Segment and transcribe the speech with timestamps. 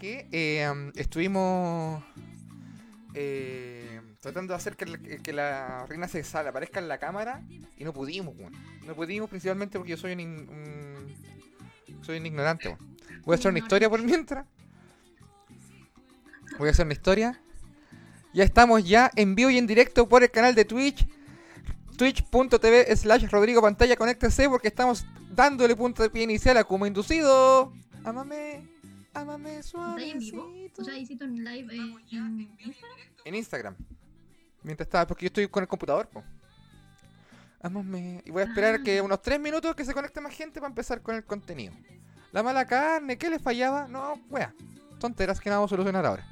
[0.00, 2.02] que um, estuvimos
[3.14, 6.08] eh, tratando de hacer que, la- que la reina
[6.48, 7.42] aparezca en la cámara
[7.76, 8.52] y no pudimos, weón.
[8.86, 11.14] No pudimos principalmente porque yo soy un,
[12.02, 12.96] soy un ignorante, weón.
[13.24, 14.46] Voy a hacer una historia por mientras.
[16.58, 17.40] Voy a hacer una historia.
[18.32, 21.06] Ya estamos ya en vivo y en directo por el canal de Twitch.
[21.96, 23.96] Twitch.tv slash Rodrigo Pantalla.
[23.96, 27.72] Conéctese porque estamos dándole punto de pie inicial a como inducido.
[28.04, 28.66] Amame,
[29.20, 30.42] amame ¿Estás en vivo?
[30.42, 30.82] suavecito.
[30.82, 32.98] O sea, hiciste un live eh, en Instagram.
[33.24, 33.76] En Instagram.
[34.62, 36.22] Mientras estaba, porque yo estoy con el computador, po.
[37.60, 38.22] Amame.
[38.24, 38.82] Y voy a esperar Ah.
[38.84, 41.74] que unos 3 minutos que se conecte más gente para empezar con el contenido.
[42.32, 43.88] La mala carne, ¿qué le fallaba?
[43.88, 44.54] No, wea.
[45.00, 46.26] Tonteras que no vamos a solucionar ahora.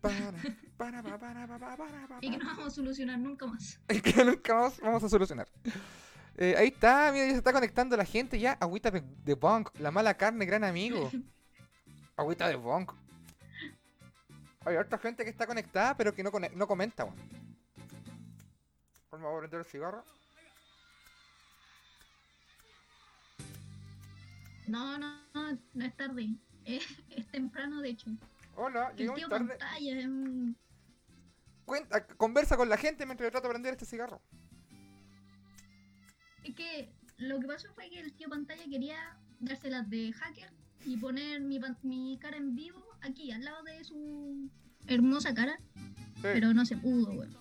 [0.00, 0.32] Para,
[0.76, 3.80] para, para, para, para, para, para, Y que no vamos a solucionar nunca más.
[3.88, 5.48] el que nunca más vamos a solucionar.
[6.36, 8.52] Eh, ahí está, mira, ya se está conectando la gente ya.
[8.60, 11.10] Agüita de, Bonk, la mala carne, gran amigo.
[12.20, 12.92] Agüita de Bonk.
[14.66, 17.16] Hay otra gente que está conectada, pero que no, cone- no comenta, weón.
[19.08, 20.04] Por favor, prender el cigarro.
[24.66, 26.28] No, no, no, no es tarde.
[26.66, 28.10] Es, es temprano, de hecho.
[28.54, 29.46] Hola, tío tarde.
[29.56, 30.54] pantalla es un...
[31.64, 34.20] Cuenta- conversa con la gente mientras yo trato de prender este cigarro.
[36.44, 40.52] Es que lo que pasó fue que el tío pantalla quería dárselas de hacker
[40.84, 44.48] y poner mi, mi cara en vivo aquí, al lado de su
[44.86, 45.58] hermosa cara,
[46.16, 47.34] Sí, pero no se pudo, weón.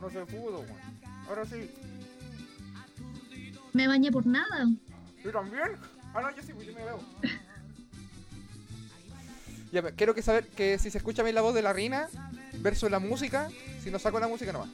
[0.00, 0.76] no se pudo, weón.
[1.28, 1.70] Ahora sí.
[3.72, 4.66] Me bañé por nada.
[5.24, 5.76] ¿Yo también?
[6.14, 7.00] Ah, no, yo sí, pues yo me veo.
[9.72, 12.08] Ya, pero quiero que saber que si se escucha bien la voz de la Rina
[12.60, 13.48] versus la música,
[13.82, 14.68] si no saco la música nomás.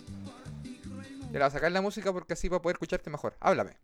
[1.32, 3.36] Ya la voy a sacar la música porque así va a poder escucharte mejor.
[3.40, 3.76] Háblame.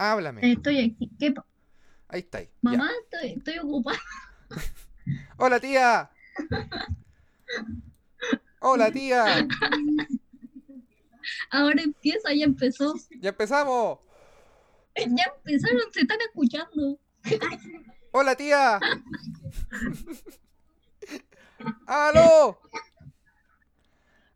[0.00, 0.52] Háblame.
[0.52, 1.10] Estoy aquí.
[1.18, 1.34] ¿Qué
[2.08, 2.38] Ahí está.
[2.38, 2.46] ahí.
[2.46, 2.52] Ya.
[2.62, 3.98] Mamá, estoy, estoy ocupada.
[5.36, 6.10] Hola, tía.
[8.60, 9.46] Hola, tía.
[11.50, 12.94] Ahora empieza, ya empezó.
[13.20, 13.98] Ya empezamos.
[14.96, 16.98] Ya empezaron, se están escuchando.
[18.12, 18.80] Hola, tía.
[21.86, 22.58] ¡Aló!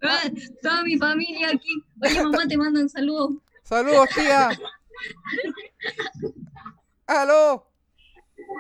[0.03, 0.25] Ah,
[0.61, 1.83] toda mi familia aquí.
[2.03, 3.37] Oye, mamá, te mandan saludos.
[3.63, 4.51] ¡Saludos, tía!
[7.07, 7.71] ¡Aló!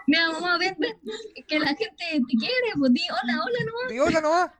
[0.06, 1.00] Mira, mamá, ven, ven.
[1.47, 2.72] Que la gente te quiere.
[2.78, 3.89] Pues di hola, hola nomás.
[3.91, 4.50] Di hola nomás.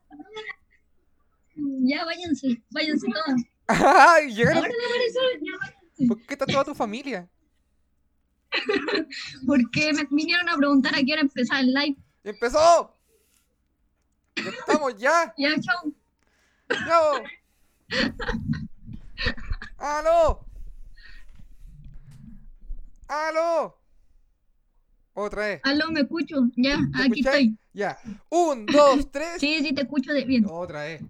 [1.57, 3.43] Ya váyanse, váyanse todas.
[3.67, 4.35] ¡Ay!
[4.35, 4.65] Llegaron.
[4.65, 4.75] Ahora
[5.99, 6.07] me.
[6.09, 7.29] ¿Por qué está toda tu familia?
[9.47, 11.97] Porque me vinieron a preguntar a qué hora empezaba el live.
[12.25, 12.97] ¡Empezó!
[14.37, 15.35] ¡Ya estamos ya!
[15.39, 15.93] Ya, chao.
[16.69, 17.23] ¡Chao!
[19.79, 20.47] ¡Aló!
[23.09, 23.79] ¡Aló!
[25.15, 25.61] Otra vez.
[25.63, 26.37] Aló, me escucho.
[26.57, 27.59] Ya, ¿Me aquí estoy.
[27.73, 27.99] Ya.
[28.31, 29.39] Un, dos, tres.
[29.39, 30.45] Sí, sí, te escucho de bien.
[30.49, 31.03] Otra vez.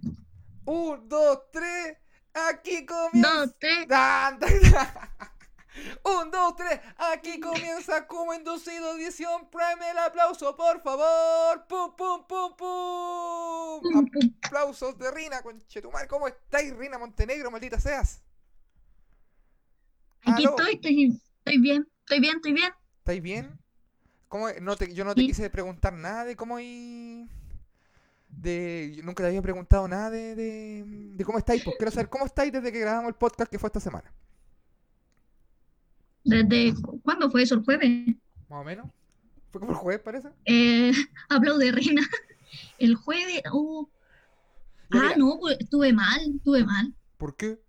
[0.66, 1.96] Un, dos, tres.
[2.34, 3.34] Aquí comienza.
[3.34, 3.88] Dos, tres.
[3.88, 4.88] Dan, dan, dan.
[6.04, 6.80] Un, dos, tres.
[6.98, 9.48] Aquí comienza como inducido edición.
[9.50, 11.66] Prime el aplauso, por favor.
[11.66, 13.80] Pum, pum, pum, pum.
[13.82, 14.34] Pum, pum.
[14.42, 16.06] Aplausos de Rina, conchetumar.
[16.08, 18.22] ¿Cómo estáis, Rina Montenegro, maldita seas?
[20.22, 20.50] Aquí Aló.
[20.50, 22.72] estoy, estoy, estoy bien, estoy bien, estoy bien.
[22.98, 23.58] ¿Estáis bien?
[24.28, 25.26] ¿Cómo, no te, yo no te Sí.
[25.28, 27.28] quise preguntar nada de cómo y
[28.28, 32.08] de yo nunca te había preguntado nada de, de, de cómo estáis, pues quiero saber
[32.08, 34.12] cómo estáis desde que grabamos el podcast que fue esta semana.
[36.24, 37.54] ¿Desde cuándo fue eso?
[37.56, 38.16] ¿El jueves?
[38.48, 38.86] Más o menos.
[39.52, 40.28] Fue como el jueves, parece.
[40.46, 40.90] Eh,
[41.28, 42.02] hablo de Reina.
[42.78, 43.42] El jueves.
[43.52, 43.88] oh.
[44.90, 46.94] Ah, mira, no, pues estuve mal, estuve mal.
[47.18, 47.60] ¿Por qué?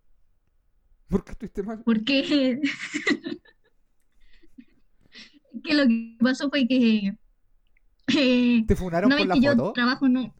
[1.10, 1.82] ¿Por qué estuviste mal?
[1.84, 2.62] Porque.
[5.66, 7.18] que lo que pasó fue que.
[8.08, 9.74] eh, ¿Te funaron ¿no por la que yo foto?
[9.74, 10.34] trabajo en un.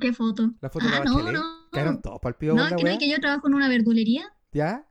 [0.00, 0.52] ¿Qué foto?
[0.60, 1.42] La foto de Ah, la no, no.
[1.72, 3.68] Cayeron todos para el pido No, la que no es que yo trabajo en una
[3.68, 4.86] verdulería ¿Ya?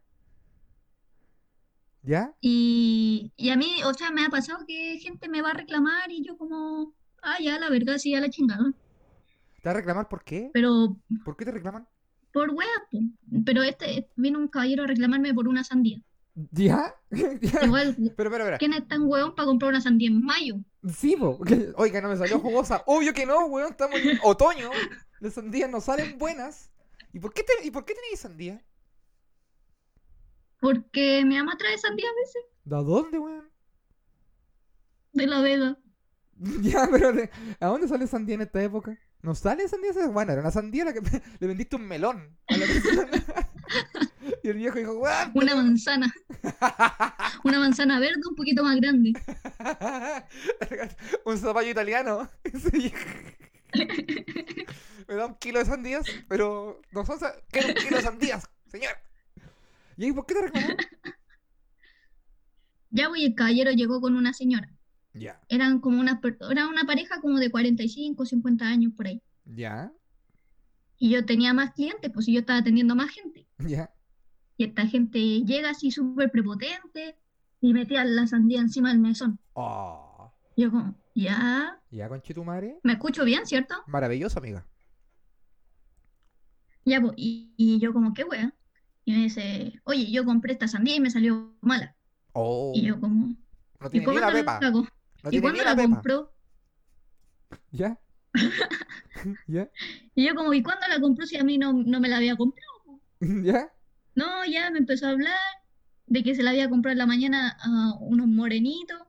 [2.02, 2.34] ¿Ya?
[2.42, 6.10] y, y a mí, o sea, me ha pasado que gente me va a reclamar
[6.12, 8.72] y yo como, ah, ya, la verdad, sí, a la chingada.
[9.62, 10.50] ¿Te va a reclamar por qué?
[10.54, 11.88] Pero ¿Por qué te reclaman?
[12.32, 12.68] por wea.
[13.46, 16.02] Pero este vino un caballero a reclamarme por una sandía.
[16.52, 16.96] ¿Ya?
[17.10, 17.66] ¿Ya?
[17.66, 18.58] Igual, Pero, pero, pero.
[18.58, 20.56] ¿quién es tan hueón para comprar una sandía en mayo?
[20.96, 21.40] Sí, po.
[21.76, 22.84] Oiga, no me salió jugosa.
[22.88, 23.72] Obvio que no, weón.
[23.72, 24.70] Estamos en otoño.
[25.20, 26.72] Las sandías no salen buenas.
[27.12, 28.64] ¿Y por qué, te, ¿y por qué tenéis sandía?
[30.60, 33.50] Porque mi mamá trae sandía a veces ¿De dónde, weón?
[35.14, 35.78] de la Vega.
[36.62, 38.98] Ya, pero de- ¿a dónde sale sandía en esta época?
[39.22, 39.92] ¿No sale sandía?
[40.08, 41.02] Bueno, era una sandía la que
[41.40, 42.38] le vendiste un melón.
[42.48, 43.49] a la persona.
[44.44, 45.32] Y el viejo dijo, weón.
[45.34, 46.14] Una manzana.
[47.44, 49.14] Una manzana verde un poquito más grande.
[51.26, 52.30] un zapallo italiano.
[55.08, 58.50] Me da un kilo de sandías, pero no son sa- quiero un kilo de sandías,
[58.68, 58.94] señor.
[59.98, 60.68] ¿Y ahí por qué te reclamó?
[62.92, 64.70] Ya, pues, y el caballero llegó con una señora.
[65.14, 69.22] Ya, Eran como una, era una pareja como de 45, 50 años por ahí.
[69.46, 69.92] ya,
[71.00, 73.48] Y yo tenía más clientes, pues y yo estaba atendiendo más gente.
[73.60, 73.94] ya.
[74.58, 77.16] Y esta gente llega así súper prepotente
[77.62, 79.40] y metía la sandía encima del mesón.
[79.54, 80.34] Oh.
[80.58, 82.78] Y yo como, ya, Ya, conchetumare.
[82.84, 83.76] me escucho bien, ¿cierto?
[83.88, 84.66] Maravilloso, amiga.
[86.86, 88.54] Ya, pues, y, y yo como, qué wea.
[89.06, 91.96] Y me dice, oye, yo compré esta sandía y me salió mala.
[92.34, 92.74] Oh.
[92.76, 93.36] Y yo como,
[93.80, 94.60] No ¿y tiene ni la pepa.
[94.60, 94.80] No
[95.24, 95.90] ¿y tiene cuándo la la pepa.
[95.90, 96.34] compró?
[97.72, 97.98] ¿Ya?
[99.48, 99.70] ¿Ya?
[100.16, 102.36] Y yo como, ¿y cuándo la compró si a mí no, no me la había
[102.36, 103.00] comprado?
[103.20, 103.72] ¿Ya?
[104.16, 105.38] No, ya me empezó a hablar
[106.08, 109.00] de que se la había comprado en la mañana a unos morenitos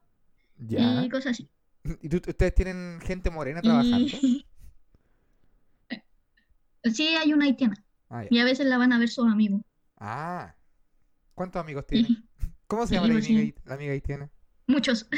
[0.59, 1.03] ¿Ya?
[1.03, 1.49] y cosas así.
[2.03, 4.07] ¿Y tú- ustedes tienen gente morena trabajando?
[4.23, 4.47] Y...
[6.85, 7.83] Sí, hay una haitiana.
[8.09, 8.25] Ah.
[8.31, 9.61] Y a veces la van a ver sus amigos.
[9.99, 10.55] Ah.
[11.35, 12.09] ¿Cuántos amigos tiene?
[12.09, 12.25] Y
[12.67, 14.31] ¿Cómo se llama amiga, la amiga haitiana?
[14.67, 15.09] muchos.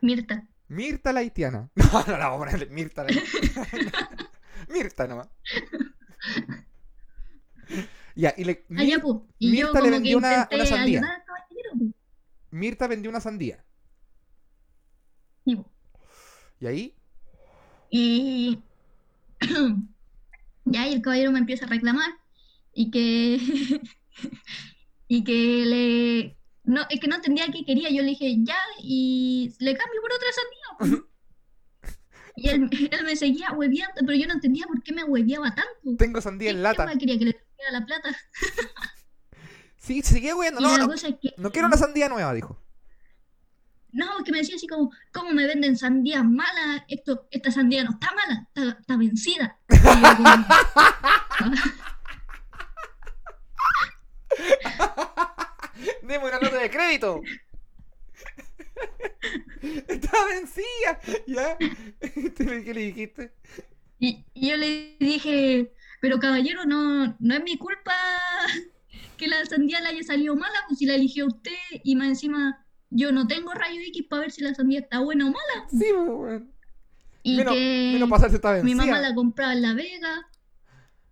[0.00, 0.46] Mirta.
[0.68, 1.70] Mirta la haitiana.
[1.76, 3.10] No, no la vamos a poner Mirta la
[4.68, 5.28] Mirta nomás.
[8.14, 9.16] Ya, y le, Mir- pues.
[9.38, 11.00] Y Mirta le vendió una- una sandía.
[11.00, 11.22] ayudar.
[12.50, 13.62] Mirta vendió una sandía.
[15.44, 15.66] Y, pues,
[16.60, 16.94] Y ahí,
[17.90, 18.58] Y
[20.64, 22.10] ya y el caballero me empieza a reclamar
[22.72, 23.38] y que
[25.08, 26.36] y que le
[26.66, 27.88] no es que no entendía qué quería.
[27.90, 31.06] Yo le dije ya y le cambio por otra sandía.
[32.38, 35.96] Y él, él me seguía hueveando, pero yo no entendía por qué me hueveaba tanto.
[35.96, 36.84] tengo sandía en ¿Qué lata.
[36.84, 38.10] wea quería que le diera la plata?
[39.78, 40.32] Sí, seguía.
[40.32, 42.60] Y No, no, es que no quiero una sandía nueva, dijo.
[43.92, 46.82] no, que me decía así como, ¿cómo me venden sandías malas?
[46.88, 49.58] Esto, esta sandía no está mala, está, está vencida.
[49.70, 49.82] Y yo
[50.16, 50.28] como,
[56.02, 57.20] Deme una nota de crédito.
[59.88, 61.00] Está vencida.
[61.26, 61.56] ¿Ya?
[62.36, 63.32] ¿Qué le dijiste?
[63.98, 67.94] Y, y yo le dije, pero caballero, no, no es mi culpa
[69.16, 71.52] que la sandía le haya salido mala, pues si la eligió usted
[71.82, 75.26] y más encima yo no tengo rayo X para ver si la sandía está buena
[75.26, 75.68] o mala.
[75.70, 76.52] Sí, pues, weón.
[77.22, 80.28] Y Menos, que menos pasarse está mi mamá la compraba en La Vega.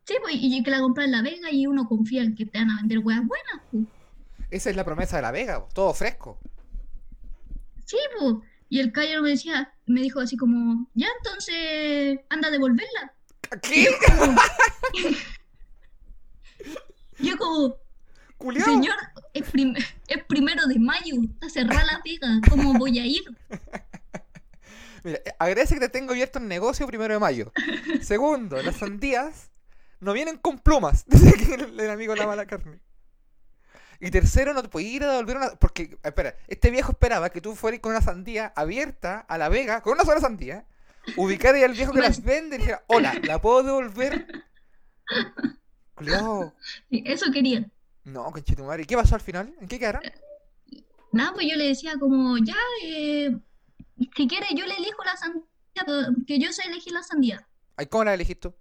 [0.05, 2.59] Sí, pues, y que la compraba en La Vega y uno confía en que te
[2.59, 3.67] van a vender huevas buenas.
[3.73, 3.85] Pues.
[4.55, 6.39] Esa es la promesa de la Vega, po, todo fresco.
[7.85, 8.35] Sí, pues.
[8.69, 13.15] Y el caballero me decía, me dijo así como, ya entonces anda a devolverla.
[13.63, 13.89] ¿Qué?
[17.19, 17.77] Yo como,
[18.39, 18.65] ¿Culiao?
[18.65, 18.95] Señor,
[19.33, 19.75] es, prim-
[20.09, 23.23] es primero de mayo, está cerrada la pega, ¿cómo voy a ir?
[25.05, 27.53] Mira, eh, agradece que te tengo abierto el negocio primero de mayo.
[28.03, 29.51] Segundo, las sandías
[30.01, 31.05] no vienen con plumas.
[31.09, 32.81] Dice el, el amigo la mala carne.
[34.01, 35.51] Y tercero, no te puedes ir a devolver una.
[35.57, 39.81] Porque, espera, este viejo esperaba que tú fueras con una sandía abierta a la vega,
[39.83, 40.67] con una sola sandía,
[41.17, 44.27] ubicar al viejo que las vende y dijera, hola, ¿la puedo devolver?
[46.91, 47.71] Sí, Eso quería.
[48.05, 48.83] No, conchetumare.
[48.83, 49.55] ¿Y qué pasó al final?
[49.61, 50.03] ¿En qué quedaron?
[51.13, 53.37] Nada, pues yo le decía como, ya, eh,
[54.17, 55.45] si quiere yo le elijo la sandía,
[56.27, 57.47] que yo sé elegir la sandía.
[57.77, 58.55] Ay, ¿Cómo la elegiste tú?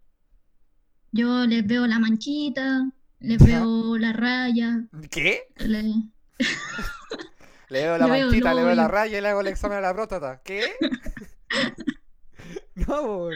[1.11, 2.89] Yo les veo la manchita,
[3.23, 3.45] Ya.
[3.45, 5.47] veo la raya, ¿Qué?
[5.57, 6.03] le-
[7.69, 9.47] Le veo la Le veo el manchita, le veo la raya y le hago el
[9.47, 10.41] examen a la próstata.
[10.43, 10.73] ¿Qué?
[12.75, 13.29] no.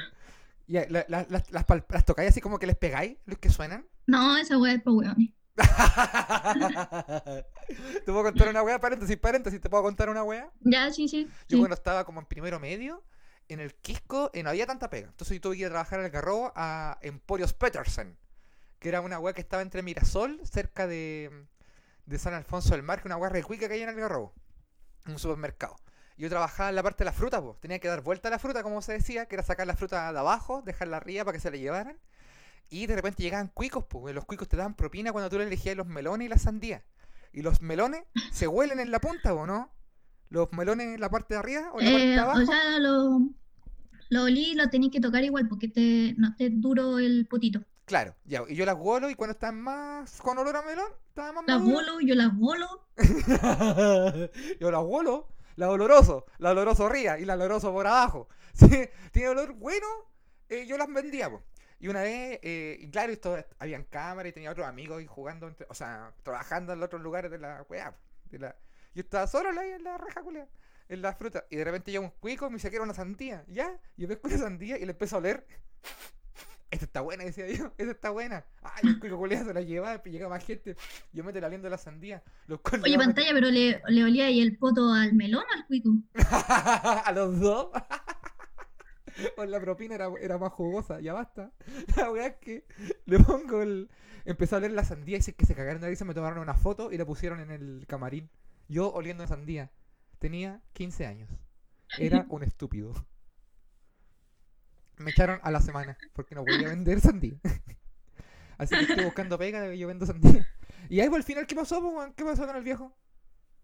[0.68, 3.88] Y la- la- las, las, las tocáis así como que les pegáis, los que suenan.
[4.06, 5.30] No, esa weá es pa' weones.
[7.68, 8.80] ¿Te puedo contar una wea?
[8.80, 10.52] Paréntesis, paréntesis, ¿te puedo contar una wea?
[10.62, 11.26] Ya, sí, sí.
[11.48, 11.58] Yo sí.
[11.58, 13.04] cuando estaba como en primero medio,
[13.48, 15.08] en el Quisco eh, no había tanta pega.
[15.08, 18.18] Entonces yo tuve que ir a trabajar al Garrobo a Emporios Petersen,
[18.80, 21.46] que era una wea que estaba entre Mirasol, cerca de,
[22.06, 24.34] de San Alfonso del Mar, que una wea recuica que hay en el Garrobo,
[25.06, 25.76] en un supermercado.
[26.18, 27.60] Y Yo trabajaba en la parte de la fruta, pues.
[27.60, 30.12] Tenía que dar vuelta a la fruta, como se decía, que era sacar la fruta
[30.12, 31.98] de abajo, dejarla arriba para que se la llevaran.
[32.70, 34.14] Y de repente llegaban cuicos, pues.
[34.16, 36.84] Los cuicos te daban propina cuando tú le elegías los melones y las sandías.
[37.34, 39.72] Y los melones se huelen en la punta, ¿o no?
[40.30, 42.42] Los melones en la parte de arriba o en la parte de Eh, abajo.
[42.42, 43.20] o sea, lo,
[44.10, 47.64] lo olí y lo tenéis que tocar igual porque te, no esté duro el potito.
[47.88, 48.44] Claro, ya.
[48.50, 51.64] Y yo las huelo y cuando están más con olor a melón, estaban más Las
[51.64, 52.86] bolo, yo las bolo.
[54.60, 58.28] yo las huelo, la oloroso, la oloroso ría y la oloroso por abajo.
[59.14, 59.88] Tiene olor bueno,
[60.50, 61.42] eh, yo las vendía, po.
[61.80, 65.48] Y una vez, eh, y claro, esto, habían cámaras y tenía otros amigos y jugando,
[65.48, 67.96] entre- o sea, trabajando en los otros lugares de la weá.
[68.26, 68.54] De la...
[68.96, 70.50] Yo estaba solo ahí en la reja, culia,
[70.90, 71.46] en la fruta.
[71.50, 73.46] Y de repente llega un cuico y me dice que era una sandía.
[73.48, 75.48] Ya, yo pesco una sandía y le empiezo a oler.
[76.70, 77.72] Esta está buena, decía yo.
[77.78, 78.46] Esta está buena.
[78.62, 80.76] Ay, el cuico culiado se la lleva y llega más gente.
[81.14, 82.24] Yo me la liendo la sandía.
[82.48, 85.92] Los Oye, pantalla, pero le, le olía ahí el poto al melón o al cuico.
[86.16, 87.70] a los dos.
[89.38, 91.52] o la propina era, era más jugosa, ya basta.
[91.96, 92.66] La weá es que
[93.06, 93.90] le pongo el.
[94.26, 96.54] Empezó a oler la sandía y dice que se cagaron de risa, me tomaron una
[96.54, 98.30] foto y la pusieron en el camarín.
[98.68, 99.72] Yo oliendo sandía.
[100.20, 101.30] Tenía 15 años.
[101.98, 102.94] Era un estúpido.
[104.98, 107.40] Me echaron a la semana porque no podía vender sandía.
[108.58, 110.48] Así que estoy buscando pega y yo vendo sandía.
[110.90, 112.14] Y ahí por al final, ¿qué pasó, weón?
[112.14, 112.96] ¿Qué pasó con el viejo?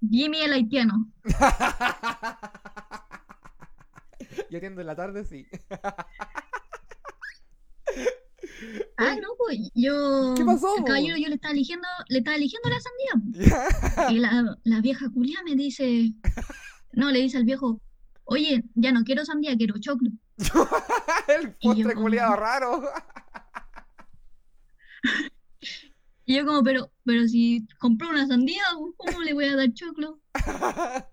[0.08, 1.12] Jimmy el haitiano.
[4.50, 5.48] Yo atiendo en la tarde, sí.
[8.98, 10.34] Ah, no, pues yo.
[10.38, 14.12] ¿Qué pasó, el caballero, yo le estaba eligiendo, le estaba eligiendo la sandía.
[14.12, 16.13] Y la, la vieja culia me dice.
[16.94, 17.82] No, le dice al viejo,
[18.24, 20.12] oye, ya no quiero sandía, quiero choclo.
[21.28, 22.84] el postre culiado raro.
[26.25, 28.63] Y yo como, pero, pero si compró una sandía,
[28.98, 30.22] ¿cómo le voy a dar choclo?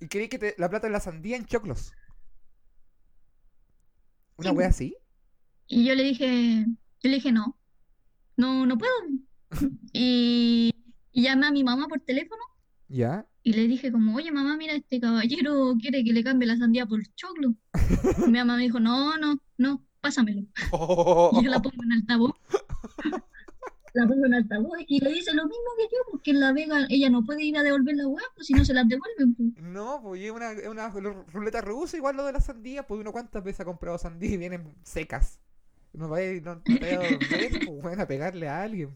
[0.00, 1.92] y quería que te, la plata de la sandía en choclos.
[4.36, 4.96] ¿Una Sí, wea así?
[5.66, 6.66] Y yo le dije,
[7.02, 7.58] yo le dije, no,
[8.36, 8.92] no, no puedo.
[9.92, 10.72] Y,
[11.12, 12.42] y llamé a mi mamá por teléfono
[12.88, 13.27] Ya.
[13.42, 16.86] Y le dije como, oye mamá, mira, este caballero quiere que le cambie la sandía
[16.86, 17.54] por choclo.
[18.18, 20.42] Y mi mamá me dijo, no, no, no, pásamelo.
[21.32, 22.34] Y yo la pongo en altavoz.
[23.94, 26.86] La pongo en altavoz y le dice lo mismo que yo, porque en La Vega
[26.90, 29.34] ella no puede ir a devolver la weá, pues si no se las devuelven.
[29.34, 29.64] pues.
[29.64, 33.12] No, pues es una, una ru- ruleta rusa, igual lo de la sandía, pues uno
[33.12, 35.40] cuántas veces ha comprado sandía y vienen secas.
[35.94, 37.00] No va a ir, no, no te a
[37.66, 38.94] pues bueno, a pegarle a alguien,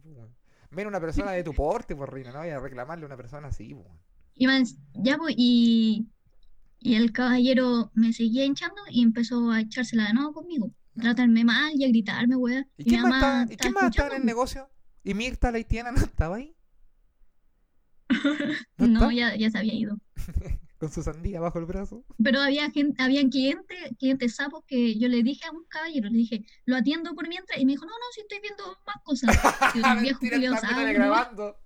[0.71, 0.87] pues.
[0.87, 3.75] una persona de tu porte, pues reina, no vaya a reclamarle a una persona así,
[3.75, 3.89] pues.
[4.41, 4.65] Weón.
[4.95, 6.07] Ya pues, y,
[6.79, 10.73] y el caballero me seguía hinchando y empezó a echársela de nuevo conmigo.
[10.99, 12.67] a Tratarme mal y a gritarme, weá.
[12.77, 14.69] ¿Y quién más estaba, ¿y quién más estaba en el negocio?
[15.05, 16.55] ¿Y Mirta, la haitiana, no estaba ahí?
[18.79, 19.15] ¿No No, está?
[19.15, 19.97] ya, ya se había ido.
[20.79, 22.05] Con su sandía bajo el brazo.
[22.23, 26.19] Pero había gente, habían clientes, clientes sapos que yo le dije a un caballero, le
[26.19, 29.31] dije, lo atiendo por mientras, y me dijo, no, no, si estoy viendo más cosas.
[30.03, 31.57] Viejo Mentira, culiao está grabando.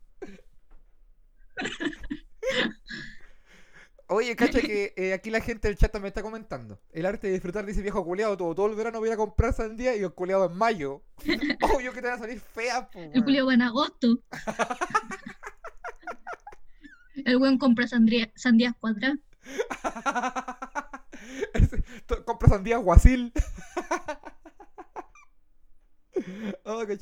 [4.09, 6.79] Oye, cacha que eh, aquí la gente del chat me está comentando.
[6.93, 9.97] El arte de disfrutar dice viejo culiado, todo, todo el verano voy a comprar sandía
[9.97, 11.03] y el culiado en mayo.
[11.75, 14.21] Obvio que te van a salir feas, po, El culiao en agosto.
[17.25, 19.19] El buen compra sandría- sandías cuadradas.
[22.25, 23.33] Compra sandía guasil.
[26.65, 26.97] oh, qué.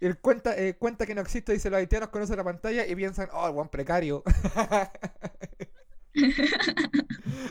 [0.00, 2.94] Y él cuenta, eh, cuenta que no existe, dice los haitianos conocen la pantalla y
[2.94, 4.22] piensan, oh, el buen precario.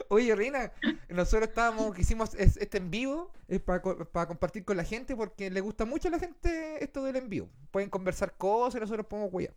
[0.10, 0.72] Oye, Reina,
[1.10, 5.16] nosotros estábamos, que hicimos es- este en vivo es para, para compartir con la gente
[5.16, 7.50] porque le gusta mucho a la gente esto del en vivo.
[7.72, 9.54] Pueden conversar cosas y nosotros podemos huear.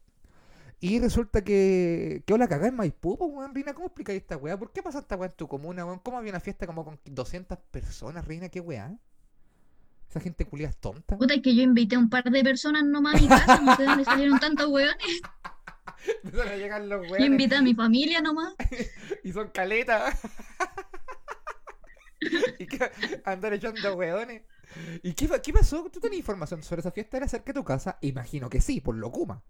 [0.80, 2.22] Y resulta que.
[2.26, 3.72] que la cagá en Maipú, weón, Reina.
[3.74, 4.58] ¿Cómo explicáis esta weá?
[4.58, 5.98] ¿Por qué pasa esta weá en tu comuna, weón?
[6.00, 8.48] ¿Cómo había una fiesta como con 200 personas, Reina?
[8.50, 8.98] ¿Qué weá?
[10.08, 11.18] Esa gente culia es tonta.
[11.18, 13.76] Puta, es que yo invité a un par de personas nomás a mi casa, no
[13.76, 14.96] sé dónde salieron tantos weones.
[16.24, 18.54] Empezaron a llegar los Yo weones invité a mi familia nomás.
[19.24, 20.20] y son caletas.
[22.58, 22.90] y que
[23.24, 24.42] andar echando weones.
[25.02, 25.88] ¿Y qué, qué pasó?
[25.90, 27.16] ¿Tú tenías información sobre esa fiesta?
[27.16, 27.98] ¿Era cerca de tu casa?
[28.00, 29.42] Imagino que sí, por lo Kuma.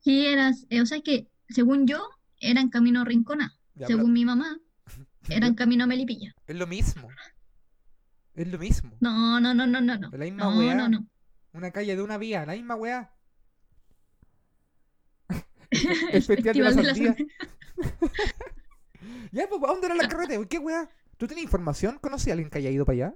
[0.00, 2.06] Sí, eras, eh, o sea que, según yo,
[2.38, 3.56] era en camino a Rincona.
[3.74, 4.58] Ya, Según mi mamá,
[5.26, 6.34] pero- era en camino a Melipilla.
[6.46, 7.08] Es lo mismo.
[8.34, 8.90] Es lo mismo.
[9.00, 10.10] No, no, no, no, no, no.
[10.10, 10.74] La misma No, weá.
[10.74, 11.06] no, no.
[11.52, 13.12] Una calle de una vía, la misma weá.
[16.12, 17.14] El festival de la Festival de la sandía.
[17.14, 17.26] sandía.
[19.32, 20.46] Ya, pues, ¿a dónde era la carrete?
[20.48, 20.88] ¿Qué weá?
[21.16, 21.98] ¿Tú tenías información?
[22.00, 23.14] ¿Conocí a alguien que haya ido para allá?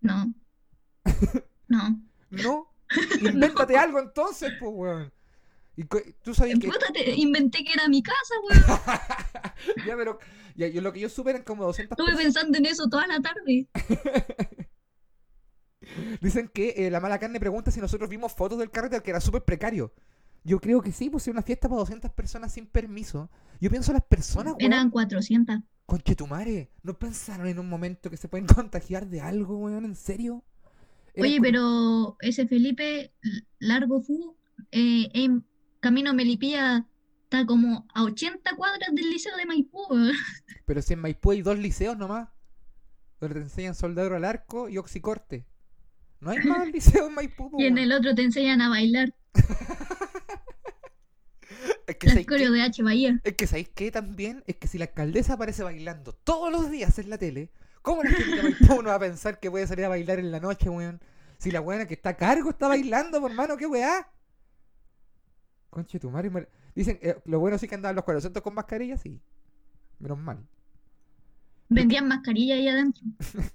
[0.00, 0.34] No.
[1.68, 2.00] No.
[2.30, 2.72] No.
[3.20, 5.12] Invéntate algo entonces, pues, weón.
[5.76, 5.84] Y
[6.22, 6.66] tú sabes que.
[6.68, 8.64] Puta, te inventé que era mi casa, weón.
[9.86, 10.18] ya, pero.
[10.56, 12.24] Ya, yo, lo que yo supe eran como 200 Estuve personas.
[12.34, 13.68] pensando en eso toda la tarde.
[16.20, 19.20] Dicen que eh, la mala carne pregunta si nosotros vimos fotos del carrete que era
[19.20, 19.94] súper precario.
[20.44, 23.30] Yo creo que sí, pues era una fiesta para 200 personas sin permiso.
[23.60, 24.72] Yo pienso en las personas, weón.
[24.72, 25.60] Eran 400.
[25.86, 29.84] Conchetumare, ¿no pensaron en un momento que se pueden contagiar de algo, weón?
[29.84, 30.44] ¿En serio?
[31.16, 33.12] Oye, pero ese Felipe
[33.58, 34.36] Largo Fu,
[34.70, 35.44] eh, en
[35.80, 36.86] camino Melipilla,
[37.24, 39.80] está como a 80 cuadras del liceo de Maipú.
[40.66, 42.28] Pero si en Maipú hay dos liceos nomás.
[43.20, 45.46] donde te enseñan soldadura al arco y oxicorte.
[46.20, 47.50] No hay más liceo en Maipú.
[47.58, 49.14] Y en el otro te enseñan a bailar.
[51.86, 52.58] Es que Las ¿sabéis coreo qué?
[52.58, 53.20] de H Bahía.
[53.24, 54.44] Es que ¿sabéis qué también?
[54.46, 57.50] Es que si la alcaldesa aparece bailando todos los días en la tele,
[57.82, 60.30] ¿cómo la gente de Maipú no va a pensar que puede salir a bailar en
[60.30, 61.00] la noche, weón?
[61.38, 64.08] Si la buena que está a cargo está bailando, por hermano, qué weá.
[65.70, 66.30] Conche tu madre.
[66.30, 69.20] mar- Dicen, eh, lo bueno sí que andaban los 400 con mascarilla, sí.
[69.98, 70.46] Menos mal.
[71.68, 73.02] Vendían mascarilla ahí adentro.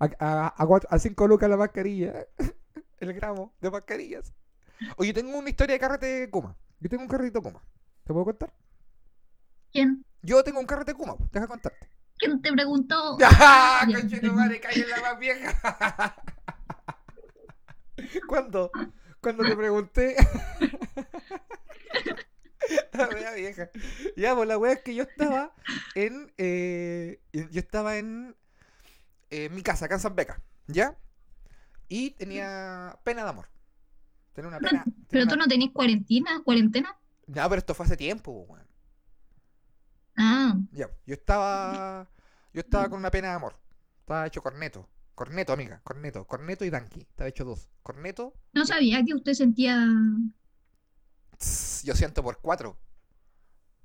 [0.00, 2.26] A, a, a, cuatro- a cinco lucas la mascarilla.
[3.00, 4.32] El gramo de mascarillas.
[4.96, 6.56] Oye, tengo una historia de carrete de Kuma.
[6.80, 7.62] Yo tengo un carrito Kuma.
[8.02, 8.50] ¿Te puedo contar?
[9.72, 10.02] ¿Quién?
[10.22, 11.28] Yo tengo un carrete Kuma, po.
[11.30, 11.86] deja contarte.
[12.16, 13.18] ¿Quién te preguntó?
[13.22, 13.84] ¡Ah!
[13.86, 14.36] Ya, Conche tu perdón.
[14.36, 16.16] madre, en la más vieja.
[18.26, 18.70] ¿Cuándo?
[19.20, 20.16] Cuando te pregunté.
[22.92, 23.70] La wea vieja.
[24.16, 25.52] Ya, pues la wea es que yo estaba
[25.94, 26.32] en.
[26.38, 28.36] eh, yo estaba en.
[29.30, 30.40] eh, mi casa, acá en San Beca.
[30.66, 30.96] ¿Ya?
[31.88, 33.48] Y tenía pena de amor.
[34.32, 34.82] Tenía una pena.
[34.84, 36.96] tenía Pero una- tú no tenés cuarentena, cuarentena.
[37.26, 38.66] No, pero esto fue hace tiempo, weón.
[40.16, 42.08] Ah, Ya, yo estaba.
[42.52, 43.56] Yo estaba con una pena de amor.
[44.00, 44.88] Estaba hecho corneto.
[45.14, 45.80] Corneto, amiga.
[45.84, 46.24] Corneto.
[46.26, 47.00] Corneto y Danky.
[47.00, 47.68] Estaba hecho dos.
[47.82, 48.32] Corneto.
[48.52, 49.86] no sabía que usted sentía.
[51.38, 52.78] tss, yo siento por cuatro.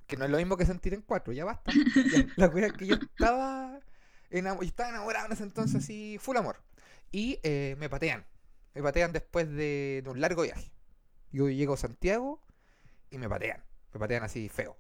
[0.07, 1.33] Que no es lo mismo que sentir en cuatro.
[1.33, 1.71] Ya basta.
[1.71, 3.79] Ya, la cosa es que yo estaba.
[4.31, 6.17] enamo- yo estaba enamorado en ese entonces así.
[6.19, 6.63] Full amor.
[7.11, 8.25] Y eh, me patean.
[8.73, 10.71] Me patean después de, de un largo viaje.
[11.31, 12.41] Yo llego a Santiago
[13.11, 13.63] y me patean.
[13.93, 14.75] Me patean así feo.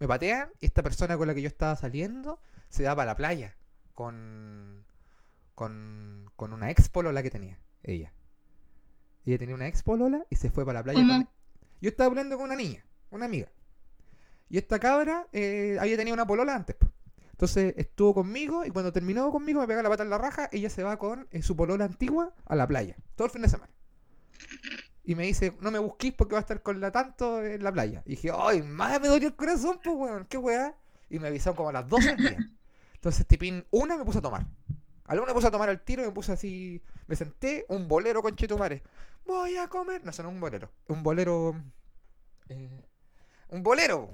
[0.00, 3.16] Me patean y esta persona con la que yo estaba saliendo se va para la
[3.16, 3.56] playa
[3.94, 4.84] con,
[5.54, 8.12] con, con una ex polola que tenía, ella.
[9.24, 10.98] Ella tenía una ex polola y se fue para la playa.
[11.00, 11.28] Con-
[11.84, 13.52] Yo estaba hablando con una niña, una amiga.
[14.48, 16.76] Y esta cabra eh, había tenido una polola antes.
[16.76, 16.90] po.
[17.32, 20.70] Entonces estuvo conmigo y cuando terminó conmigo me pega la pata en la raja, ella
[20.70, 23.70] se va con eh, su polola antigua a la playa, todo el fin de semana.
[25.04, 27.70] Y me dice, no me busquís porque va a estar con la tanto en la
[27.70, 28.02] playa.
[28.06, 30.74] Y dije, ay, madre, me dolió el corazón, pues, weón, qué weá.
[31.10, 32.38] Y me avisaron como a las 12 del día.
[32.94, 34.46] Entonces, tipín, una me puse a tomar.
[35.04, 37.66] A la una me puse a tomar al tiro y me puse así, me senté,
[37.68, 38.82] un bolero con chetumare.
[39.26, 40.04] Voy a comer.
[40.04, 40.70] No, eso no un bolero.
[40.88, 41.54] Un bolero.
[42.48, 42.84] eh,
[43.48, 44.10] un bolero.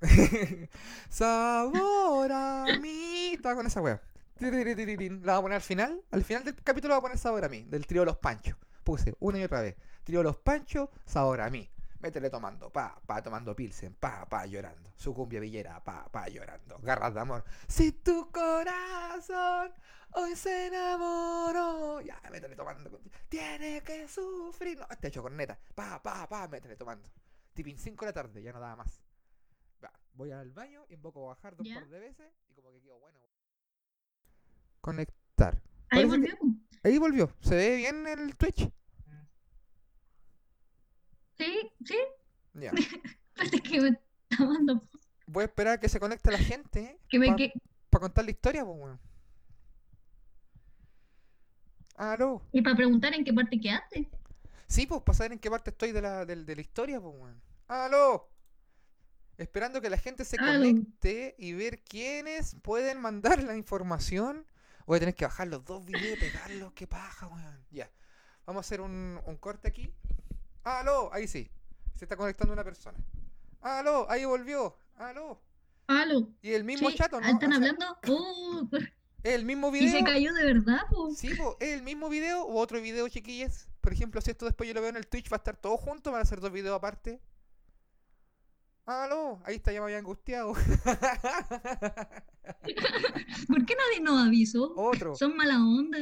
[1.08, 3.32] Sabor a mí.
[3.34, 4.00] Estaba con esa.
[4.38, 5.24] Tiririririn.
[5.24, 6.02] La voy a poner al final.
[6.10, 7.64] Al final del capítulo voy a poner sabor a mí.
[7.64, 8.56] Del trío Los Panchos.
[8.84, 9.76] Puse una y otra vez.
[10.04, 11.68] Trío Los Panchos, sabor a mí.
[12.06, 14.92] Métele tomando, pa, pa, tomando pilsen, pa, pa, llorando.
[14.94, 16.78] Su cumbia villera, pa, pa, llorando.
[16.78, 17.44] Garras de amor.
[17.66, 19.72] Si tu corazón
[20.12, 22.00] hoy se enamoró.
[22.02, 23.00] Ya, métele tomando.
[23.28, 24.78] Tiene que sufrir.
[24.78, 25.58] No, este hecho corneta.
[25.74, 27.10] Pa, pa, pa, métele tomando.
[27.54, 29.02] Tipín 5 de la tarde, ya no daba más.
[29.84, 31.74] Va, voy al baño, invoco a bajar dos Ya.
[31.74, 33.18] par de veces y como que quedo bueno.
[34.80, 35.60] Conectar.
[35.90, 36.36] Ahí que- volvió.
[36.38, 36.46] po.
[36.84, 37.30] Ahí volvió.
[37.40, 38.70] ¿Se ve bien el Twitch?
[41.38, 41.96] Sí, sí.
[42.54, 42.72] Ya.
[43.36, 44.88] Parece que me está dando.
[45.26, 47.52] Voy a esperar a que se conecte la gente Que me para que...
[47.90, 49.00] contar la historia, pues, weón.
[51.96, 52.42] Aló.
[52.52, 54.08] Y para preguntar en qué parte quedaste.
[54.68, 57.14] Sí, pues, para saber en qué parte estoy de la, del- de la historia, pues,
[57.18, 57.40] weón.
[57.68, 58.28] Aló.
[59.38, 60.52] Esperando que la gente se Aló.
[60.52, 64.46] conecte y ver quiénes pueden mandar la información.
[64.86, 66.72] Voy a tener que bajar los dos videos y pegarlos.
[66.74, 67.64] Qué paja, weón.
[67.70, 67.90] Ya.
[68.46, 69.92] Vamos a hacer un, un corte aquí.
[70.66, 71.10] Aló.
[71.12, 71.48] Ahí sí.
[71.94, 72.98] Se está conectando una persona.
[73.60, 74.10] Aló.
[74.10, 74.76] Ahí volvió.
[74.96, 75.40] Aló.
[75.86, 76.28] Aló.
[76.42, 77.26] Y el mismo Sí, chato, ¿no?
[77.28, 77.98] ¿Están O sea, hablando?
[78.08, 78.68] Oh,
[79.22, 79.98] ¿Es el mismo y video?
[79.98, 81.10] se cayó de verdad, po.
[81.14, 83.68] Sí, po, ¿es el mismo video o otro video, chiquillas?
[83.80, 85.76] Por ejemplo, si esto después yo lo veo en el Twitch, va a estar todo
[85.76, 87.20] junto, van a ser dos videos aparte.
[88.86, 90.52] Aló, ahí está, ya me había angustiado.
[93.48, 94.72] ¿Por qué nadie nos avisó?
[94.76, 95.14] Otro.
[95.16, 95.98] Son mala onda.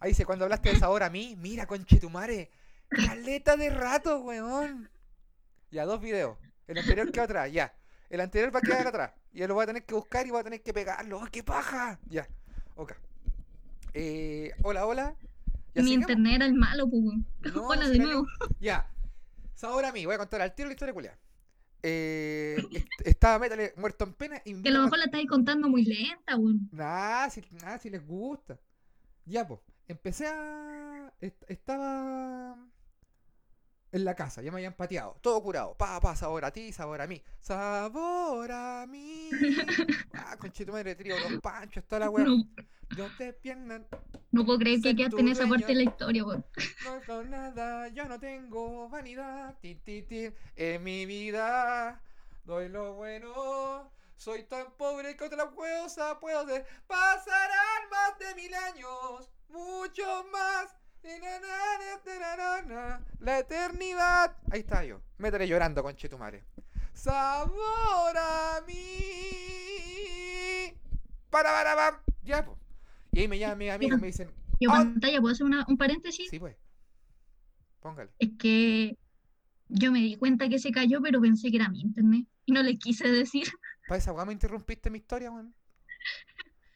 [0.00, 2.50] Ahí dice, cuando hablaste de sabor a mí, mira, conchetumare.
[2.88, 4.88] Caleta de rato, weón.
[5.70, 6.38] Ya, dos videos.
[6.66, 7.74] El anterior quedó atrás, ya.
[8.10, 9.12] El anterior va a quedar atrás.
[9.32, 11.20] Y lo voy a tener que buscar y voy a tener que pegarlo.
[11.22, 11.98] ¡Ay, qué paja!
[12.08, 12.26] Ya,
[12.76, 12.92] ok.
[13.94, 15.14] Eh, hola, hola.
[15.74, 17.26] Ya Mi internet era el malo, weón.
[17.40, 18.26] No, Hola de nuevo.
[18.60, 18.90] Ya.
[19.54, 21.18] Sabor a mí, voy a contar al tiro la historia culia.
[21.82, 25.68] Eh, est- estaba Métale muerto en pena y Que a lo mejor la estáis contando
[25.68, 26.68] muy lenta, weón.
[26.72, 28.58] Nah, si, nah, si les gusta.
[29.26, 29.60] Ya, pues.
[29.86, 31.12] Empecé a.
[31.20, 32.56] est- estaba.
[33.90, 35.16] En la casa, ya me habían pateado.
[35.22, 35.74] Todo curado.
[35.76, 37.22] Pa, pa, sabor a ti, sabor a mí.
[37.40, 39.30] Sabor a mí.
[40.12, 42.24] Ah, conchito madre, trío, los panchos, toda la weá.
[42.24, 42.44] No,
[43.16, 43.32] te
[44.44, 46.44] puedo creer que quedaste en esa parte de la historia, weón.
[46.84, 49.56] no con nada, yo no tengo vanidad.
[49.60, 50.30] Ti, ti, ti.
[50.56, 52.02] En mi vida
[52.44, 53.90] doy lo bueno.
[54.16, 56.66] Soy tan pobre que otra cosa puedo hacer.
[56.86, 60.74] Pasarán más de mil años, mucho más.
[63.20, 64.36] La eternidad.
[64.50, 65.00] Ahí está yo.
[65.18, 66.44] Métele llorando, con Chetumare.
[66.92, 68.74] Sabor a mí.
[71.30, 72.02] Para, para, para.
[72.22, 72.58] Ya, pues.
[73.12, 74.30] Y ahí me llaman mis amigos y me dicen.
[74.60, 76.28] Yo, pantalla, ¿puedo hacer una- un paréntesis?
[76.30, 76.56] Sí, pues.
[77.80, 78.10] Póngale.
[78.18, 78.96] Es que
[79.68, 82.26] yo me di cuenta que se cayó, pero pensé que era mi internet.
[82.46, 83.46] Y no le quise decir.
[83.86, 85.54] ¿Para esa weá me interrumpiste mi historia, weón?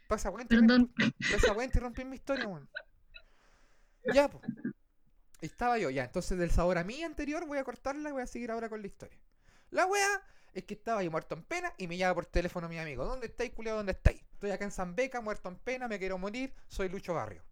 [0.09, 2.69] ¿Para esa weá interrumpí mi historia, weón?
[4.05, 4.43] Ya, pues.
[5.41, 6.05] Estaba yo, ya.
[6.05, 8.81] Entonces, del sabor a mí anterior, voy a cortarla y voy a seguir ahora con
[8.81, 9.19] la historia.
[9.71, 10.23] La weá
[10.55, 13.05] es que estaba yo muerto en pena y me llama por teléfono mi amigo.
[13.05, 13.79] ¿Dónde estáis, culiado?
[13.79, 14.23] ¿Dónde estáis?
[14.35, 17.43] Estoy acá en San Beca, muerto en pena, me quiero morir, soy Lucho Barrio.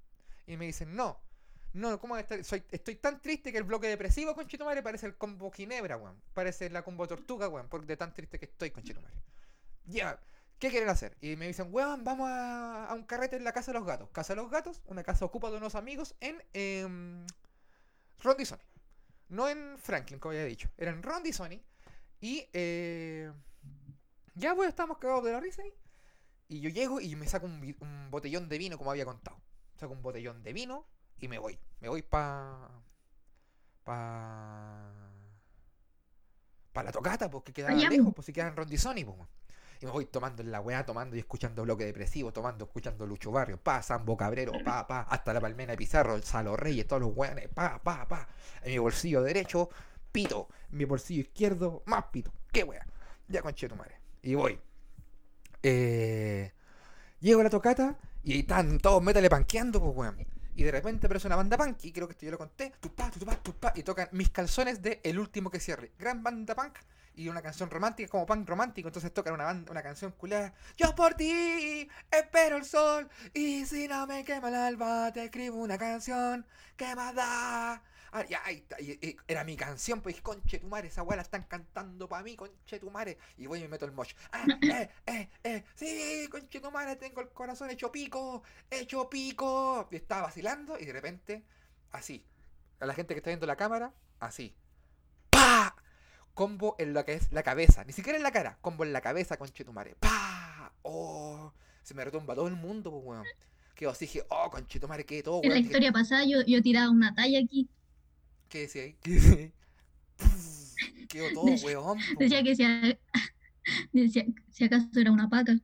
[0.47, 1.21] Y me dicen, no,
[1.73, 2.43] no, ¿cómo estar?
[2.45, 6.21] Soy, estoy tan triste que el bloque depresivo, conchetumare, parece el combo Ginebra, weón.
[6.35, 9.17] Parece la combo Tortuga, weón, porque de tan triste que estoy, conchetumare.
[9.87, 10.21] Ya,
[10.61, 11.16] ¿qué quieren hacer?
[11.20, 14.11] Y me dicen, weón, vamos a, a un carrete en la Casa de los Gatos.
[14.11, 16.87] Casa de los Gatos, una casa ocupa de unos amigos en eh,
[18.20, 18.62] Rondizoni.
[19.31, 20.68] No en Franklin, como ya he dicho.
[20.77, 21.61] Era en Rondizoni.
[22.20, 23.33] Y eh,
[24.35, 25.73] ya, pues, estamos cagados de la risa ahí.
[26.49, 29.40] Y yo llego y me saco un, botellón de vino, como había contado.
[29.77, 30.87] Saco un botellón de vino
[31.18, 31.59] y me voy.
[31.81, 32.83] Me voy pa.
[33.85, 34.92] pa.
[36.73, 39.16] pa la tocata, porque quedaba Allá, lejos, pues si quedaba en Rondizoni, pues.
[39.81, 43.31] Y me voy tomando en la weá, tomando y escuchando bloque depresivo, tomando, escuchando Lucho
[43.31, 47.01] Barrio, pa, Sambo Cabrero, pa, pa, hasta la Palmena de Pizarro, el Salo Reyes, todos
[47.01, 48.29] los weones, pa, pa, pa.
[48.62, 49.71] En mi bolsillo derecho,
[50.12, 50.49] pito.
[50.71, 52.31] En mi bolsillo izquierdo, más pito.
[52.53, 52.87] Qué wea.
[53.29, 53.99] Ya conché tu madre.
[54.23, 54.61] Y voy.
[55.62, 56.53] Eh,
[57.21, 60.27] llego a la tocata y ahí están todos métale panqueando, pues weón.
[60.57, 62.75] Y de repente aparece una banda punk, y creo que esto yo lo conté,
[63.77, 65.93] y tocan mis calzones de El último que cierre.
[65.99, 66.77] Gran banda punk
[67.20, 70.54] y una canción romántica como punk romántico, entonces tocan una banda, una canción culada.
[70.78, 75.59] Yo por ti espero el sol y si no me quema el alba te escribo
[75.59, 76.46] una canción
[76.78, 77.83] que más da.
[78.12, 78.66] Ah, ahí
[79.28, 82.78] era mi canción, pues conche tu madre, esa weá la están cantando para mí, conche
[82.78, 83.18] tu madre.
[83.37, 84.14] Y voy y me meto el mosh.
[84.33, 89.87] Ah, eh, eh, eh, sí, conche tu madre, tengo el corazón hecho pico, hecho pico.
[89.90, 91.44] Y estaba vacilando y de repente,
[91.92, 92.24] así,
[92.80, 94.56] a la gente que está viendo la cámara, así.
[96.35, 99.01] Combo en lo que es la cabeza, ni siquiera en la cara, combo en la
[99.01, 99.95] cabeza, conchetumare.
[100.01, 100.73] ¡Pa!
[100.83, 101.53] ¡Oh!
[101.83, 103.25] Se me retumba todo el mundo, pues, weón.
[103.75, 105.66] Quedo así, dije, oh, conchetumare, que todo, En la weón.
[105.66, 107.69] historia pasada yo, yo tiraba una talla aquí.
[108.49, 108.97] ¿Qué decía ahí?
[109.03, 109.53] ¿Qué decía ahí?
[111.09, 111.99] Quedó todo, Decía- weón.
[111.99, 112.19] po.
[112.21, 112.99] Decía que si, a-
[113.93, 115.55] decía, si acaso era una paca.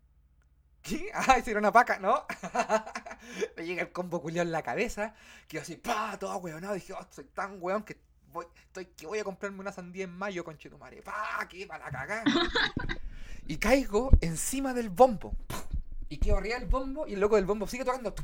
[0.83, 1.11] ¿Qué?
[1.15, 2.25] Ah, esa era una paca, ¿no?
[3.57, 5.15] Me llega el combo culiao en la cabeza,
[5.49, 6.75] quedo así, pa, todo weonado.
[6.75, 7.99] Dije, oh, soy tan weón que
[8.37, 11.03] voy, estoy que voy a comprarme una sandía en mayo, conchetumare.
[11.03, 12.25] Pa, que para la cagada.
[13.47, 15.35] y caigo encima del bombo.
[16.09, 18.15] Y quedo arriba del bombo y el loco del bombo sigue tocando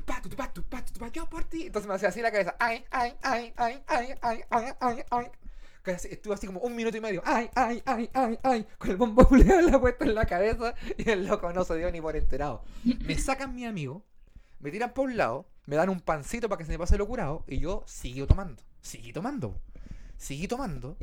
[1.13, 1.67] yo por ti.
[1.67, 2.55] Entonces me hacía así la cabeza.
[2.61, 5.27] Ay, ay, ay, ay, ay, ay, ay, ay, ay.
[5.85, 7.23] Estuve así como un minuto y medio.
[7.25, 8.67] Ay, ay, ay, ay, ay.
[8.79, 11.91] Con el bombo culiao la puesta en la cabeza y el loco no se dio
[11.91, 12.63] ni por enterado.
[12.85, 14.05] Me sacan mi amigo,
[14.61, 17.09] me tiran por un lado, me dan un pancito para que se me pase lo
[17.09, 18.63] curado y yo sigo tomando.
[18.81, 19.61] Seguí tomando.
[20.23, 20.97] Seguí tomando.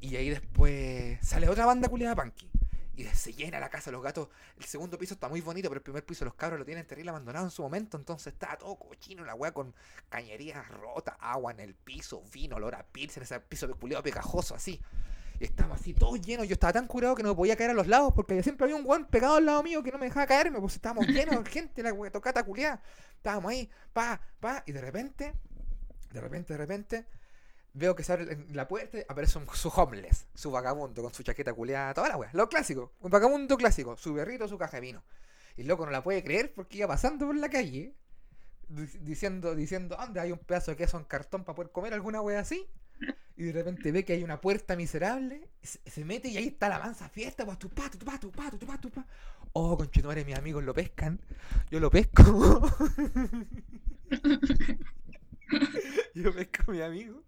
[0.00, 2.50] Y ahí después sale otra banda culiada punky.
[2.96, 4.28] Y se llena la casa los gatos.
[4.56, 7.10] El segundo piso está muy bonito, pero el primer piso los cabros lo tienen terrible
[7.10, 7.98] abandonado en su momento.
[7.98, 9.74] Entonces está todo cochino la weá con
[10.08, 14.80] cañerías rotas, agua en el piso, vino, olor a pilsen, ese piso culiado pegajoso así.
[15.38, 16.48] Y estamos así todos llenos.
[16.48, 18.86] Yo estaba tan curado que no podía caer a los lados porque siempre había un
[18.86, 20.58] weón pegado al lado mío que no me dejaba caerme.
[20.58, 22.80] Pues estábamos llenos de gente, la weá tocata culiada.
[23.14, 25.34] Estábamos ahí, pa, pa, y de repente,
[26.12, 27.06] de repente, de repente,
[27.74, 31.22] veo que se abre la puerta y aparece un, su homeless, su vagabundo con su
[31.22, 34.80] chaqueta culeada, toda la weá, lo clásico, un vagabundo clásico, su berrito, su caja de
[34.82, 35.04] vino.
[35.56, 37.94] Y el loco no la puede creer porque iba pasando por la calle
[38.68, 42.20] di- diciendo, diciendo, ¿dónde hay un pedazo de queso en cartón para poder comer alguna
[42.20, 42.66] wea así?
[43.36, 46.68] Y de repente ve que hay una puerta miserable, se, se mete y ahí está
[46.68, 49.06] la mansa fiesta, pues tu pa, tu pa, tu pa, tu pa, tu pa.
[49.52, 51.20] Oh, conchetumare, mis amigos lo pescan.
[51.70, 52.22] Yo lo pesco.
[56.22, 57.22] Yo pesco a mi amigo.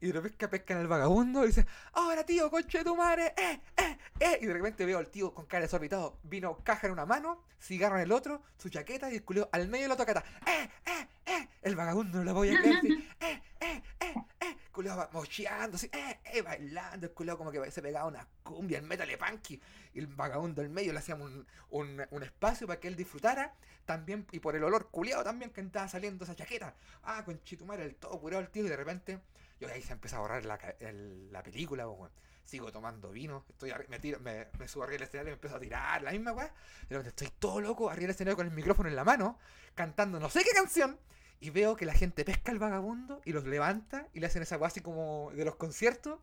[0.00, 3.98] Y de repente pescan al vagabundo y dice, ahora tío, conche tu madre, eh, eh,
[4.20, 4.38] eh.
[4.40, 7.96] Y de repente veo al tío con cara desorbitado, vino caja en una mano, cigarro
[7.96, 11.08] en el otro, su chaqueta y el culeo al medio de la tocata, eh, eh,
[11.26, 11.48] eh.
[11.62, 12.80] El vagabundo no lo voy a creer,
[13.20, 14.56] eh, eh, eh, eh.
[14.76, 18.84] Va mocheando, así, eh, eh, bailando, el culeo como que se pegaba una cumbia, el
[18.84, 19.60] metal punky.
[19.94, 23.54] Y el vagabundo al medio le hacíamos un, un, un espacio para que él disfrutara
[23.84, 26.74] también, y por el olor culeado también que estaba saliendo esa chaqueta.
[27.04, 29.20] Ah, con chitumare, el todo curado el tío, y de repente,
[29.60, 32.10] yo ahí se empezó a borrar la, el- la película, po, weón.
[32.44, 35.56] sigo tomando vino, estoy me, tiro- me, me subo arriba del escenario y me empiezo
[35.56, 36.52] a tirar la misma weá.
[36.88, 39.38] De estoy todo loco arriba del escenario con el micrófono en la mano,
[39.74, 40.98] cantando no sé qué canción.
[41.44, 44.56] Y veo que la gente pesca al vagabundo y los levanta y le hacen esa
[44.56, 46.18] weá así como de los conciertos.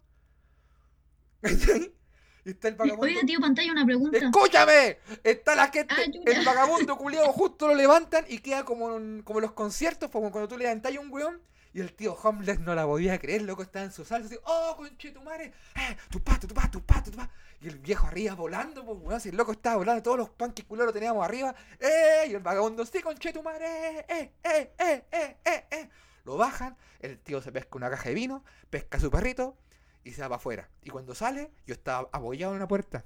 [2.43, 3.05] Y está el vagabundo.
[3.05, 4.17] Oiga, tío pantalla, una pregunta.
[4.17, 4.97] ¡Escúchame!
[5.23, 9.37] Está la gente, Ah, el vagabundo culiado justo lo levantan y queda como en, como
[9.37, 11.39] en los conciertos, como cuando tú levantas a un weón
[11.73, 14.75] y el tío Homeless no la podía creer, loco, estaba en su salsa así, ¡oh,
[14.77, 15.53] conchetumare!
[15.75, 17.33] ¡Eh, tu pato, tu pato, tu pato, tu pato!
[17.61, 20.65] Y el viejo arriba volando, pues weón, si el loco estaba volando, todos los panques
[20.65, 22.25] culeros lo teníamos arriba, ¡eh!
[22.27, 23.99] Y el vagabundo, ¡sí, conchetumare!
[23.99, 25.89] ¡eh, eh, eh, eh, eh, eh!
[26.25, 29.57] Lo bajan, el tío se pesca una caja de vino, pesca a su perrito
[30.03, 30.69] y se va para afuera.
[30.83, 33.05] Y cuando sale, yo estaba apoyado en una puerta.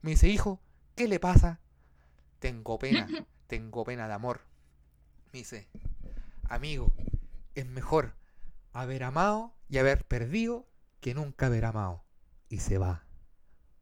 [0.00, 0.60] Me dice, hijo,
[0.94, 1.60] ¿qué le pasa?
[2.38, 3.06] Tengo pena,
[3.46, 4.40] tengo pena de amor.
[5.32, 5.68] Me dice,
[6.48, 6.92] amigo,
[7.54, 8.16] es mejor
[8.72, 10.68] haber amado y haber perdido
[11.00, 12.04] que nunca haber amado.
[12.48, 13.06] Y se va.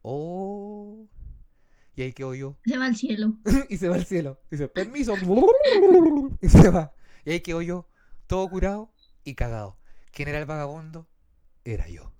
[0.01, 1.07] Oh.
[1.95, 2.57] Y ahí quedo yo.
[2.65, 3.37] Se va al cielo.
[3.69, 4.39] y se va al cielo.
[4.49, 5.15] Dice, permiso.
[6.41, 6.93] y se va.
[7.25, 7.87] Y ahí quedo yo,
[8.27, 9.77] todo curado y cagado.
[10.11, 11.07] ¿Quién era el vagabundo?
[11.63, 12.11] Era yo.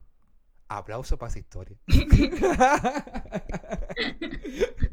[0.68, 1.78] Aplauso para esa historia.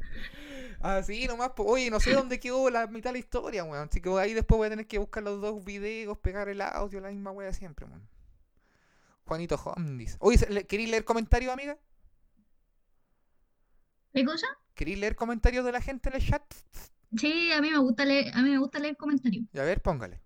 [0.80, 1.64] Así nomás, po.
[1.64, 3.88] oye, no sé dónde quedó la mitad de la historia, weón.
[3.88, 7.00] Así que ahí después voy a tener que buscar los dos videos, pegar el audio,
[7.00, 8.08] la misma wea siempre, weón.
[9.26, 10.16] Juanito Hondis.
[10.20, 11.76] Oye, ¿se- le- ¿queréis leer comentarios, amiga?
[14.12, 14.46] ¿Qué cosa?
[14.74, 16.42] ¿Queréis leer comentarios de la gente en el chat?
[17.16, 19.80] Sí, a mí me gusta leer, a mí me gusta leer comentarios, Y a ver,
[19.82, 20.20] póngale.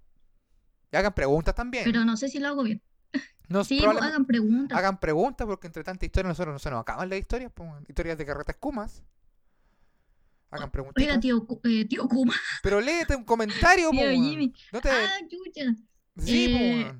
[0.92, 1.84] Y hagan preguntas también.
[1.84, 2.80] pero no sé si lo hago bien.
[3.48, 4.76] No, Sí, pues, hagan preguntas.
[4.78, 8.16] hagan preguntas porque entre tanta historia nosotros no se nos acaban las historias, pues, historias
[8.16, 9.02] de carretas kumas.
[10.54, 11.02] Hagan preguntas.
[11.02, 14.06] Oiga, tío, Cu- eh, tío Kuma, Pero léete un comentario, tío po.
[14.10, 14.52] Jimmy.
[14.72, 14.90] No te...
[14.90, 15.74] Ah, chucha.
[16.18, 16.98] Sí, po, eh.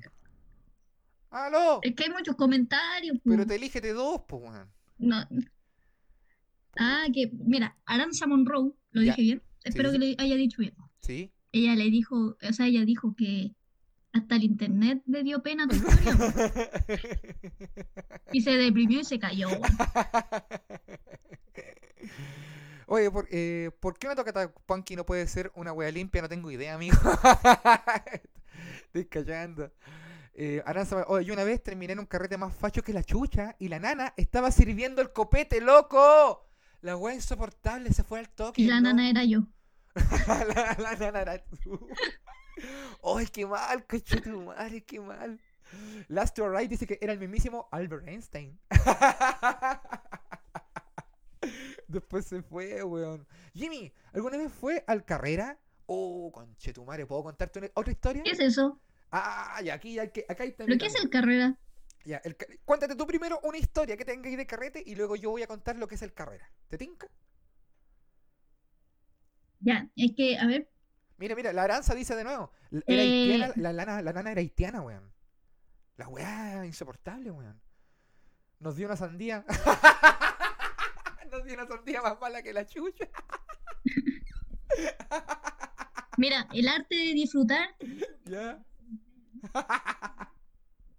[1.31, 1.79] Aló.
[1.81, 3.17] Es que hay muchos comentarios.
[3.17, 3.29] po.
[3.29, 4.69] Pero te elígete dos, pues, weón.
[4.97, 5.27] No.
[6.77, 9.11] Ah, que, mira, Aranza Monroe, lo Ya.
[9.11, 9.41] dije bien.
[9.63, 10.75] Espero sí, que le haya dicho bien.
[11.01, 11.31] Sí.
[11.51, 13.53] Ella le dijo, o sea, ella dijo que
[14.11, 16.15] hasta el internet le dio pena tu historia.
[18.33, 19.47] y se deprimió y se cayó.
[22.87, 26.21] Oye, ¿por, eh, ¿por qué me toca punky no puede ser una wea limpia?
[26.21, 26.97] No tengo idea, amigo.
[28.85, 29.71] Estoy callando.
[30.33, 33.55] Eh, Aranza, oye, yo una vez terminé en un carrete más facho que la chucha
[33.57, 36.47] y la nana estaba sirviendo el copete, loco.
[36.81, 38.61] La wea insoportable se fue al toque.
[38.61, 38.89] Y la ¿no?
[38.89, 39.47] nana era yo.
[40.27, 41.87] la, la nana era tú.
[43.03, 45.39] ¡Ay, qué mal, coche tu madre, qué mal!
[46.07, 48.59] Last to Right dice que era el mismísimo Albert Einstein.
[51.87, 53.27] Después se fue, weón.
[53.53, 55.59] Jimmy, ¿alguna vez fue al carrera?
[55.85, 58.23] Oh, conche tu madre, ¿puedo contarte una- otra historia?
[58.23, 58.79] ¿Qué es eso?
[59.11, 61.57] Ah, ya, aquí, ya, que- acá está ¿Pero qué es el carrera?
[62.05, 65.41] Ya, el cuéntate tú primero una historia que tengáis de carrete y luego yo voy
[65.43, 66.51] a contar lo que es el carrera.
[66.67, 67.07] ¿Te tinca?
[69.59, 70.69] Ya, es que, a ver,
[71.17, 72.51] Mira, mira, la aranza dice de nuevo.
[72.85, 73.31] Era Eh.
[73.31, 75.13] haitiana, la, lana, la nana era haitiana, weón.
[75.95, 77.61] La weá insoportable, weón.
[78.59, 79.45] Nos dio una sandía.
[81.45, 83.07] Dio una sandía más mala que la chucha.
[86.17, 87.75] mira, el arte de disfrutar.
[88.25, 88.63] ¿Ya?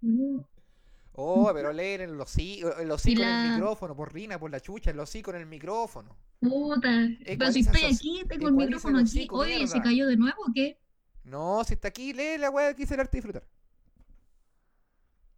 [0.00, 0.38] mm,
[1.18, 4.60] Oh, pero leer en el hocico, el hocico en el micrófono, por rina, por la
[4.60, 6.14] chucha, el hocico en el micrófono.
[6.40, 6.90] Puta,
[7.24, 9.18] pero si estoy aquí, tengo el ecualiza micrófono el aquí.
[9.20, 10.78] hocico, Oye, ¿se cayó de nuevo o qué?
[11.24, 13.48] No, si está aquí, lee la weá que dice el arte de disfrutar.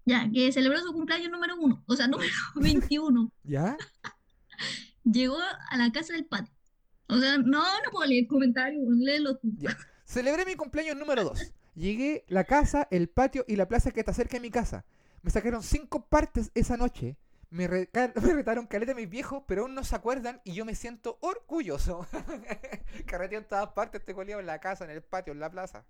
[0.05, 3.31] Ya, que celebró su cumpleaños número uno, o sea, número 21.
[3.45, 3.77] ¿Ya?
[5.11, 5.39] Llegó
[5.71, 6.53] a la casa del patio.
[7.09, 9.49] O sea, no, no puedo leer comentarios, léelo tú.
[9.59, 9.77] Ya.
[10.05, 11.53] Celebré mi cumpleaños número 2.
[11.75, 14.85] Llegué la casa, el patio y la plaza que está cerca de mi casa.
[15.23, 17.17] Me sacaron cinco partes esa noche.
[17.51, 20.75] Me, reca- me retaron caleta mis viejos, pero aún no se acuerdan y yo me
[20.75, 22.07] siento orgulloso.
[23.07, 25.87] Carreteo en todas partes, te colío en la casa, en el patio, en la plaza.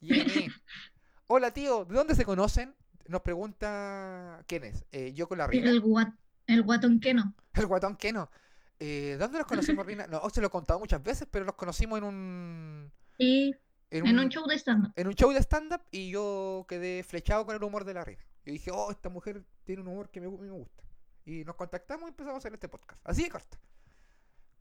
[0.00, 0.48] Y a mí,
[1.28, 2.74] Hola tío, ¿de dónde se conocen?
[3.08, 4.84] Nos pregunta quién es.
[4.92, 5.70] Eh, yo con la Rina.
[5.70, 6.08] El, guat,
[6.46, 7.34] el guatón que no.
[7.54, 8.30] El guatón que no.
[8.78, 10.06] Eh, ¿Dónde nos conocimos, Rina?
[10.06, 12.92] No, se lo he contado muchas veces, pero nos conocimos en un.
[13.18, 13.54] Sí,
[13.90, 14.92] En en un, un show de stand-up.
[14.94, 18.22] en un show de stand-up y yo quedé flechado con el humor de la Rina.
[18.44, 20.82] Yo dije, oh, esta mujer tiene un humor que me, me gusta.
[21.24, 23.00] Y nos contactamos y empezamos a hacer este podcast.
[23.04, 23.58] Así de corta.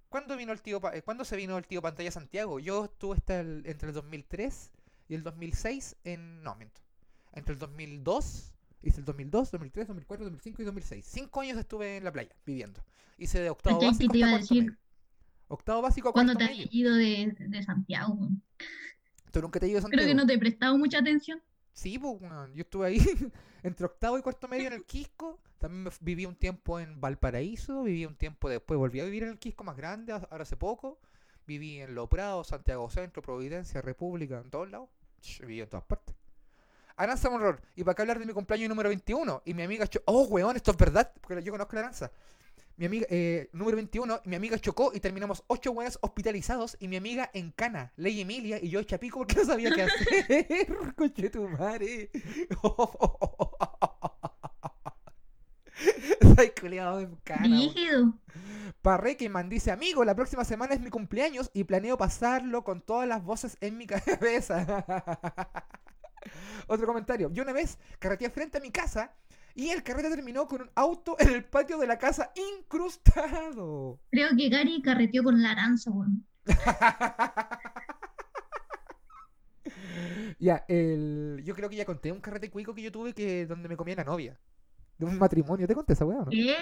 [0.09, 2.59] ¿Cuándo vino el tío eh, ¿Cuándo se vino el tío Pantalla Santiago?
[2.59, 4.71] Yo estuve hasta el- entre el 2003
[5.09, 6.41] y el 2006 en.
[6.41, 6.81] No, miento.
[7.33, 8.53] Entre el 2002,
[8.89, 11.05] hice el 2002, 2003, 2004, 2005 y 2006.
[11.05, 12.83] Cinco años estuve en la playa viviendo.
[13.17, 14.77] Hice de octavo básico a decir-.
[15.47, 16.65] Octavo básico a cuarto te medio.
[16.65, 18.29] has ido de, de Santiago.
[19.31, 20.07] ¿Tú nunca te has ido Creo Santiago?
[20.07, 21.41] que no te he prestado mucha atención.
[21.73, 22.19] Sí, pues.
[22.53, 22.99] Yo estuve ahí
[23.63, 25.41] entre octavo y cuarto medio en el Quisco.
[25.57, 27.83] También me viví un tiempo en Valparaíso.
[27.83, 28.77] Viví un tiempo después.
[28.77, 30.99] Volví a vivir en el Quisco más grande, ahora hace poco.
[31.47, 34.89] Viví en Lo Prado, Santiago Centro, Providencia, República, en todos lados.
[35.41, 36.14] Viví en todas partes.
[36.97, 37.57] Aranza Monroe.
[37.75, 39.41] Y para qué hablar de mi cumpleaños número 21.
[39.45, 41.11] Y mi amiga cho- Oh, weón, esto es verdad.
[41.21, 42.11] Porque yo conozco la Aranza.
[42.77, 46.89] Mi amiga, eh, número 21, y mi amiga chocó y terminamos ocho buenas hospitalizados y
[46.89, 50.67] mi amiga en cana, Ley Emilia, y yo hecha pico porque no sabía qué hacer.
[50.97, 52.11] Conche tu madre.
[56.35, 57.47] Soy culiado en cana.
[58.81, 62.81] Parre que man dice, amigo, la próxima semana es mi cumpleaños y planeo pasarlo con
[62.81, 64.83] todas las voces en mi cabeza.
[66.67, 67.29] Otro comentario.
[67.31, 69.13] Yo una vez carreteé frente a mi casa
[69.53, 73.99] y el carrete terminó con un auto en el patio de la casa incrustado.
[74.11, 76.25] Creo que Gary carreteó con la aranza, weón.
[80.39, 81.41] Ya, el...
[81.43, 83.95] yo creo que ya conté un carrete cuico que yo tuve que donde me comía
[83.95, 84.37] la novia.
[84.97, 85.67] De un matrimonio.
[85.67, 86.29] ¿Te conté esa weá no?
[86.29, 86.55] ¿Qué?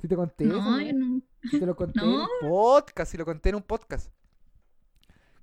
[0.00, 1.20] Sí te conté No, yo no.
[1.50, 4.10] Sí te lo conté en un podcast, sí lo conté en un podcast.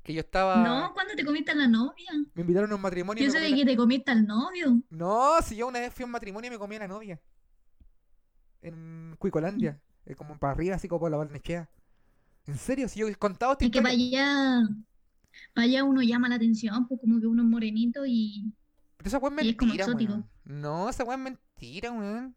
[0.05, 0.57] Que yo estaba...
[0.63, 2.11] No, ¿cuándo te comiste a la novia?
[2.35, 4.79] Me invitaron a un matrimonio Yo sé de la- que te comiste al novio.
[4.91, 7.19] No, si yo una vez fui a un matrimonio y me comí a la novia.
[8.61, 9.81] En Cuicolandia.
[10.05, 11.67] eh, como para arriba, así como por la Barnechea.
[12.45, 12.87] ¿En serio?
[12.87, 14.61] Si yo he contado esta Es que para allá,
[15.55, 18.53] para allá uno llama la atención, pues como que uno es morenito y
[18.97, 20.11] Pero esa weá es y es como mentira, exótico.
[20.13, 20.29] weón.
[20.43, 22.35] No, esa weá es mentira, weón.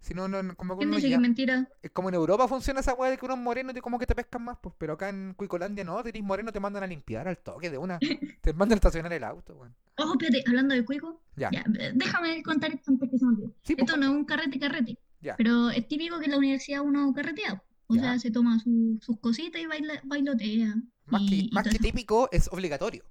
[0.00, 1.68] Si no, no, como que ¿quién uno dice que ya- es mentira?
[1.82, 4.14] Es como en Europa funciona esa weá de que unos morenos te como que te
[4.14, 4.74] pescan más, pues.
[4.78, 7.78] Pero acá en Cuicolandia no, te eres moreno, te mandan a limpiar al toque de
[7.78, 7.98] una.
[8.40, 9.74] te mandan a estacionar el auto, weón.
[9.98, 11.50] Oh, espérate, hablando de cuico, Ya.
[11.50, 13.48] ya, eh, déjame contar esto antes que se me olvide.
[13.64, 15.34] Sí, pues, Esto no es un carrete carrete, Ya.
[15.36, 17.62] pero es típico que en la universidad uno carretea.
[17.88, 18.02] O Ya.
[18.02, 20.76] sea, se toma su- sus cositas y baila, bailotea.
[21.06, 23.02] Más y- que, y más que típico, es obligatorio.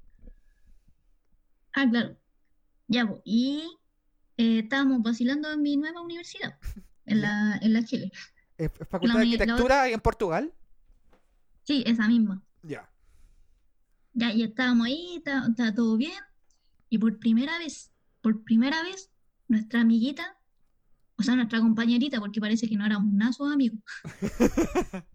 [1.73, 2.15] Ah, claro.
[2.87, 3.77] Ya, pues, y
[4.37, 6.57] eh, estábamos vacilando en mi nueva universidad,
[7.05, 8.11] en la, en la Chile.
[8.57, 10.53] ¿Es, facultad de la- arquitectura en Portugal?
[11.63, 12.41] Sí, esa misma.
[12.63, 12.89] Ya.
[14.13, 16.13] Ya, y estábamos ahí, está, todo bien.
[16.89, 19.11] Y por primera vez, por primera vez,
[19.47, 20.37] nuestra amiguita,
[21.17, 23.79] o sea, nuestra compañerita, porque parece que no éramos nada sus amigos,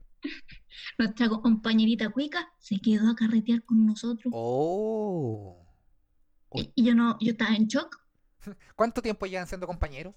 [0.98, 4.32] nuestra co- compañerita cuica se quedó a carretear con nosotros.
[4.37, 5.64] Oh.
[6.54, 8.01] Y, y yo no, yo estaba en shock.
[8.76, 10.14] ¿Cuánto tiempo llevan siendo compañeros?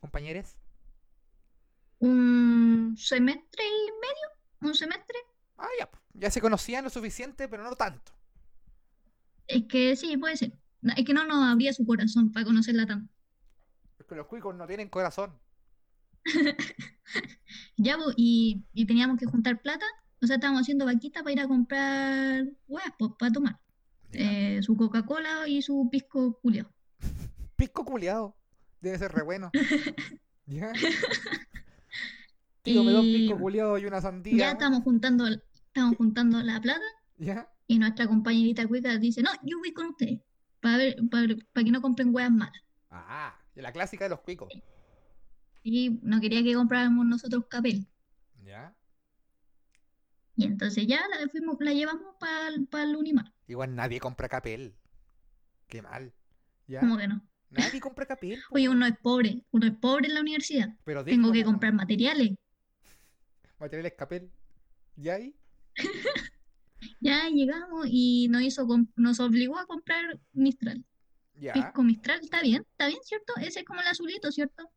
[0.00, 0.58] ¿Compañeres?
[2.00, 5.16] Un semestre y medio, un semestre.
[5.56, 5.90] Ah, ya.
[5.90, 8.12] pues, Ya se conocían lo suficiente, pero no tanto.
[9.46, 10.52] Es que sí, puede ser.
[10.96, 13.12] Es que no nos abría su corazón para conocerla tanto.
[13.96, 15.40] Porque los cuicos no tienen corazón.
[17.76, 19.86] Ya, po, y, y teníamos que juntar plata.
[20.20, 23.60] O sea, estábamos haciendo vaquita para ir a comprar huevas, pues, para tomar.
[24.12, 26.70] Eh, su Coca-Cola y su pisco culiao.
[27.58, 28.36] Pisco culiado.
[28.80, 29.50] Debe ser re bueno.
[30.46, 30.72] ¿Ya?
[32.62, 34.50] Tío, me da un pisco culiado y una ya sandía.
[34.52, 36.84] estamos juntando, estamos juntando la plata
[37.16, 37.50] ¿Ya?
[37.66, 40.20] y nuestra compañerita cuica dice, no, yo voy con ustedes,
[40.60, 42.62] para ver, para, para que no compren huevas malas.
[42.90, 44.48] Ah, la clásica de los cuicos.
[45.64, 47.88] Y no quería que compráramos nosotros capel.
[48.44, 48.74] ¿Ya?
[50.36, 53.32] Y entonces ya la, fuimos, la llevamos para el Unimar.
[53.48, 54.76] Igual nadie compra capel.
[55.66, 56.14] Qué mal.
[56.68, 56.80] ¿Ya?
[56.80, 57.27] ¿Cómo que no?
[57.50, 58.40] Nadie compra capel.
[58.48, 60.68] po, Oye, uno es pobre, uno es pobre en la universidad.
[60.84, 62.32] Pero Tengo que comprar materiales.
[63.58, 64.30] Materiales capel.
[64.96, 65.34] ¿Ya ahí?
[67.00, 70.84] Ya llegamos y nos hizo nos obligó a comprar Mistral.
[71.34, 71.52] Ya.
[71.52, 73.32] Pisco Mistral, está bien, está bien, ¿cierto?
[73.40, 74.70] Ese es como el azulito, ¿cierto?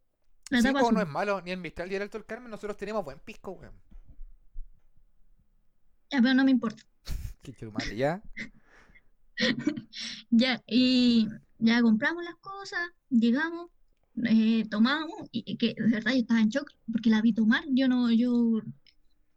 [0.49, 1.41] La Sí, tapa no es malo.
[1.41, 2.49] Ni el Mistral ni el Alto del Carmen.
[2.49, 3.73] Nosotros tenemos buen pisco, weón.
[6.11, 6.83] Ya, pero no me importa.
[7.41, 8.21] Qué chumare, ¿ya?
[10.29, 11.27] Ya, y
[11.61, 13.69] ya compramos las cosas, llegamos,
[14.25, 17.63] eh, tomamos, y que de verdad yo estaba en shock porque la vi tomar.
[17.69, 18.61] Yo no, yo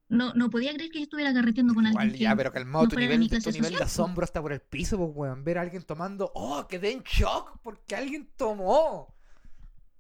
[0.08, 2.90] no, no podía creer que yo estuviera carreteando con alguien Igual ya, pero calmado, no
[2.90, 5.44] tu nivel, tu nivel de social, asombro está por el piso, pues, weón.
[5.44, 6.32] Ver a alguien tomando.
[6.34, 7.58] ¡Oh, quedé en shock!
[7.62, 9.14] Porque alguien tomó.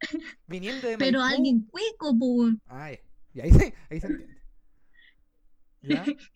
[0.46, 1.36] Viniendo de Pero Maipú.
[1.36, 2.50] alguien cuico, po.
[2.66, 2.98] Ah, ya.
[3.34, 4.43] Y ahí se, ahí se entiende.
[5.88, 6.04] ¿Ya?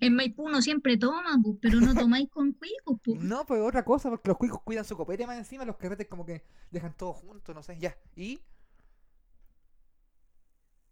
[0.00, 2.98] En Maipú uno siempre toma, po, pero no tomáis con cuicos.
[3.20, 6.24] No, pues otra cosa, porque los cuicos cuidan su copete más encima, los carretes como
[6.24, 7.96] que dejan todo junto, no sé, ya.
[8.16, 8.40] ¿Y?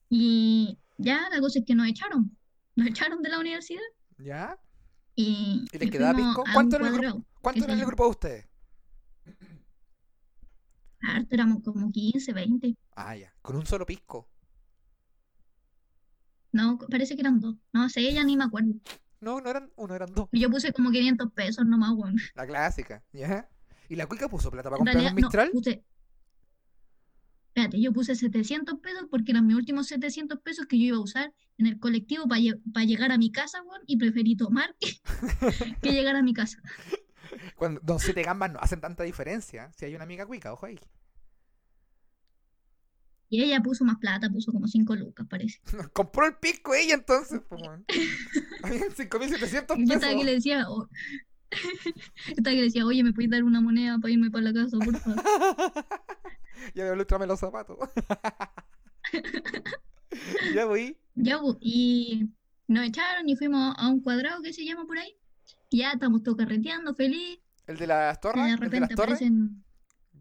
[0.08, 2.36] Y ya la cosa es que nos echaron.
[2.76, 3.80] Nos echaron de la universidad
[4.18, 4.58] ¿Ya?
[5.14, 6.44] y, ¿Y les quedaba pisco?
[6.52, 7.14] ¿Cuánto era el cuadrado.
[7.16, 7.28] grupo?
[7.40, 8.48] ¿Cuánto que era el se- grupo de ustedes?
[11.02, 12.76] Harto, éramos como 15, 20.
[12.96, 13.34] Ah, ya.
[13.42, 14.28] Con un solo pisco.
[16.52, 17.56] No, parece que eran dos.
[17.72, 18.74] No sé, ya ni me acuerdo.
[19.20, 20.28] No, no eran uno, eran dos.
[20.32, 22.16] Y Yo puse como 500 pesos nomás, weón.
[22.34, 23.48] La clásica, ¿ya?
[23.88, 25.50] ¿Y la cuica puso plata para comprar realidad, un no, Mistral?
[25.50, 25.84] puse.
[27.48, 31.00] Espérate, yo puse 700 pesos porque eran mis últimos 700 pesos que yo iba a
[31.00, 34.90] usar en el colectivo para llegar a mi casa, weón, y preferí tomar que,
[35.82, 36.62] que llegar a mi casa.
[37.56, 39.70] Cuando Don Siete Gambas no hacen tanta diferencia.
[39.76, 40.78] Si hay una amiga cuica, ojo ahí.
[43.32, 45.58] Y ella puso más plata, puso como 5 lucas, parece.
[45.94, 47.86] Compró el pisco ella entonces, po, weón.
[48.62, 50.34] Habían 5.700 Y yo estaba que le pesos.
[50.34, 50.86] decía, oh,
[52.28, 54.76] estaba que le decía, oye, ¿me puedes dar una moneda para irme para la casa,
[54.78, 55.22] por favor?
[56.74, 57.78] ya me lústrame los zapatos.
[60.54, 60.98] ya voy.
[61.14, 62.28] Ya, bu, y
[62.68, 65.16] nos echaron y fuimos a un cuadrado que se llama por ahí.
[65.70, 67.38] Y ya estamos todos carreteando, feliz.
[67.66, 68.44] ¿El de las Y torres?
[68.44, 69.14] de ¿El de las repente torres?
[69.14, 69.64] aparecen.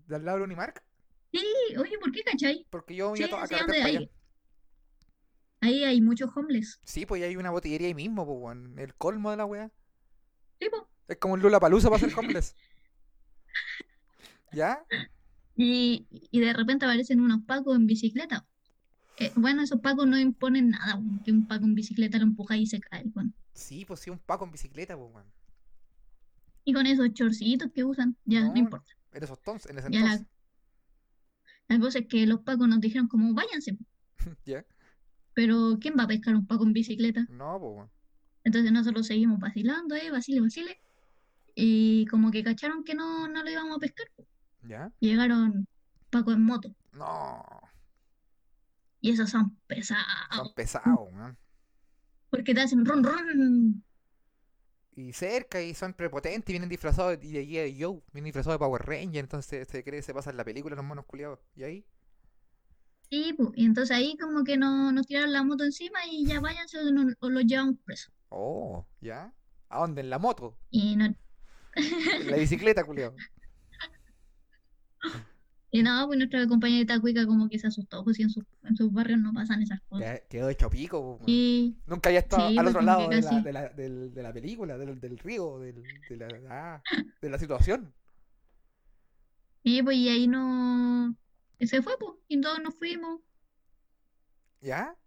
[0.08, 0.82] ¿De al lado de Unimark?
[1.32, 1.46] Sí,
[1.78, 2.66] oye, ¿por qué cachai?
[2.70, 4.02] Porque yo Sí, iba a, a sí, para allá.
[5.62, 6.80] Ahí hay muchos homeless.
[6.84, 8.80] Sí, pues ya hay una botillería ahí mismo, pues, weón.
[8.80, 9.72] El colmo de la wea.
[10.60, 10.90] Sí, po.
[11.08, 12.56] Es como un Lula Palusa para ser homeless.
[14.54, 14.84] ¿Ya?
[15.56, 18.46] Y, y de repente aparecen unos pacos en bicicleta.
[19.18, 22.58] Eh, bueno, esos pacos no imponen nada, weón, que un paco en bicicleta lo empuja
[22.58, 23.34] y se cae, weón.
[23.54, 25.32] Sí, pues sí, un Paco en bicicleta, pues, weón.
[26.64, 28.92] Y con esos chorcitos que usan, ya no, No, importa.
[29.12, 30.28] En esos tons, en ese Ya la, entonces.
[31.68, 33.78] La cosa es que los pacos nos dijeron como, váyanse.
[34.46, 34.66] ¿Ya?
[35.34, 37.26] Pero ¿quién va a pescar un paco en bicicleta?
[37.30, 37.90] No, pues.
[38.44, 40.82] Entonces nosotros seguimos vacilando, eh, vacile, vacile.
[41.56, 44.08] Y como que cacharon que no, no lo íbamos a pescar.
[44.64, 44.92] ¿Ya?
[45.00, 45.68] Llegaron
[46.10, 46.76] pacos en moto.
[46.94, 47.44] No.
[49.00, 50.06] Y esos son pesados.
[50.32, 51.38] Son pesados, weón.
[52.30, 53.84] Porque te hacen ron, ron.
[54.96, 57.82] Y cerca, y son prepotentes, y vienen disfrazados de, de G.I.
[57.82, 58.02] Joe.
[58.14, 60.86] Vienen disfrazados de Power Ranger, entonces se cree que se pasa en la película los
[60.86, 61.40] monos culiados.
[61.56, 61.86] ¿Y ahí?
[63.12, 66.80] Sí, y entonces ahí como que no, nos tiraron la moto encima y ya váyanse
[66.80, 68.12] o, no- o los llevamos presos.
[68.30, 69.32] Oh, ¿ya?
[69.70, 70.02] ¿A dónde?
[70.02, 70.58] En la moto.
[70.72, 71.16] Y no,
[72.20, 73.20] En la bicicleta, culiado.
[75.74, 78.76] y no, pues nuestra compañerita cuica como que se asustó, pues si en, sus en
[78.76, 80.22] sus barrios no pasan esas cosas.
[80.30, 81.20] Quedó hecho pico.
[81.26, 83.22] Y Nunca había estado Sí, al pues otro lado de
[83.54, 86.82] la, de la película, del, del río, del, de, la, ah,
[87.22, 87.94] de la situación.
[89.64, 91.16] Y pues y ahí no...
[91.58, 93.22] y se fue, pues, y todos nos fuimos.
[94.60, 94.98] ¿Ya?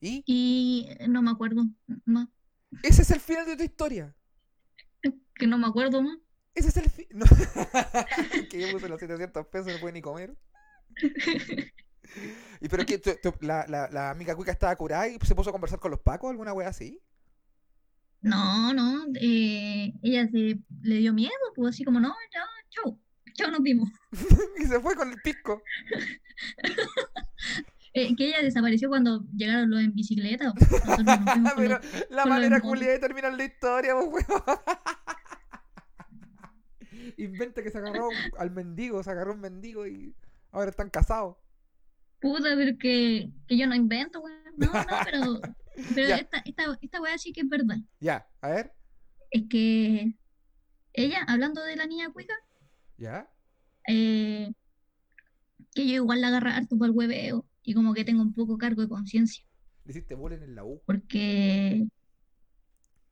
[0.00, 0.22] ¿Y?
[0.26, 1.66] Y no me acuerdo
[2.04, 2.28] más,
[2.84, 4.14] Ese es el final de tu historia.
[5.34, 6.18] que no me acuerdo más.
[6.54, 7.06] Ese es el fin.
[7.10, 7.24] No.
[8.50, 10.36] que yo puse los 700 pesos, no pude ni comer.
[12.60, 13.00] ¿Y pero que
[13.40, 16.30] la, la, la amiga cuica estaba curada y se puso a conversar con los pacos?
[16.30, 17.00] ¿Alguna wea así?
[18.24, 22.40] No, no, eh, ella se le dio miedo, pues así como, no, ya,
[22.70, 22.98] chau,
[23.34, 23.90] chau, nos vimos.
[24.58, 25.62] y se fue con el pisco.
[27.92, 30.52] Eh, que ella desapareció cuando llegaron los en bicicleta.
[30.54, 31.04] pues,
[31.56, 31.78] pero
[32.10, 34.42] la manera culiada de terminar la historia, pues, weón.
[37.16, 38.08] Inventa que se agarró
[38.38, 40.14] al mendigo, se agarró un mendigo y
[40.52, 41.36] ahora están casados.
[42.20, 44.38] Puta, pero que, que yo no invento, weón.
[44.56, 44.72] No, no,
[45.04, 45.40] pero,
[45.94, 47.76] pero esta, esta, esta weá sí que es verdad.
[48.00, 48.72] Ya, a ver.
[49.30, 50.14] Es que
[50.92, 52.34] ella, hablando de la niña cuica,
[52.96, 53.28] Ya.
[53.88, 54.52] eh,
[55.74, 58.56] que yo igual la agarra harto para el hueveo y como que tengo un poco
[58.58, 59.44] cargo de conciencia.
[59.84, 60.80] Le hiciste bullying en la U.
[60.86, 61.84] Porque,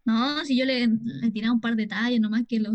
[0.04, 2.70] no, si yo le, le tiraba un par de tallas nomás que lo...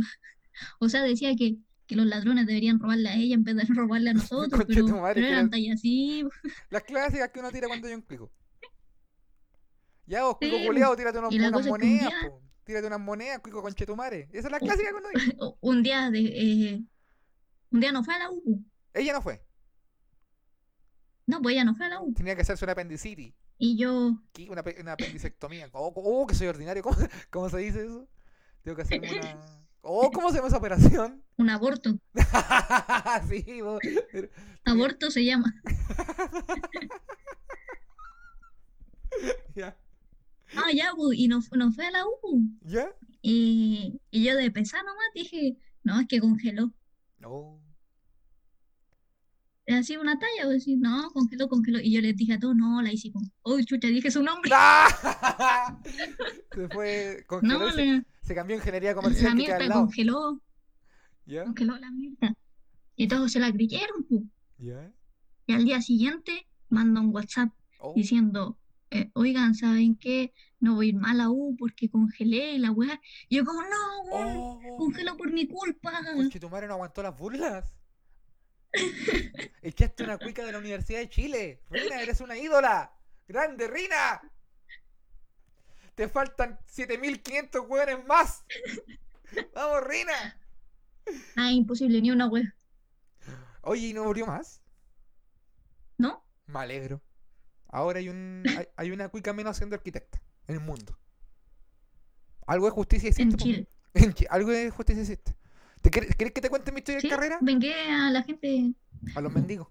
[0.80, 1.56] O sea, decía que,
[1.86, 5.16] que los ladrones deberían robarle a ella en vez de robarle a nosotros, pero, madre,
[5.16, 6.24] pero eran era- tallas así.
[6.70, 8.32] Las clásicas que uno tira cuando hay un cuico.
[10.06, 10.64] Ya vos, cuico Sí,
[10.98, 12.32] tírate unos- unas que un monedas, día-.
[12.64, 14.28] Tírate unas monedas, cuico conchetumare.
[14.34, 15.38] Esa es la clásica que uno dice.
[15.62, 16.84] Un día de, eh,
[17.72, 18.64] un día no fue a la U.
[18.94, 19.42] Ella no fue.
[21.26, 22.14] No, pues ella no fue a la U.
[22.14, 23.34] Tenía que hacerse una apendicitis.
[23.58, 24.50] Y yo, ¿Qué?
[24.50, 25.70] Una, una apendicectomía.
[25.74, 26.84] Oh, oh, que soy ordinario.
[26.84, 26.96] ¿Cómo,
[27.32, 28.08] cómo se dice eso?
[28.62, 29.67] Tengo que hacerme una.
[29.90, 31.24] Oh, ¿cómo se llama esa operación?
[31.38, 31.98] un aborto.
[33.30, 33.80] sí, vos.
[34.12, 34.30] pero-
[34.66, 35.54] Aborto se llama.
[39.56, 39.76] Ya.
[40.56, 42.44] Ah, ya, y no, no fue a la U.
[42.62, 42.90] ¿Ya?
[43.22, 46.72] Y, y yo de pesar nomás dije, no, es que congeló.
[47.18, 47.60] No.
[49.66, 51.80] Le hacía una talla, pues, sí, no, congeló, congeló.
[51.82, 53.24] Y yo les dije a todos, no, la hice con.
[53.44, 54.52] Uy, chucha, dije su nombre.
[54.54, 55.78] ¡Ah!
[56.54, 57.24] Se fue.
[57.28, 59.82] Congeló No, y se, la, cambió en ingeniería la comercial que mierda lado.
[59.82, 60.42] congeló,
[61.26, 61.44] ¿Ya?
[61.46, 62.34] congeló la mierda.
[62.96, 64.22] Y todos se la creyeron, pues.
[64.58, 64.92] ¿Ya?
[65.46, 67.50] Y al día siguiente manda un WhatsApp
[67.80, 67.94] Oh.
[67.96, 68.58] diciendo,
[68.90, 70.34] eh, oigan, ¿saben qué?
[70.60, 73.00] No voy a ir más a la U porque congelé y la weá.
[73.30, 74.78] Y yo como, no, weón, Oh.
[74.78, 75.92] congeló por mi culpa.
[76.16, 77.72] Conche, tu madre no aguantó las burlas.
[79.62, 81.62] Echaste una cuica de la Universidad de Chile.
[81.70, 82.92] Rina, eres una ídola.
[83.28, 84.22] Grande, Rina.
[85.98, 88.44] Te faltan 7500 hueones más.
[89.56, 90.40] Vamos, Rina.
[91.36, 92.54] Ah, imposible, ni una wea.
[93.64, 94.62] Oye, ¿y no murió más?
[95.98, 96.24] ¿No?
[96.46, 97.02] Me alegro.
[97.70, 101.00] Ahora hay, un, hay, hay una cuica menos siendo arquitecta en el mundo.
[102.46, 103.34] Algo de justicia existe.
[103.34, 103.38] En.
[103.40, 103.68] Chile.
[103.96, 105.36] En Chi- Algo de justicia existe.
[105.82, 107.08] ¿Te quieres que te cuente mi historia ¿Sí?
[107.10, 107.40] de carrera?
[107.42, 108.76] Vengué a la gente.
[109.16, 109.68] A los mendigos.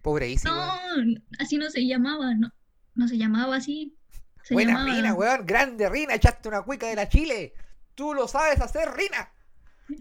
[0.00, 0.72] Pobre Isi, No,
[1.38, 2.50] así no se llamaba, no,
[2.94, 3.94] no se llamaba así.
[4.44, 4.94] Se Buena llamaba...
[4.94, 5.46] Rina, weón.
[5.46, 6.14] Grande Rina.
[6.14, 7.54] Echaste una cuica de la Chile.
[7.94, 9.30] Tú lo sabes hacer, Rina.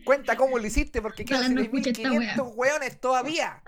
[0.05, 3.61] Cuenta cómo lo hiciste porque quedan Ojalá no escuche esta 6.500 weones todavía.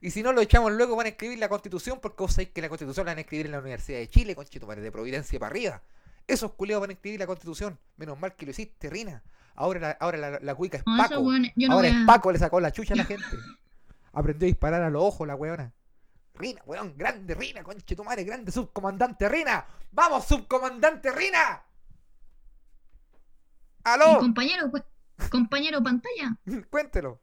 [0.00, 2.60] Y si no lo echamos luego van a escribir la constitución porque vos sabéis que
[2.60, 5.50] la constitución la van a escribir en la Universidad de Chile, conchetumare, de Providencia para
[5.50, 5.82] arriba.
[6.26, 7.78] Esos culeados van a escribir la constitución.
[7.96, 9.22] Menos mal que lo hiciste, Rina.
[9.54, 11.22] Ahora la, ahora la, la cuica es No, Paco.
[11.56, 13.24] no Ahora es Paco, le sacó la chucha a la gente.
[14.12, 15.72] Aprendió a disparar a los ojos la weona.
[16.34, 19.64] Rina, weón, grande Rina, conche tu madre, grande subcomandante Rina.
[19.92, 21.62] ¡Vamos, subcomandante Rina!
[23.84, 24.18] ¡Aló!
[24.18, 24.82] compañero, pues,
[25.30, 26.36] compañero pantalla,
[26.70, 27.20] Cuéntelo.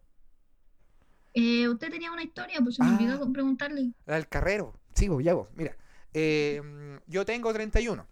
[1.34, 2.94] eh, usted tenía una historia, pues se me Ah.
[2.96, 3.92] olvidó preguntarle.
[4.06, 4.80] La del carrero.
[4.96, 5.50] Sí, vos, ya vos.
[5.56, 5.76] Mira,
[6.14, 8.06] eh, yo tengo 31.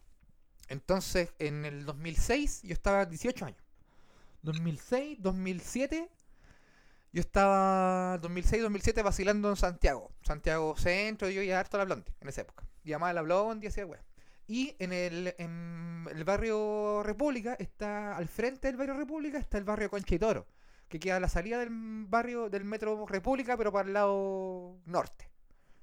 [0.67, 3.61] Entonces, en el 2006 yo estaba 18 años.
[4.41, 6.09] 2006, 2007,
[7.11, 10.11] yo estaba 2006, 2007 vacilando en Santiago.
[10.21, 12.67] Santiago Centro, yo iba harto a la Blondie en esa época.
[12.83, 14.03] Llamaba a la Blondie y hacía weá.
[14.47, 19.63] Y en el, en el barrio República, está al frente del barrio República, está el
[19.63, 20.47] barrio Conchitoro,
[20.87, 25.29] que queda a la salida del barrio del metro República, pero para el lado norte.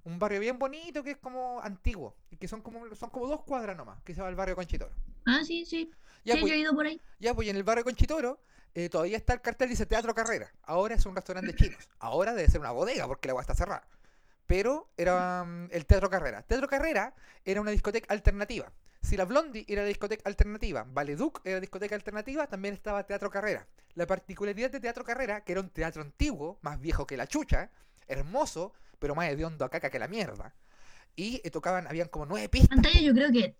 [0.03, 3.43] Un barrio bien bonito que es como antiguo, y que son como, son como dos
[3.43, 4.93] cuadras nomás, que se va al barrio Conchitoro.
[5.27, 5.91] Ah, sí, sí,
[6.24, 7.01] Ya, sí, pues, yo he ido por ahí.
[7.20, 8.41] ya, pues y en el barrio Conchitoro
[8.77, 10.53] eh, todavía está el cartel dice Teatro Carrera.
[10.62, 11.89] Ahora es un restaurante de chinos.
[11.99, 13.89] Ahora debe ser una bodega porque la agua está cerrada.
[14.47, 16.43] Pero era mm, el Teatro Carrera.
[16.43, 18.70] Teatro Carrera era una discoteca alternativa.
[19.01, 23.66] Si la Blondie era la discoteca alternativa, Valeduc era discoteca alternativa, también estaba Teatro Carrera.
[23.95, 27.70] La particularidad de Teatro Carrera, que era un teatro antiguo, más viejo que la chucha,
[28.09, 30.55] hermoso, pero más hediondo a caca que la mierda.
[31.14, 32.77] Y eh, tocaban, habían como nueve pistas.
[32.77, 33.57] Pantalla, yo creo que,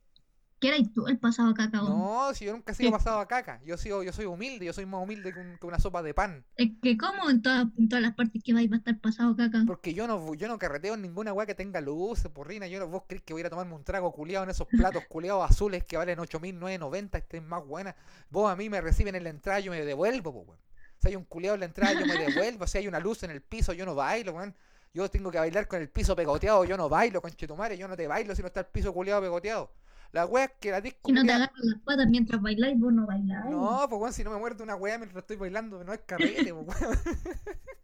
[0.59, 1.89] que eras tú el pasado cacao.
[1.89, 3.61] No, si yo nunca he sido pasado a caca.
[3.65, 6.15] Yo, sigo, yo soy humilde, yo soy más humilde que, un- que una sopa de
[6.15, 6.45] pan.
[6.57, 9.37] Es que, ¿cómo en, todas en todas las partes que vais va a estar pasado
[9.37, 9.63] caca?
[9.67, 12.67] Porque yo no, yo no carreteo en ninguna weá que tenga luces, porrina.
[12.67, 14.67] Yo no, vos crees que voy a ir a tomarme un trago culiado en esos
[14.67, 17.95] platos culiados azules que valen 8.990, estén más buenas.
[18.31, 20.59] Vos a mí me reciben en la entrada, yo me devuelvo, po, weón.
[21.03, 22.67] Si hay un culiado en la entrada, yo me devuelvo.
[22.67, 24.55] Si hay una luz en el piso, yo no bailo, weón.
[24.95, 27.77] Yo tengo que bailar con el piso pegoteado, yo no bailo, conchetumare.
[27.77, 29.71] Yo no te bailo si no está el piso culiado pegoteado.
[30.13, 32.93] La weá es que la disco Si no te agarran las patas mientras bailáis, vos
[32.93, 33.51] no bailáis.
[33.51, 36.55] No, pues weón, si no me muerdo una weá mientras estoy bailando, no es carrete,
[36.55, 36.99] pues, weón.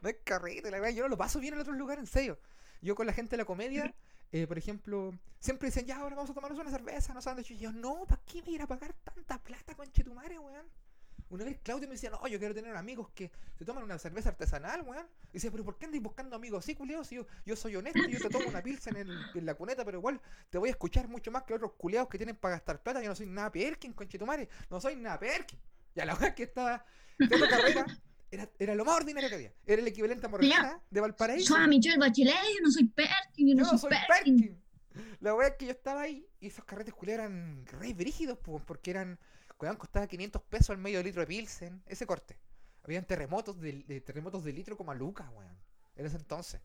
[0.00, 0.90] No es carrete, la weá.
[0.90, 2.38] Yo no lo paso bien en otros lugares, en serio.
[2.80, 3.92] Yo con la gente de la comedia,
[4.30, 7.56] eh, por ejemplo, siempre dicen, ya, ahora vamos a tomarnos una cerveza, no sándwiches.
[7.56, 10.66] Y yo, no, ¿para qué me ir a pagar tanta plata, conchetumare, weón?
[11.30, 14.30] Una vez Claudio me decía, no, yo quiero tener amigos que se toman una cerveza
[14.30, 15.06] artesanal, weón.
[15.30, 17.06] Y dice, pero ¿por qué andáis buscando amigos así, culiados?
[17.06, 19.84] Si yo, yo soy honesto, yo te tomo una pilsa en, el- en la cuneta,
[19.84, 22.82] pero igual te voy a escuchar mucho más que otros culiados que tienen para gastar
[22.82, 23.02] plata.
[23.02, 24.48] Yo no soy nada Perkin, conchetumare.
[24.70, 25.58] No soy nada Perkin.
[25.94, 26.84] Ya la weá que estaba
[27.18, 27.86] de otra carrera
[28.30, 29.52] era, era lo más ordinario que había.
[29.66, 31.54] Era el equivalente a Morgana de Valparaíso.
[31.54, 34.36] Soy a Michelle Bachelet, yo no soy Perkin, yo no, Yo soy, soy Perkin.
[34.38, 34.62] Perkin.
[35.20, 38.60] La wea es que yo estaba ahí y esos carretes culiados eran re brígidos, po,
[38.64, 39.18] porque eran.
[39.60, 41.82] Weón, costaba 500 pesos al medio litro de Pilsen.
[41.86, 42.38] Ese corte.
[42.84, 45.56] Habían terremotos de, terremotos de litro como a Lucas, weón.
[45.96, 46.60] En ese entonces.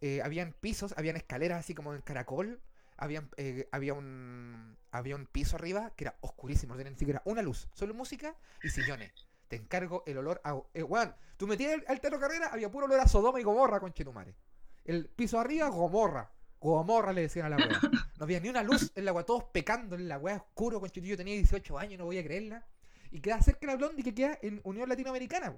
[0.00, 2.60] Eh, habían pisos, habían escaleras así como en caracol.
[2.96, 7.20] Habían, eh, había un había un piso arriba que era oscurísimo, no tenía ni siquiera
[7.24, 9.12] una luz, solo música y sillones.
[9.48, 10.56] Te encargo el olor a.
[10.72, 14.36] Eh, weón, tú metías al, al Carrera, había puro olor a Sodoma y Gomorra, conchetumare.
[14.84, 16.30] El piso arriba, Gomorra.
[16.70, 17.80] Gomorra le decían a la wea.
[18.18, 21.10] No había ni una luz en la wea, todos pecando en la wea oscuro, conchetumare.
[21.10, 22.64] Yo tenía 18 años, no voy a creerla.
[23.10, 25.56] Y queda cerca la Blondie que queda en Unión Latinoamericana.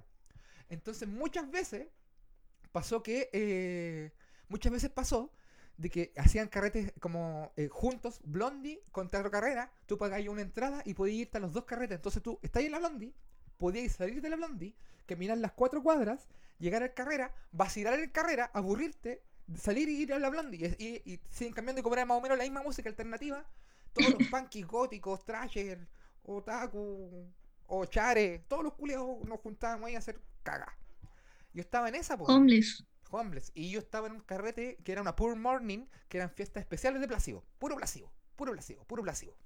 [0.69, 1.89] Entonces, muchas veces
[2.73, 3.31] pasó que.
[3.33, 4.13] eh,
[4.49, 5.33] muchas veces pasó
[5.77, 10.83] de que hacían carretes como eh, juntos, Blondie con Teatro Carrera, tú pagabas una entrada
[10.87, 11.97] y podías irte a los dos carretes.
[11.97, 13.13] Entonces tú estás en la Blondie,
[13.59, 14.75] podías salir de la Blondie,
[15.07, 16.29] caminar las cuatro cuadras,
[16.59, 19.23] llegar al Carrera, vacilar en el Carrera, aburrirte,
[19.55, 20.74] salir y ir a la Blondie.
[20.78, 23.44] Y, y, y siguen cambiando y cobrar más o menos la misma música alternativa.
[23.92, 25.86] Todos los punkies góticos, trasher,
[26.24, 27.26] otaku,
[27.68, 30.76] o chare, todos los culiados nos juntábamos ahí a hacer caga.
[31.53, 32.24] Yo estaba en esa, po.
[32.24, 32.84] Homeless.
[33.11, 33.51] Homeless.
[33.55, 37.01] Y yo estaba en un carrete que era una Poor Morning, que eran fiestas especiales
[37.01, 37.44] de Plasivo.
[37.59, 39.36] Puro Plasivo, puro Plasivo, puro Plasivo.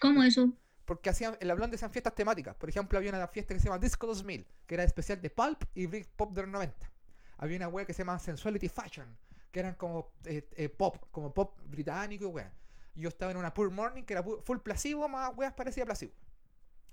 [0.00, 0.52] ¿Cómo eso?
[0.84, 2.56] Porque hacían, en la Blonde hacían fiestas temáticas.
[2.56, 5.62] Por ejemplo, había una fiesta que se llama Disco 2000, que era especial de Pulp
[5.74, 6.90] y Britpop de los 90.
[7.38, 9.16] Había una wea que se llama Sensuality Fashion,
[9.50, 12.52] que eran como eh, eh, pop, como pop británico y wea.
[12.94, 15.86] Y yo estaba en una Poor Morning, que era full Plasivo, más weas parecidas a
[15.86, 16.12] Plasivo.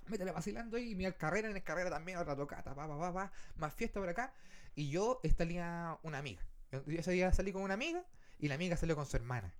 [0.06, 3.12] métele vacilando ahí, y mira carrera, en el carrera también, otra tocata, pa, pa, pa,
[3.12, 4.32] pa, más fiesta por acá.
[4.74, 6.42] Y yo salía una amiga.
[6.70, 8.04] Yo ese día salí con una amiga
[8.38, 9.54] y la amiga salió con su hermana.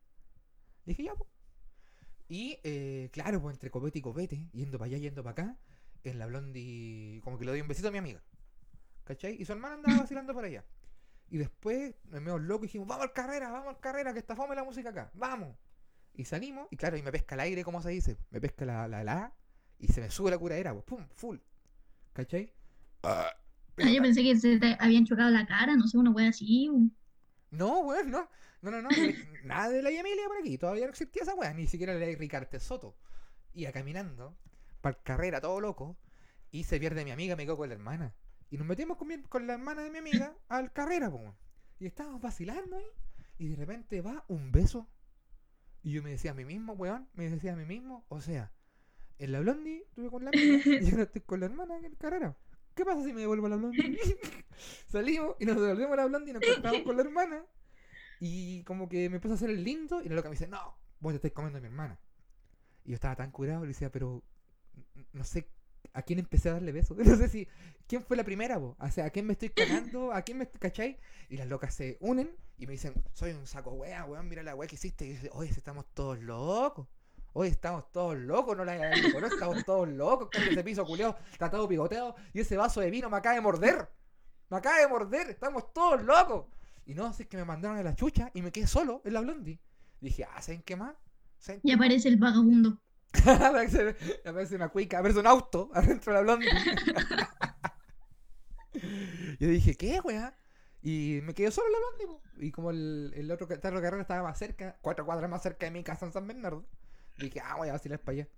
[0.85, 1.29] Dije, ya, pues.
[2.29, 5.57] Y eh, claro, pues entre copete y copete, yendo para allá, yendo para acá,
[6.05, 8.23] en la blondie, como que le doy un besito a mi amiga.
[9.05, 9.41] ¿Cachai?
[9.41, 10.65] Y su hermana andaba vacilando por allá.
[11.31, 14.35] Y después me medio loco y dijimos, vamos al carrera, vamos al carrera, que está
[14.37, 15.57] fome la música acá, vamos.
[16.15, 18.89] Y salimos, y claro, y me pesca el aire, como se dice, me pesca la,
[18.89, 19.33] la, la
[19.79, 21.37] y se me sube la curadera, pues, pum, full.
[22.13, 22.53] ¿Cachai?
[23.03, 23.31] Ah,
[23.81, 26.69] Ah, yo pensé que se te habían chocado la cara, no sé, una wea así.
[26.69, 26.91] o-
[27.51, 28.29] No, weón, no.
[28.61, 28.89] No, no, no.
[29.45, 30.59] Nada de la Emilia por aquí.
[30.59, 31.53] Todavía no existía esa weá.
[31.55, 32.97] Ni siquiera la de Ricarte Soto.
[33.55, 34.37] Iba caminando,
[34.81, 35.97] para carrera, todo loco.
[36.51, 38.15] Y se pierde mi amiga, me quedo con la hermana.
[38.51, 41.35] Y nos metimos con, mi- con la hermana de mi amiga al carrera, po.
[41.79, 42.87] Y estábamos vacilando ahí.
[43.39, 44.89] Y de repente va un beso.
[45.83, 47.09] Y yo me decía a mí mismo, weón.
[47.15, 48.05] Me decía a mí mismo.
[48.09, 48.53] O sea,
[49.19, 50.63] en la blondie estuve con la amiga.
[50.83, 52.37] y ahora estoy con la hermana en el carrera.
[52.75, 53.99] ¿Qué pasa si me devuelvo a la blondie?
[54.89, 57.45] Salimos y nos devolvemos a la blondie y nos encontramos con la hermana.
[58.21, 60.77] Y como que me empezó a hacer el lindo y la loca me dice, no,
[61.01, 61.99] vos te estás comiendo a mi hermana.
[62.85, 64.23] Y yo estaba tan curado, le decía, pero
[65.13, 65.49] no sé
[65.93, 66.97] a quién empecé a darle besos.
[67.05, 67.49] No sé si,
[67.87, 68.77] ¿quién fue la primera, vos?
[68.79, 70.13] O sea, ¿a quién me estoy cagando?
[70.13, 70.99] ¿A quién me cachai?
[71.29, 74.55] Y las locas se unen y me dicen, soy un saco wea, weón, mira la
[74.55, 75.07] wea que hiciste.
[75.07, 76.87] Y dice, oye, estamos todos locos.
[77.35, 81.51] Hoy estamos todos locos, no la no, estamos todos locos, que ese piso culeado está
[81.51, 83.89] todo pigoteado y ese vaso de vino me acaba de morder.
[84.51, 86.47] Me acaba de morder, estamos todos locos.
[86.87, 89.13] Y no, si es que me mandaron a la chucha y me quedé solo en
[89.13, 89.61] la blondie.
[90.01, 90.97] Dije, ah, ¿saben qué más?
[91.39, 91.87] ¿Saben Y qué más?
[91.87, 92.81] aparece el vagabundo.
[94.25, 96.51] aparece, una cuica, aparece un auto adentro de la blondie.
[99.39, 100.37] Yo dije, ¿qué, weá?
[100.83, 102.47] Y me quedé solo en la blondie.
[102.49, 105.67] Y como el, el otro ca- teatro carrera estaba más cerca, cuatro cuadras más cerca
[105.67, 106.65] de mi casa en San Bernardo,
[107.19, 108.29] dije, ah, voy a vacilar para allá.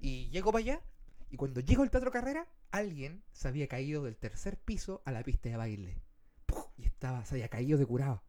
[0.00, 0.80] Y llego para allá,
[1.30, 5.22] y cuando llego al teatro carrera, alguien se había caído del tercer piso a la
[5.22, 6.02] pista de baile.
[6.76, 8.22] Y estaba, se había caído de curado.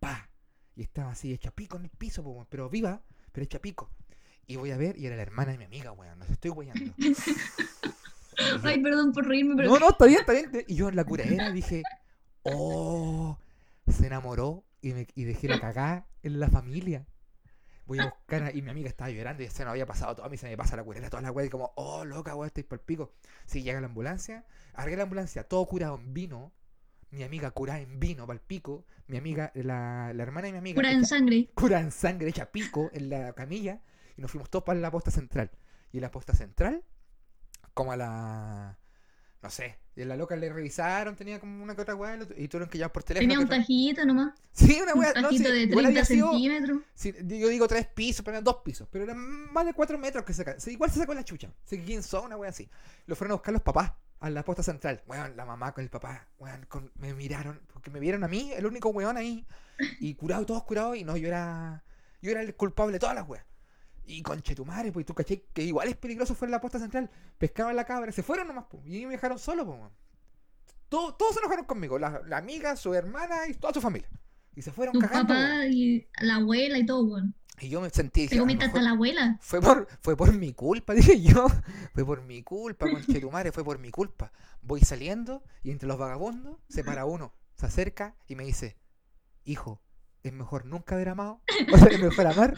[0.00, 0.30] ¡Pa!
[0.76, 3.90] Y estaba así, hecha pico en el piso, pero viva, pero hecha pico.
[4.46, 6.18] Y voy a ver, y era la hermana de mi amiga, weón.
[6.18, 6.92] No se estoy weyando.
[8.64, 10.50] Ay, perdón por reírme, pero no, no, está bien, está bien.
[10.66, 11.82] Y yo en la curadera dije,
[12.42, 13.38] oh,
[13.86, 17.06] se enamoró y, me, y dejé la cagada en la familia.
[17.86, 20.26] Voy a buscar, a- y mi amiga estaba llorando y se nos había pasado todo.
[20.26, 22.46] A mí se me pasa la curadera, toda la weá, y como, oh, loca, weá,
[22.48, 23.12] estoy por el pico.
[23.46, 26.52] Sí, llega la ambulancia, arreglé la ambulancia, todo curado en vino.
[27.10, 28.84] Mi amiga curada en vino, para el pico.
[29.06, 30.74] Mi amiga, la, la hermana de mi amiga.
[30.76, 31.50] cura en sangre.
[31.54, 33.80] cura en sangre, hecha pico en la camilla.
[34.16, 35.50] Y nos fuimos todos para la posta central.
[35.92, 36.82] Y en la posta central,
[37.72, 38.78] como a la.
[39.42, 39.78] No sé.
[39.96, 42.18] Y a la loca le revisaron, tenía como una que otra weá.
[42.36, 43.28] Y tuvieron que llamar por teléfono.
[43.28, 44.34] Tenía un tajito nomás.
[44.52, 45.12] Sí, una Un weá.
[45.14, 46.30] No, tajito sí, de igual 30 había sido.
[46.30, 46.78] centímetros.
[46.94, 48.88] sí, yo digo tres pisos, pero eran dos pisos.
[48.90, 49.18] Pero eran
[49.52, 50.42] más de cuatro metros que sí,
[50.72, 51.52] Igual se sacó la chucha.
[51.64, 52.68] Así que quién son, una weá así.
[53.06, 55.02] Lo fueron a buscar los papás a la posta central.
[55.06, 56.26] Weón, la mamá con el papá.
[56.38, 57.60] Weón, con- me miraron.
[57.72, 59.46] Porque me vieron a mí, el único weón ahí.
[60.00, 60.96] Y curado, todos curados.
[60.96, 61.84] Y no, yo era.
[62.22, 63.44] Yo era el culpable de todas las weas.
[64.06, 67.10] Y conche tu madre, pues tú caché que igual es peligroso fuera la posta central.
[67.38, 68.82] Pescaban la cabra, se fueron nomás, pues.
[68.86, 69.80] Y me dejaron solo, pues.
[70.88, 71.98] Todo- todos se enojaron conmigo.
[71.98, 74.08] La, la amiga, su hermana y toda su familia.
[74.54, 75.28] Y se fueron Tu cagando.
[75.34, 77.34] papá y la abuela y todo, weón.
[77.60, 78.28] Y yo me sentí.
[78.28, 79.38] Te "A lo comiste hasta la abuela.
[79.40, 81.46] fue por, fue por mi culpa, dije yo.
[81.94, 84.32] Fue por mi culpa, conche tu madre, fue por mi culpa.
[84.60, 88.76] Voy saliendo y entre los vagabundos se para uno, se acerca y me dice,
[89.44, 89.80] hijo,
[90.24, 91.40] es mejor nunca haber amado.
[91.72, 92.54] O sea, es mejor amar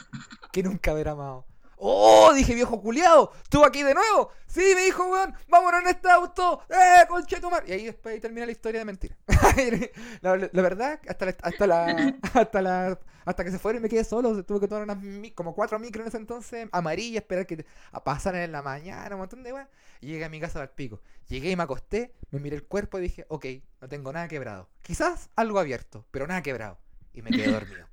[0.53, 1.45] que nunca haber amado.
[1.79, 2.33] ¡Oh!
[2.35, 4.31] Dije, viejo culiado, ¿estuvo aquí de nuevo?
[4.47, 7.67] Sí, me dijo, weón, vámonos en este auto, ¡eh, conche tu madre!
[7.69, 9.15] Y ahí después termina la historia de mentira.
[10.23, 14.61] la, verdad, hasta la, hasta la, hasta que se fueron y me quedé solo, tuve
[14.61, 17.67] que tomar unas como cuatro micros en ese entonces, amarillas, esperar que
[18.05, 19.69] pasaran en la mañana, un montón de weas.
[20.01, 21.03] Y llegué a mi casa al pico.
[21.29, 23.47] Llegué y me acosté, me miré el cuerpo y dije, ok,
[23.83, 24.71] no tengo nada quebrado.
[24.81, 26.79] Quizás algo abierto, pero nada quebrado.
[27.17, 27.87] Y me quedé dormido.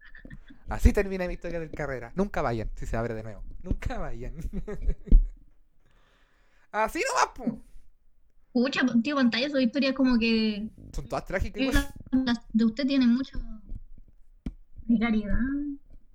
[0.69, 2.11] Así termina mi historia de carrera.
[2.15, 3.43] Nunca vayan, si se abre de nuevo.
[3.63, 4.33] Nunca vayan.
[6.71, 7.61] Así nomás, po.
[8.51, 11.91] Pucha, tío, pantalla, su historia como que Son todas trágicas.
[12.11, 13.39] las de usted tienen mucho
[14.87, 15.37] precariedad,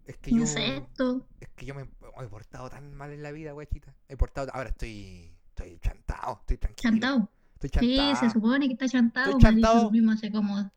[0.07, 1.23] Es que yo, insectos.
[1.41, 3.95] es que yo me me he portado tan mal en la vida, guachita.
[4.09, 6.91] He portado, ahora estoy, estoy chantado, estoy tranquilo.
[6.91, 7.31] Chantado.
[7.61, 8.17] Estoy Sí, chantado.
[8.17, 9.31] se supone que está chantado.
[9.31, 9.81] Estoy me dijo chantado.
[9.87, 10.71] su primo hace como.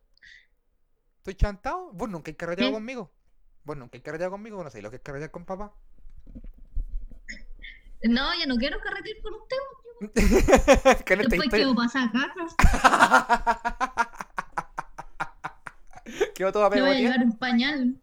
[1.22, 1.92] Estoy chantado.
[1.92, 3.08] Vos nunca has carreteado conmigo.
[3.62, 4.64] Vos nunca has carreteado conmigo.
[4.64, 5.72] No sé lo que es carretear con papá.
[8.02, 9.56] No, ya no quiero carretear con usted.
[10.00, 10.20] Con esta
[11.16, 12.56] Después historia- quiero pasar cajas.
[16.34, 18.00] Quedó todo Le voy a llevar un pañal.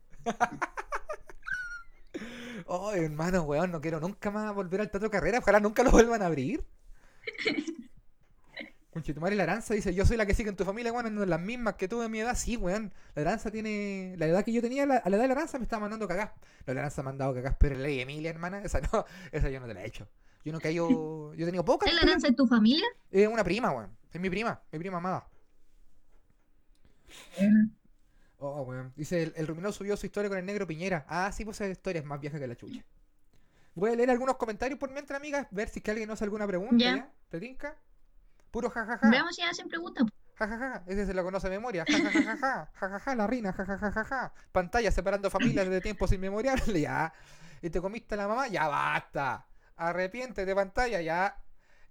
[2.69, 5.39] Ay, hermano, weón, no quiero nunca más volver al teatro carrera.
[5.39, 6.63] Ojalá nunca lo vuelvan a abrir.
[8.91, 11.39] Conchetumare la Aranza dice, yo soy la que sigue en tu familia, weón, no las
[11.39, 12.35] mismas que tú de mi edad.
[12.35, 12.91] Sí, weón.
[13.13, 14.15] La Aranza tiene.
[14.17, 16.07] La edad que yo tenía, la- a la edad de la Aranza me estaba mandando
[16.07, 16.31] cagás.
[16.65, 19.49] No, la Aranza me ha mandado cagás, pero la ley Emilia, hermana, esa no, esa
[19.49, 20.07] yo no te la he hecho.
[20.43, 20.89] Yo no cayó.
[21.35, 21.87] Yo he tenido pocas.
[21.89, 22.85] ¿Es la herencia de tu familia?
[23.11, 23.95] Es una prima, weón.
[24.11, 25.27] Es mi prima, mi prima amada.
[28.37, 28.93] Oh, weón.
[28.95, 31.05] Dice, el, el Ruminó subió su historia con el negro Piñera.
[31.09, 32.83] Ah, sí, pues esa historia es más vieja que la chucha.
[33.75, 36.23] Voy a leer algunos comentarios por mientras, amigas, ver si es que alguien nos hace
[36.23, 36.77] alguna pregunta.
[36.83, 37.11] ¿ya?
[37.29, 37.77] ¿Te tinca?
[38.51, 39.09] Puro jajaja.
[39.09, 40.05] Veamos si hacen preguntas.
[40.35, 41.85] Jajaja, ese se lo conoce de memoria.
[41.87, 44.33] Jajajaja, jajaja, la rina, jajajaja.
[44.51, 47.13] Pantalla separando familias desde tiempos inmemoriales, ya.
[47.61, 49.45] Y te comiste a la mamá, ya basta.
[49.75, 51.35] Arrepiéntete de pantalla, ya.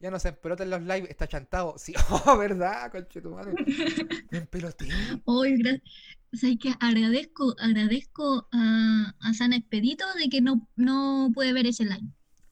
[0.01, 1.75] Ya no se empeloten los live, está chantado.
[1.77, 1.93] Sí,
[2.27, 2.91] oh, ¿verdad?
[2.91, 3.53] Conchetumare.
[4.31, 4.89] Me empeloté.
[5.25, 5.83] Hoy, gra-
[6.33, 6.73] ¿sabes qué?
[6.81, 12.07] Agradezco, agradezco a, a San Expedito de que no, no puede ver ese live.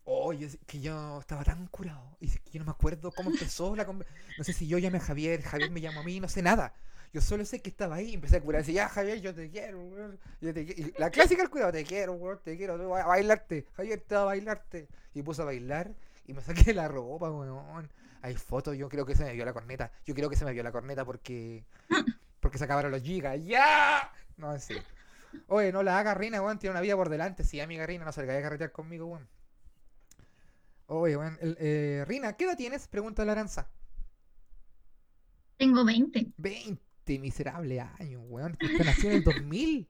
[0.08, 2.16] Oye, que yo estaba tan curado.
[2.20, 3.84] Y que yo no me acuerdo cómo empezó la.
[3.84, 6.72] No sé si yo llamé a Javier, Javier me llamó a mí, no sé nada.
[7.12, 8.62] Yo solo sé que estaba ahí y empecé a curar.
[8.62, 9.80] Decía, ya, Javier, yo te quiero.
[10.40, 10.94] Yo te qui-".
[10.94, 13.66] Y la clásica del curado, te quiero, weón, te quiero, a bailarte.
[13.74, 14.88] Javier, te va a bailarte.
[15.12, 15.92] Y puse a bailar
[16.26, 17.90] y me saqué la ropa, weón.
[18.22, 19.90] Hay fotos, yo creo que se me vio la corneta.
[20.04, 21.64] Yo creo que se me vio la corneta porque.
[22.38, 23.44] Porque se acabaron los gigas.
[23.44, 24.12] ¡Ya!
[24.36, 24.84] No, serio.
[25.48, 27.42] Oye, no la haga Rina, weón, tiene una vida por delante.
[27.42, 29.28] Sí, amiga Rina, no se le vaya a carretear conmigo, weón.
[30.86, 32.86] Oye, el- eh, Rina, ¿qué edad tienes?
[32.88, 33.70] Pregunta la Aranza.
[35.56, 36.32] Tengo 20.
[36.36, 38.52] 20 miserable años, weón.
[38.60, 39.88] Usted nació en el 2000.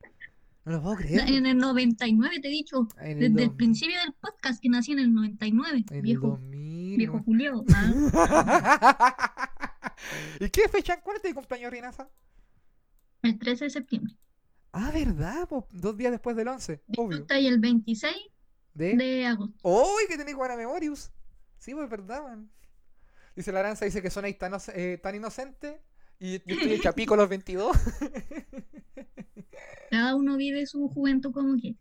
[0.64, 1.28] No lo puedo creer.
[1.28, 4.92] En el 99 te he dicho, el, desde el dos- principio del podcast que nací
[4.92, 5.84] en el 99.
[5.90, 6.96] en el Viejo, 2000.
[6.98, 7.22] viejo.
[7.24, 7.64] Julio.
[7.74, 9.48] ah,
[10.40, 11.00] ¿Y qué fecha?
[11.00, 12.08] ¿Cuál es tu cumpleaños, Rinaza?
[13.22, 14.14] el 13 de septiembre.
[14.72, 15.48] Ah, ¿verdad?
[15.70, 16.82] Dos días después del 11.
[16.92, 17.18] Tú Obvio.
[17.18, 18.14] estás ahí el 26
[18.76, 18.96] ¿De?
[18.96, 19.56] de agosto.
[19.62, 21.10] ¡Uy, que tenéis buena memorius!
[21.58, 22.50] Sí, pues es verdad, man.
[23.34, 25.80] Dice la Aranza, dice que tan, oce- eh, tan inocente.
[26.18, 27.76] Y yo estoy hecha pico los 22.
[29.90, 31.76] Cada uno vive su juventud como quiere.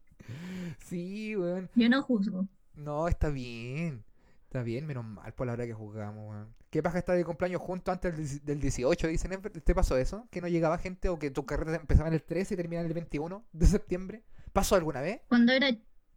[0.85, 1.69] sí, weón.
[1.75, 2.47] Yo no juzgo.
[2.75, 4.03] No, está bien.
[4.45, 6.55] Está bien, menos mal por la hora que jugamos, weón.
[6.69, 9.07] ¿Qué pasa estar de cumpleaños juntos antes del, dieci- del 18?
[9.07, 9.41] Dicen.
[9.41, 10.27] ¿te pasó eso?
[10.31, 12.87] ¿Que no llegaba gente o que tu carrera empezaba en el 13 y terminaba en
[12.87, 14.23] el 21 de septiembre?
[14.53, 15.21] ¿Pasó alguna vez?
[15.27, 15.69] Cuando era,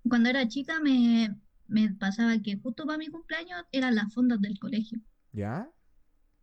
[0.03, 1.34] cuando era chica me,
[1.66, 4.99] me pasaba que justo para mi cumpleaños eran las fondas del colegio.
[5.32, 5.70] ¿Ya?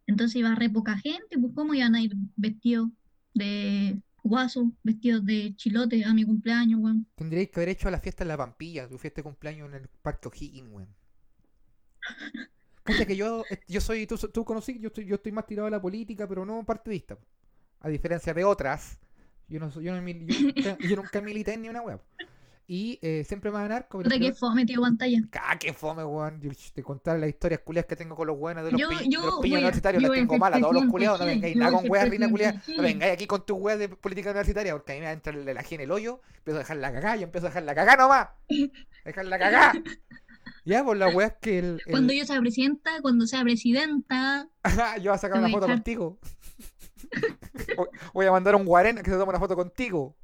[0.07, 2.89] Entonces iba re poca gente, pues cómo iban a ir vestidos
[3.33, 7.07] de guaso, vestidos de chilote a mi cumpleaños, weón.
[7.15, 9.87] Tendríais que haber hecho la fiesta en la Pampilla, tu fiesta de cumpleaños en el
[10.01, 10.95] Parque O'Higgins, weón.
[12.85, 15.71] Que yo, eh, yo soy, tú, tú conocí, yo estoy, yo estoy más tirado a
[15.71, 17.17] la política, pero no partidista.
[17.79, 18.99] A diferencia de otras,
[19.47, 21.99] yo no soy, yo, no yo nunca, yo nunca milité en ni una web.
[22.67, 25.19] Y eh, siempre van a dar como Puta que fome, tío pantalla.
[25.39, 26.41] ¡Ah, qué fome, weón!
[26.41, 29.07] Yo, te contar las historias culiadas que tengo con los weones de los, Yo- pi-
[29.07, 31.55] yo de los voy piños a- universitarios, las tengo malas, todos los culiados, no vengáis
[31.55, 34.93] nada con weas, Rina culiada, no vengáis aquí con tus weas de política universitaria, porque
[34.93, 37.15] a mí me va a entrar la gene el hoyo, empiezo a dejar la cagá,
[37.17, 38.29] yo empiezo a dejar la cagá nomás,
[39.05, 39.73] dejar la cagá.
[40.63, 44.47] Ya, por las weas que el, el- Cuando yo sea presidenta, cuando sea presidenta,
[44.97, 46.17] yo voy a sacar una voy foto contigo.
[48.13, 50.15] Voy a mandar a un guarena que se tome una foto contigo.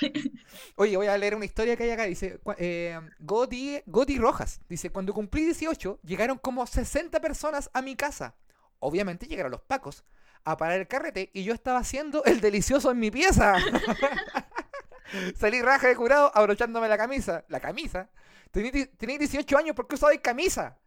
[0.76, 2.04] Oye, voy a leer una historia que hay acá.
[2.04, 4.60] Dice, eh, Goti, Goti Rojas.
[4.68, 8.34] Dice, cuando cumplí 18, llegaron como 60 personas a mi casa.
[8.78, 10.04] Obviamente llegaron los pacos
[10.44, 13.56] a parar el carrete y yo estaba haciendo el delicioso en mi pieza.
[15.36, 17.44] Salí raja de curado abrochándome la camisa.
[17.48, 18.08] La camisa.
[18.50, 20.78] Tení, di- tení 18 años, ¿por qué usabais camisa?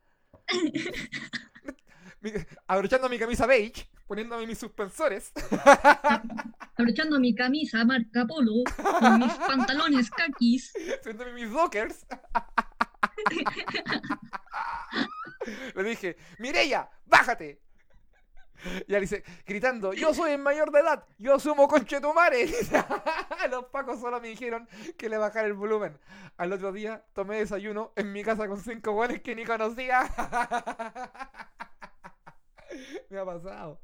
[2.21, 2.31] Mi-
[2.67, 5.31] abrochando mi camisa beige, poniéndome mis suspensores.
[6.77, 8.63] abrochando mi camisa marca polo,
[8.99, 10.73] con mis pantalones kakis.
[10.99, 12.05] Haciéndome mis dockers.
[15.75, 17.61] Le dije, Mireya, bájate.
[18.87, 22.47] Y él dice, gritando, yo soy el mayor de edad, yo asumo conchetumare.
[23.49, 25.99] Los pacos solo me dijeron que le bajara el volumen.
[26.37, 30.03] Al otro día tomé desayuno en mi casa con cinco buenos que ni conocía.
[33.09, 33.81] me ha pasado.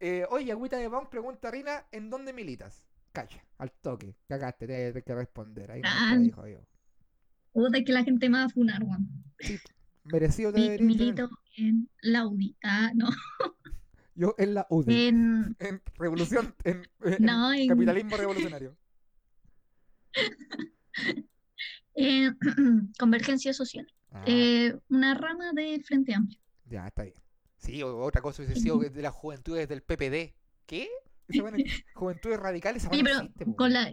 [0.00, 2.84] Eh, oye, Agüita de Punk pregunta Rina, ¿en dónde militas?
[3.12, 5.70] Cacha, al toque, cagaste, te que responder.
[5.70, 6.16] Ahí Ah.
[6.18, 6.60] dijo yo.
[7.52, 9.08] Puta, es que la gente me va a funar, weón.
[10.04, 10.82] Merecido te Mi- tener.
[10.82, 12.56] milito en la UDI.
[12.62, 13.08] Ah, no.
[14.14, 15.06] Yo en la UDI.
[15.08, 18.76] En, En revolución, en, en no, en, capitalismo revolucionario.
[21.94, 22.38] en
[22.98, 23.86] Convergencia Social.
[24.12, 26.40] Ah, Eh, una rama del Frente Amplio.
[26.66, 27.14] ya, está bien.
[27.60, 30.34] Sí, o- otra cosa hubiese sido de las juventudes del PPD.
[30.66, 30.88] ¿Qué?
[31.94, 33.92] Juventudes radicales, pero existe, con la,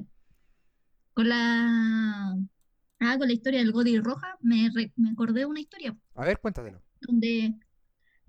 [1.13, 2.35] con la,
[2.99, 6.25] ah, con la historia del Godi Roja, me, re- me acordé de una historia A
[6.25, 6.81] ver, cuéntatelo.
[7.01, 7.53] donde,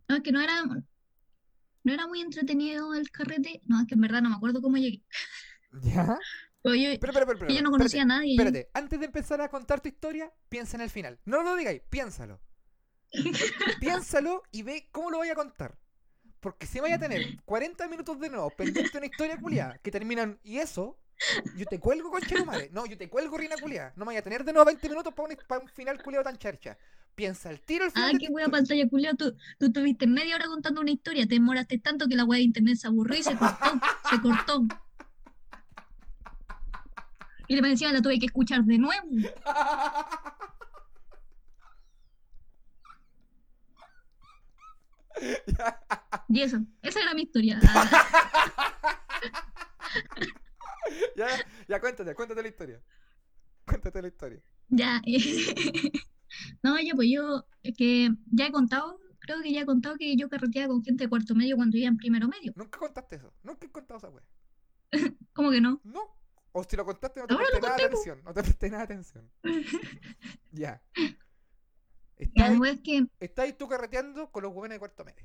[0.09, 3.63] no, es que no era, no era muy entretenido el carrete.
[3.67, 5.03] No, es que en verdad no me acuerdo cómo llegué.
[5.83, 6.19] ¿Ya?
[6.63, 8.33] Pero yo, Pero, pero, yo no espérate, conocía a nadie.
[8.33, 11.19] Espérate, antes de empezar a contar tu historia, piensa en el final.
[11.25, 12.41] No lo digáis, piénsalo.
[13.81, 15.77] Piénsalo y ve cómo lo voy a contar.
[16.41, 20.39] Porque si vaya a tener 40 minutos de nuevo pendiente una historia culiada que terminan
[20.45, 20.99] y eso,
[21.57, 22.71] yo te cuelgo con madre.
[22.73, 23.93] No, yo te cuelgo rina culiada.
[23.97, 26.79] No me vaya a tener de nuevo 20 minutos para un, final culiado tan charcha.
[27.15, 28.13] Piensa el tiro al final.
[28.15, 29.17] Ah, qué wea pantalla culiao.
[29.17, 32.45] Tú, tú estuviste media hora contando una historia, te demoraste tanto que la wea de
[32.45, 33.81] internet se aburrió y se cortó.
[34.09, 34.63] se cortó.
[37.49, 39.09] Y le encima la tuve que escuchar de nuevo.
[46.29, 47.59] Y eso, esa era mi historia.
[51.17, 51.27] Ya,
[51.69, 52.81] ya, cuéntate, cuéntate la historia.
[53.67, 54.41] Cuéntate la historia.
[54.69, 55.03] ya.
[55.07, 55.91] eh.
[56.63, 60.15] No, ya pues yo, es que ya he contado, creo que ya he contado que
[60.17, 62.53] yo carreteaba con gente de cuarto medio cuando iba en primero medio.
[62.57, 63.33] Nunca contaste eso.
[63.43, 64.25] Nunca he contado esa wea.
[65.33, 65.81] ¿Cómo que no?
[65.85, 66.01] No.
[66.53, 68.23] O si lo contaste, no te presté nada de atención.
[68.25, 69.31] No te presté nada de atención.
[70.53, 70.83] Ya.
[72.19, 75.05] Ya, Estás la wea es que estás ahí tú carreteando con los jóvenes de cuarto
[75.05, 75.25] medio.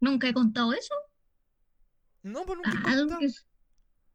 [0.00, 0.94] nunca he contado eso.
[2.22, 3.20] No, pues nunca he Ah, contado.
[3.20, 3.46] es-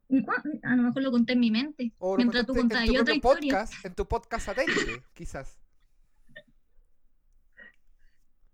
[0.09, 1.93] ¿Y cuá- A lo mejor lo conté en mi mente.
[1.97, 3.51] O lo mientras tú contabas en tu otra propio historia.
[3.59, 5.57] podcast, en tu podcast satélite, quizás.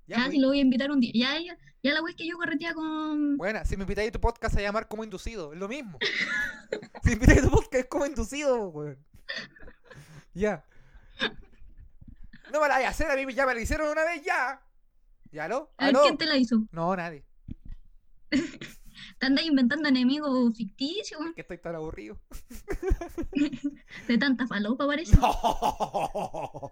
[0.08, 0.32] Ya, Ya, pues.
[0.32, 1.12] si lo voy a invitar un día.
[1.14, 3.38] Ya, ya, ya la wea es que yo carreteaba con.
[3.38, 5.98] Buena, si me invitáis a tu podcast a llamar como inducido, es lo mismo.
[7.04, 8.98] si me invitáis a tu podcast es como inducido, weón.
[10.34, 10.64] Ya.
[12.52, 14.62] No me la vayas a hacer, a mí ya me la hicieron una vez ya.
[15.32, 15.72] ¿Ya, aló?
[15.78, 16.04] A ver, ¿Aló?
[16.04, 16.64] ¿quién te la hizo?
[16.72, 17.26] No, nadie.
[19.20, 22.20] Te andas inventando enemigos ficticios, Que estoy tan aburrido.
[24.08, 25.16] de tanta falopa, parece.
[25.18, 26.72] No.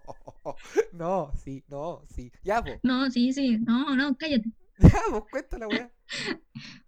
[0.92, 2.30] No, sí, no, sí.
[2.44, 2.78] Ya, pues.
[2.84, 3.58] No, sí, sí.
[3.58, 4.48] No, no, cállate.
[4.78, 5.90] Ya, pues, cuéntala, weá.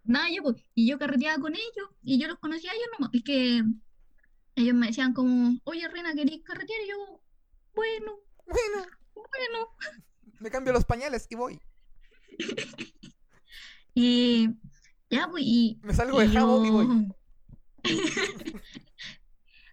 [0.05, 0.57] Nada, ya, pues.
[0.75, 3.11] Y yo carreteaba con ellos y yo los conocía a ellos nomás.
[3.15, 3.63] Es que
[4.55, 6.81] ellos me decían como, oye, Reina, ¿querés carretear?
[6.85, 7.21] Y yo,
[7.75, 9.69] bueno, Bueno, bueno.
[10.41, 11.61] me cambio los pañales y voy.
[14.01, 14.49] Y
[15.11, 17.09] ya, pues, y, Me salgo de jabo y voy.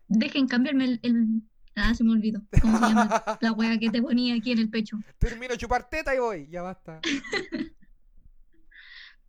[0.07, 1.41] Dejen cambiarme el, el-
[1.75, 2.41] Ah, se me olvidó.
[2.61, 3.23] ¿Cómo se llama?
[3.41, 4.97] La wea que te ponía aquí en el pecho.
[5.19, 6.47] Termino de chupar teta y voy.
[6.49, 7.01] Ya basta.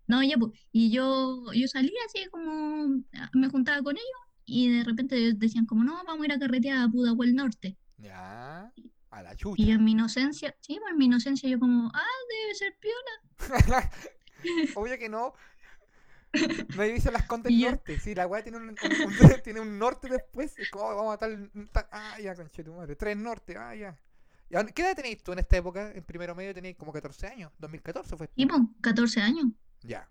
[0.07, 0.53] No, ya, pues.
[0.73, 3.03] Y yo, yo salía así como,
[3.35, 6.79] me juntaba con ellos y de repente decían como, no, vamos a ir a carretear
[6.79, 7.77] a Pudahuel Norte.
[7.99, 8.73] Ya.
[9.17, 12.55] A la Y en mi inocencia, sí, pues en mi inocencia yo como, ah, debe
[12.55, 13.91] ser piola.
[14.75, 15.33] Obvio que no.
[16.77, 17.99] Nadie dice las contas del norte.
[17.99, 18.77] Sí, la weá tiene un, un- un-
[19.43, 20.59] tiene un norte después.
[20.59, 21.51] Es como, oh, vamos a tal.
[21.73, 22.95] ta- ah, ya, conche tu madre.
[22.95, 23.99] Tres norte, ah, ya.
[24.51, 25.91] ¿Y a dónde- ¿Qué edad tenéis tú en esta época?
[25.93, 27.51] En primero medio tenéis como 14 años.
[27.59, 28.29] 2014 fue.
[28.35, 29.47] Y pues, 14 años.
[29.81, 30.11] Ya.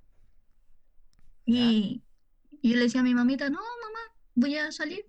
[1.46, 2.04] Y,
[2.60, 5.06] y yo le decía a mi mamita, no, mamá, voy a salir.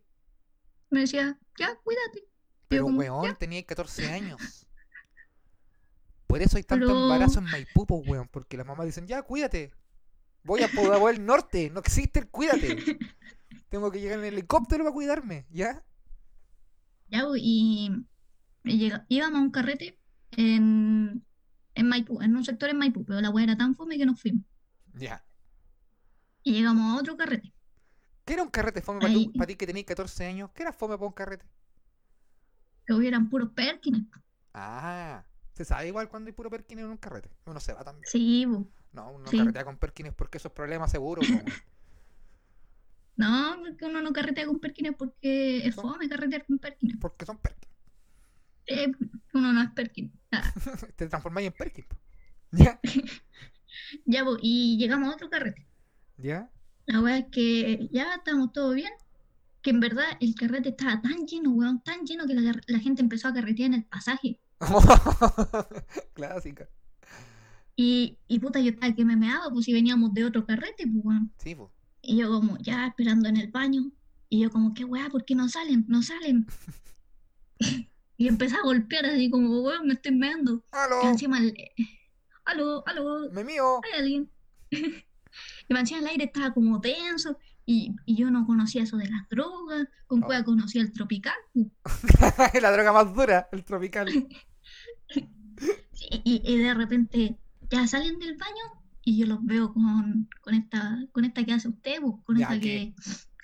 [0.90, 2.28] Me decía, ya, cuídate.
[2.68, 3.34] Pero, weón, "Ya".
[3.34, 4.66] teníais 14 años.
[6.26, 8.28] Por eso hay tanto Pero- embarazo en Maipú, weón.
[8.28, 9.72] Porque las mamás dicen, ya, cuídate.
[10.42, 11.70] Voy a Pudahuel Norte.
[11.70, 12.76] No existe el cuídate.
[13.68, 15.84] Tengo que llegar en helicóptero para cuidarme, ¿ya?
[17.08, 17.90] Ya, y
[18.64, 19.98] íbamos a un carrete
[20.32, 21.24] en,
[21.74, 24.20] en Maipú, en un sector en Maipú, pero la weá era tan fome que nos
[24.20, 24.42] fuimos.
[24.94, 25.24] Ya.
[26.42, 27.52] Y llegamos a otro carrete.
[28.24, 30.50] ¿Qué era un carrete fome para, Ahí- ti que tenías 14 años?
[30.52, 31.46] ¿Qué era fome para un carrete?
[32.86, 34.06] Que hubieran puros Perkins.
[34.54, 35.24] Ah,
[35.54, 37.30] se sabe igual cuando hay puro Perkins en un carrete.
[37.46, 38.04] Uno se va también.
[38.10, 38.66] Sí, po.
[38.92, 39.36] No, uno Sí.
[39.38, 41.20] carretea con Perkins porque eso es problema seguro.
[41.22, 41.44] po, weón.
[43.16, 46.96] No, porque uno no carretea con Perkins porque es Son- fome carretear con Perkins.
[47.00, 47.72] porque son Perkins.
[48.66, 48.92] Eh,
[49.32, 50.12] uno no es Perkins.
[50.32, 50.52] Ah,
[50.96, 51.86] Te transformáis en Perkins.
[52.50, 52.78] ¿Ya?
[54.04, 55.66] ya, po, y llegamos a otro carrete.
[56.18, 56.50] ¿Ya?
[56.86, 58.92] La weá es que ya estábamos todo bien.
[59.66, 63.02] Que en verdad el carrete estaba tan lleno, weón, tan lleno que la, la gente
[63.02, 64.38] empezó a carretear en el pasaje.
[66.14, 66.68] Clásica.
[67.74, 71.04] Y, y puta, yo estaba que me meaba, pues si veníamos de otro carrete, pues
[71.04, 71.32] weón.
[71.38, 71.72] Sí, po.
[72.00, 73.90] Y yo como ya esperando en el baño.
[74.28, 75.84] Y yo como, qué weá, ¿por qué no salen?
[75.88, 76.46] No salen.
[78.16, 80.62] y empecé a golpear así como, weón, me estoy meando.
[80.72, 81.10] Y ¡Aló!
[81.10, 81.52] encima el...
[82.44, 83.80] Aló, aló, ¡Me mío!
[83.82, 84.30] hay alguien.
[84.70, 87.36] y encima el aire estaba como tenso.
[87.66, 89.88] Y, y yo no conocía eso de las drogas.
[90.06, 90.26] Con Oh.
[90.26, 91.34] cueva conocía el tropical.
[92.62, 94.08] la droga más dura, el tropical.
[96.24, 97.36] Y, y de repente
[97.70, 101.68] ya salen del baño y yo los veo con, con esta con esta que hace
[101.68, 102.94] usted, pues, con Ya, esa que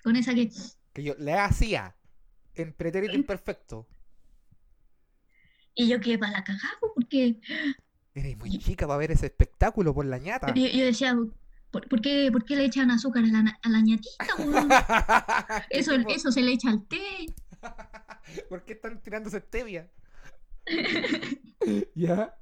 [0.04, 0.50] con esa que
[0.92, 1.96] Que yo le hacía
[2.54, 3.88] en pretérito imperfecto.
[5.74, 7.40] y yo quedé para la cagada pues, porque
[8.14, 10.52] Eres muy chica para ver ese espectáculo por la ñata.
[10.54, 11.16] Yo, yo decía,
[11.72, 14.26] ¿por, por qué, ¿por qué le echan azúcar a la, a la ñatita?
[15.70, 17.00] Eso, eso se le echa al té.
[18.48, 19.90] ¿Por qué están tirándose stevia?
[21.94, 22.34] ¿Ya?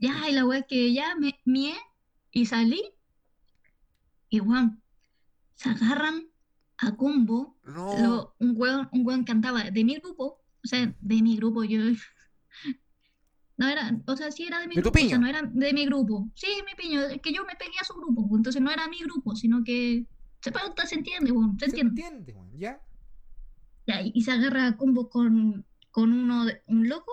[0.00, 1.74] Ya, y la weá es que ya me mié
[2.30, 2.82] y salí.
[4.28, 4.82] Y weón,
[5.54, 6.28] se agarran
[6.78, 7.56] a combo.
[7.64, 7.98] No.
[7.98, 11.64] lo- un weón, un weón que andaba de mi grupo, o sea, de mi grupo,
[11.64, 11.80] yo.
[13.58, 15.20] No era, o sea, sí era de mi ¿De tu grupo, o sea, piño?
[15.20, 16.28] no era de mi grupo.
[16.34, 18.88] Sí, mi piño, es que yo me pegué a su grupo, pues, entonces no era
[18.88, 20.06] mi grupo, sino que.
[20.40, 22.02] Se pregunta, se entiende, weón, se ¿Se entiende.
[22.32, 22.56] entiende?
[22.56, 22.80] ¿Ya?
[23.86, 27.10] Ya, y se agarra a combo con, con uno, de- un loco,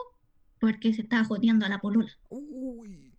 [0.59, 2.11] porque se estaba jodeando a la polola.
[2.29, 3.17] Uy.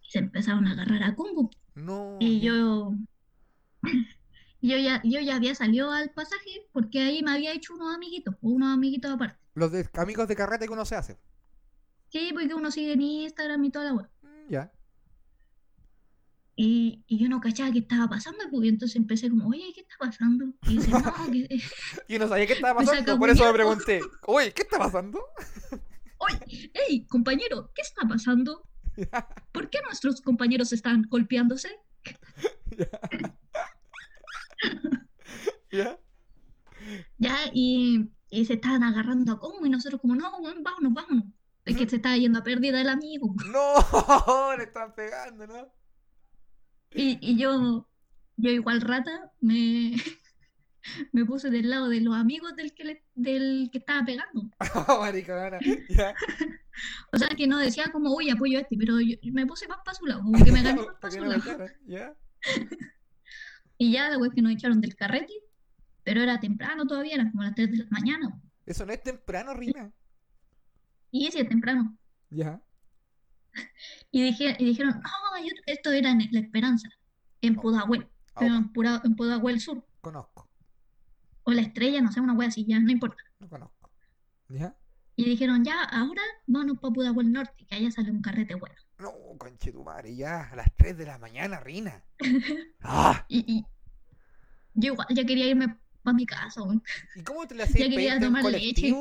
[0.00, 1.50] Y se empezaron a agarrar a combo.
[1.74, 2.16] No.
[2.20, 2.94] Y yo,
[4.62, 8.34] yo ya, yo ya había salido al pasaje porque ahí me había hecho unos amiguitos,
[8.40, 9.38] unos amiguitos aparte.
[9.54, 11.18] Los de amigos de carrete que uno se hace.
[12.14, 14.08] Sí, porque uno sigue en Instagram y toda la web.
[14.22, 14.72] Mm, Ya.
[16.54, 19.80] Y, y yo no cachaba qué estaba pasando, pues, y entonces empecé como, oye, ¿qué
[19.80, 20.44] está pasando?
[20.68, 21.02] Y dice, no,
[21.32, 21.58] que,
[22.06, 24.00] Y no sabía qué estaba pasando, por eso me pregunté.
[24.28, 25.20] Oye, ¿qué está pasando?
[26.18, 28.62] oye, hey, compañero, ¿qué está pasando?
[29.50, 31.68] ¿Por qué nuestros compañeros están golpeándose?
[35.72, 35.98] ¿Ya?
[37.18, 41.24] Ya, y, y se estaban agarrando a combo y nosotros como, no, vámonos, vámonos.
[41.64, 43.34] Es que se estaba yendo a pérdida el amigo.
[43.52, 45.72] No, le están pegando, ¿no?
[46.90, 47.88] Y, y yo,
[48.36, 49.96] yo igual rata, me,
[51.12, 54.50] me puse del lado de los amigos del que, le- del que estaba pegando.
[55.00, 55.58] Maricona.
[55.88, 56.14] Ya.
[57.12, 59.78] O sea, que no decía como, uy, apoyo a este, pero yo me puse más
[59.84, 61.66] para su lado, como que me gané más Para su lado.
[61.86, 62.14] ¿Ya?
[63.78, 65.32] Y ya la que nos echaron del carrete,
[66.04, 68.40] pero era temprano todavía, eran como las 3 de la mañana.
[68.66, 69.92] Eso no es temprano, Rina.
[71.16, 71.96] Y sí, es temprano.
[72.30, 72.60] Ya.
[74.10, 76.88] Y, dije, y dijeron, no, yo- esto era en La Esperanza,
[77.40, 77.62] en Oh.
[77.62, 80.50] Pudahuel, Ah, pero en, Pura- en Pudahuel Sur, conozco.
[81.44, 83.22] o La Estrella, no sé, una wea así, ya, no importa.
[83.38, 83.92] No conozco.
[84.48, 84.74] ¿Ya?
[85.14, 88.74] Y dijeron, ya, ahora vámonos para Pudahuel Norte, que allá sale un carrete bueno.
[88.98, 90.50] No, conche tu madre, ya.
[90.50, 92.04] A las 3 de la mañana, Rina.
[92.82, 93.24] ¡Ah!
[93.28, 93.64] Y, y
[94.74, 96.60] yo igual ya quería irme para mi casa.
[97.16, 98.94] ¿Y cómo te le hacías Ya quería tomar leche.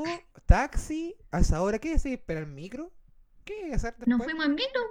[0.46, 1.16] ¿Taxi?
[1.32, 2.16] ¿A esa hora qué hacías?
[2.20, 2.92] ¿Esperar el micro?
[3.46, 4.08] ¿Qué hacer después?
[4.08, 4.82] Nos fuimos en micro,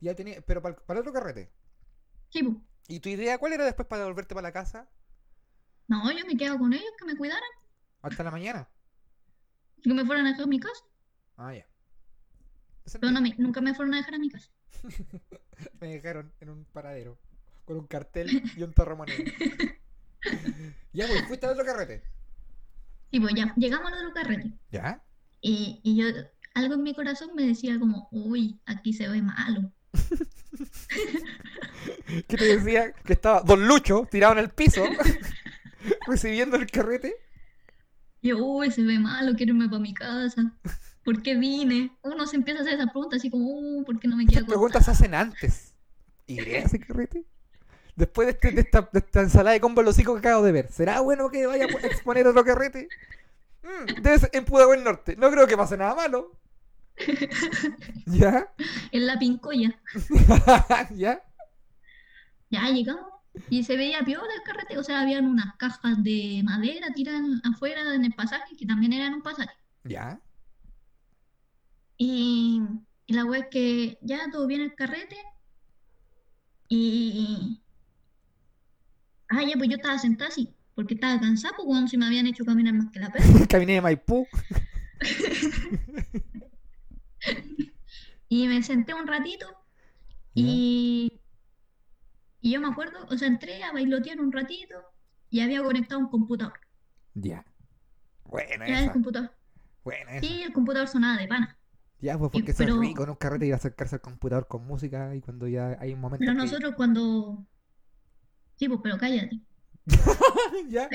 [0.00, 1.52] Ya tenía, pero para, para el otro carrete.
[2.30, 2.62] sí, po.
[2.88, 4.88] ¿Y tu idea cuál era después para volverte para la casa?
[5.86, 7.42] No, yo me quedo con ellos, que me cuidaran,
[8.02, 8.68] ¿Hasta la mañana?
[9.82, 10.82] que me fueran a dejar a mi casa.
[11.36, 11.66] Ah, ya.
[13.00, 14.50] Pero no me- nunca me fueron a dejar a mi casa.
[15.80, 17.18] Me dejaron en un paradero
[17.64, 19.16] con un cartel y un torremoneo.
[20.92, 22.02] ya, pues, fuiste al otro carrete.
[23.10, 24.52] Y pues ya, llegamos al otro carrete.
[24.70, 25.02] ¿Ya?
[25.40, 26.06] Y, y yo,
[26.54, 29.72] algo en mi corazón me decía como, uy, aquí se ve malo.
[32.28, 32.92] ¿Qué te decía?
[32.92, 34.84] Que estaba Don Lucho tirado en el piso
[36.06, 37.14] recibiendo el carrete.
[38.22, 40.52] Yo, uy, se ve malo, quiero irme para mi casa.
[41.04, 41.90] ¿Por qué vine?
[42.02, 44.32] Uno se empieza a hacer esas preguntas así como, uh, ¿por qué no me Esas
[44.34, 45.74] quiero preguntas se hacen antes.
[46.26, 47.24] ¿Iré a ese carrete?
[47.96, 50.52] Después de, este- de esta, de esta ensalada de combo los hocico que acabo de
[50.52, 52.88] ver, ¿será bueno que vaya a exponer otro carrete?
[53.62, 55.16] Mm, debe ser en Pudahuel Norte.
[55.16, 56.32] No creo que pase nada malo.
[58.06, 58.52] ¿Ya?
[58.92, 59.80] En la pincoya.
[60.94, 61.22] ¿Ya?
[62.50, 63.06] Ya llegamos
[63.48, 67.94] y se veía piola el carrete, o sea, habían unas cajas de madera tiradas afuera
[67.94, 69.54] en el pasaje, que también eran un pasaje.
[69.84, 70.20] ¿Ya?
[71.96, 72.62] Y,
[73.06, 75.16] y la wea es que ya todo bien el carrete
[76.68, 77.60] y...
[79.30, 82.26] Ah, ya, pues yo estaba sentada así, porque estaba cansada, pues cuando se me habían
[82.26, 83.24] hecho caminar más que la perra.
[83.48, 84.26] Caminé de Maipú.
[88.28, 89.46] Y me senté un ratito
[90.34, 91.20] y,
[92.40, 94.76] y yo me acuerdo, o sea, entré a bailotear un ratito
[95.30, 96.52] y había conectado un computador.
[97.14, 97.44] Ya.
[98.24, 98.92] Buena Ya el esa.
[98.92, 99.32] computador.
[99.82, 100.26] Buena esa.
[100.26, 101.58] Y el computador sonaba de pana.
[102.00, 104.00] Ya, pues porque Y- eso es pero- rico en un carrete ir a acercarse al
[104.00, 107.44] computador con música y cuando ya hay un momento Pero que- nosotros cuando...
[108.60, 109.40] Sí, pues, pero cállate.
[110.68, 110.86] ya.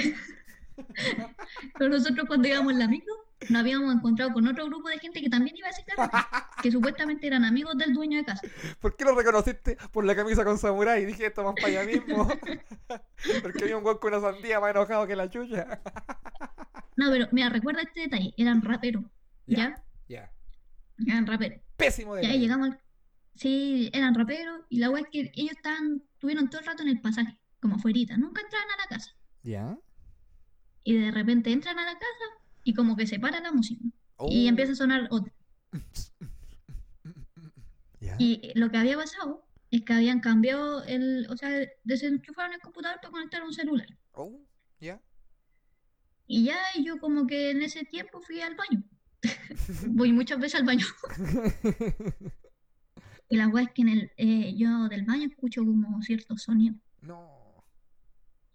[1.80, 3.11] Pero nosotros cuando íbamos en la micro,
[3.49, 6.18] nos habíamos encontrado con otro grupo de gente que también iba a carrete,
[6.61, 8.47] que supuestamente eran amigos del dueño de casa.
[8.80, 9.80] ¿Por qué lo reconociste?
[9.91, 11.05] Por la camisa con samurai.
[11.05, 12.28] Dije esto más para allá mismo.
[13.41, 15.82] Porque había un weón con una sandía más enojado que la chucha.
[16.97, 19.03] No, pero mira, recuerda este detalle, eran raperos,
[19.47, 19.84] ¿ya?
[20.07, 20.32] Ya.
[21.05, 21.59] Eran raperos.
[21.76, 22.80] Pésimo de Ya llegamos al...
[23.36, 26.89] Sí, eran raperos y la wea es que ellos estaban, estuvieron todo el rato en
[26.89, 29.16] el pasaje, como afuerita, nunca entraban a la casa.
[29.41, 29.76] ¿Ya?
[30.84, 32.26] Y de repente entran a la casa
[32.63, 33.84] y como que se para la música
[34.30, 34.49] y Oh.
[34.49, 35.34] empieza a sonar otra.
[37.99, 38.16] ¿Ya?
[38.20, 41.49] Y lo que había pasado es que habían cambiado el, o sea,
[41.84, 43.88] desenchufaron el computador para conectar un celular.
[44.11, 44.39] Oh,
[44.80, 45.01] ¿ya?
[46.28, 48.84] Y ya yo como que en ese tiempo fui al baño.
[49.88, 50.86] Voy muchas veces al baño.
[53.28, 56.78] Y la weá es que en el, eh, yo del baño escucho como ciertos sonidos.
[57.01, 57.45] No.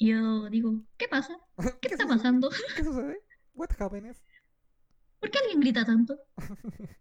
[0.01, 1.37] Y yo digo, ¿qué pasa?
[1.83, 2.09] ¿Qué está sucede?
[2.09, 2.49] pasando?
[2.77, 3.21] ¿Qué sucede?
[3.53, 4.17] What happened?
[5.21, 6.19] ¿Por qué alguien grita tanto?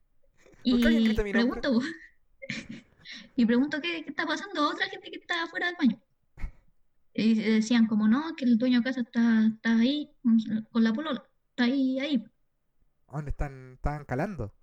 [0.61, 1.79] Y grita pregunto,
[3.37, 6.01] y pregunto qué, qué está pasando a otra gente que está afuera del baño.
[7.13, 11.23] Y decían como no, que el dueño de casa está, está ahí con, la polola,
[11.51, 12.25] está ahí, ahí.
[13.07, 14.53] ¿A ¿Dónde están, están calando?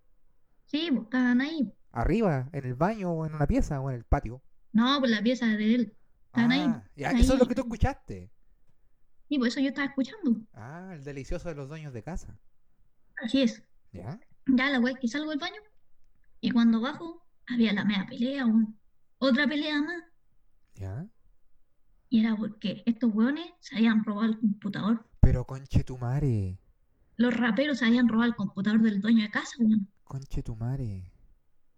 [0.67, 1.73] Sí, pues, estaban ahí.
[1.93, 2.51] ¿Arriba?
[2.53, 4.43] ¿En el baño o en una pieza o en el patio?
[4.73, 5.97] No, pues la pieza de él.
[6.37, 6.61] Ahí.
[6.67, 7.21] Ah, ya, ahí.
[7.21, 8.31] eso es lo que tú escuchaste.
[9.29, 10.41] Y por eso yo estaba escuchando.
[10.53, 12.39] Ah, el delicioso de los dueños de casa.
[13.23, 13.63] Así es.
[13.93, 14.21] ¿Ya?
[14.47, 15.61] Ya la wea que salgo del baño
[16.41, 18.79] y cuando bajo había la media pelea, weón.
[19.19, 20.03] otra pelea más.
[20.75, 21.07] ¿Ya?
[22.09, 25.09] Y era porque estos weones se habían robado el computador.
[25.21, 26.61] Pero conchetumare.
[27.17, 29.89] Los raperos se habían robado el computador del dueño de casa, weón.
[30.05, 31.11] Conchetumare.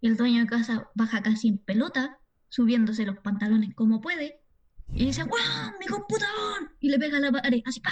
[0.01, 4.41] Y el dueño de casa baja casi en pelota, subiéndose los pantalones como puede,
[4.93, 5.23] y dice.
[5.23, 6.71] ¡Juan, mi computador!
[6.79, 7.91] Y le pega a la pared, así, pa.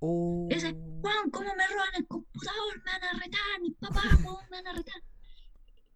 [0.00, 0.46] Oh.
[0.50, 2.82] Ese, Juan, ¿cómo me roban el computador?
[2.84, 4.04] Me van a retar, mis papás,
[4.50, 5.02] me van a retar.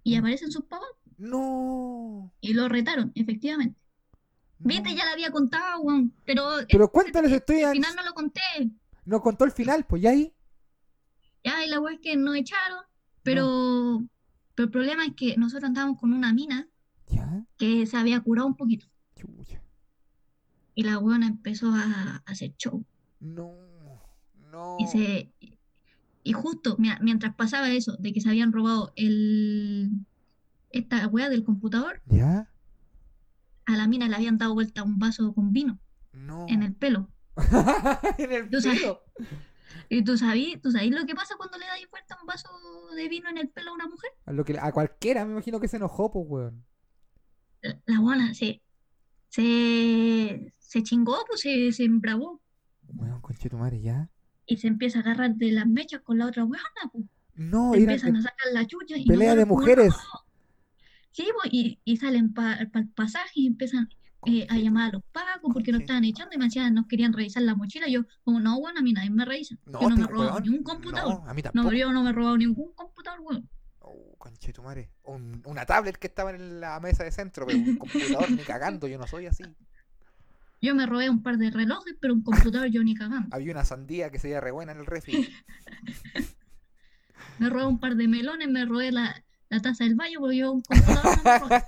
[0.02, 0.88] Y aparecen sus papás
[1.18, 2.32] No.
[2.40, 3.78] y lo retaron, efectivamente.
[4.60, 8.40] Viste, ya la había contado, weón, pero Pero cuéntales, estoy al final no lo conté.
[9.04, 10.34] No contó el final, pues ya ahí.
[11.44, 12.80] Ya, y la weá es que nos echaron,
[13.22, 14.02] pero,
[14.54, 16.68] pero el problema es que nosotros andábamos con una mina
[17.08, 17.44] ¿Ya?
[17.56, 18.86] que se había curado un poquito.
[19.14, 19.57] Chucha.
[20.78, 22.84] Y la weona empezó a, a hacer show.
[23.18, 23.52] No.
[24.52, 24.76] No.
[24.78, 25.32] Y, se,
[26.22, 29.90] y justo mientras pasaba eso, de que se habían robado el,
[30.70, 32.48] esta weá del computador, ¿Ya?
[33.66, 35.80] a la mina le habían dado vuelta un vaso con vino
[36.12, 36.46] No.
[36.48, 37.08] en el pelo.
[38.18, 39.02] en el Tú sabes- pelo.
[39.88, 42.48] ¿Y tú sabías, tú sabías lo que pasa cuando le das vuelta un vaso
[42.94, 44.10] de vino en el pelo a una mujer?
[44.26, 46.64] A, lo que, a cualquiera, me imagino que se enojó, pues, weón.
[47.62, 47.80] La,
[48.16, 48.62] la se,
[49.28, 52.42] se, se chingó, pues se, se embravó.
[52.94, 54.10] Weón, conchetumare, ¿ya?
[54.44, 56.62] Y se empieza a agarrar de las mechas con la otra weona,
[56.92, 57.06] pues.
[57.34, 59.94] No, Se empiezan a sacar la chucha y pelea de nosotros como, mujeres.
[59.94, 60.20] "No".
[61.10, 63.88] Sí, pues, y, y salen para el pasaje y empiezan
[64.26, 67.12] eh, a llamar a los pacos porque nos estaban echando y me decían, nos querían
[67.14, 67.88] revisar la mochila.
[67.88, 69.56] Yo, como, no, bueno, a mí nadie me revisa.
[69.64, 71.14] No, yo no me he robado weón, ni un computador.
[71.24, 71.74] No, a mí No, tampoco.
[71.74, 73.48] yo no me he robado ningún computador, weón.
[73.78, 74.90] Oh, conchetumare.
[75.04, 78.86] Un- una tablet que estaba en la mesa de centro, pero un computador ni cagando,
[78.86, 79.44] yo no soy así.
[80.60, 83.28] Yo me robé un par de relojes, pero un computador yo ni cagando.
[83.34, 85.28] Había una sandía que se veía re buena en el refri.
[87.38, 90.52] Me robé un par de melones, me robé la, la taza del baño, porque yo
[90.52, 91.64] un computador no me robé.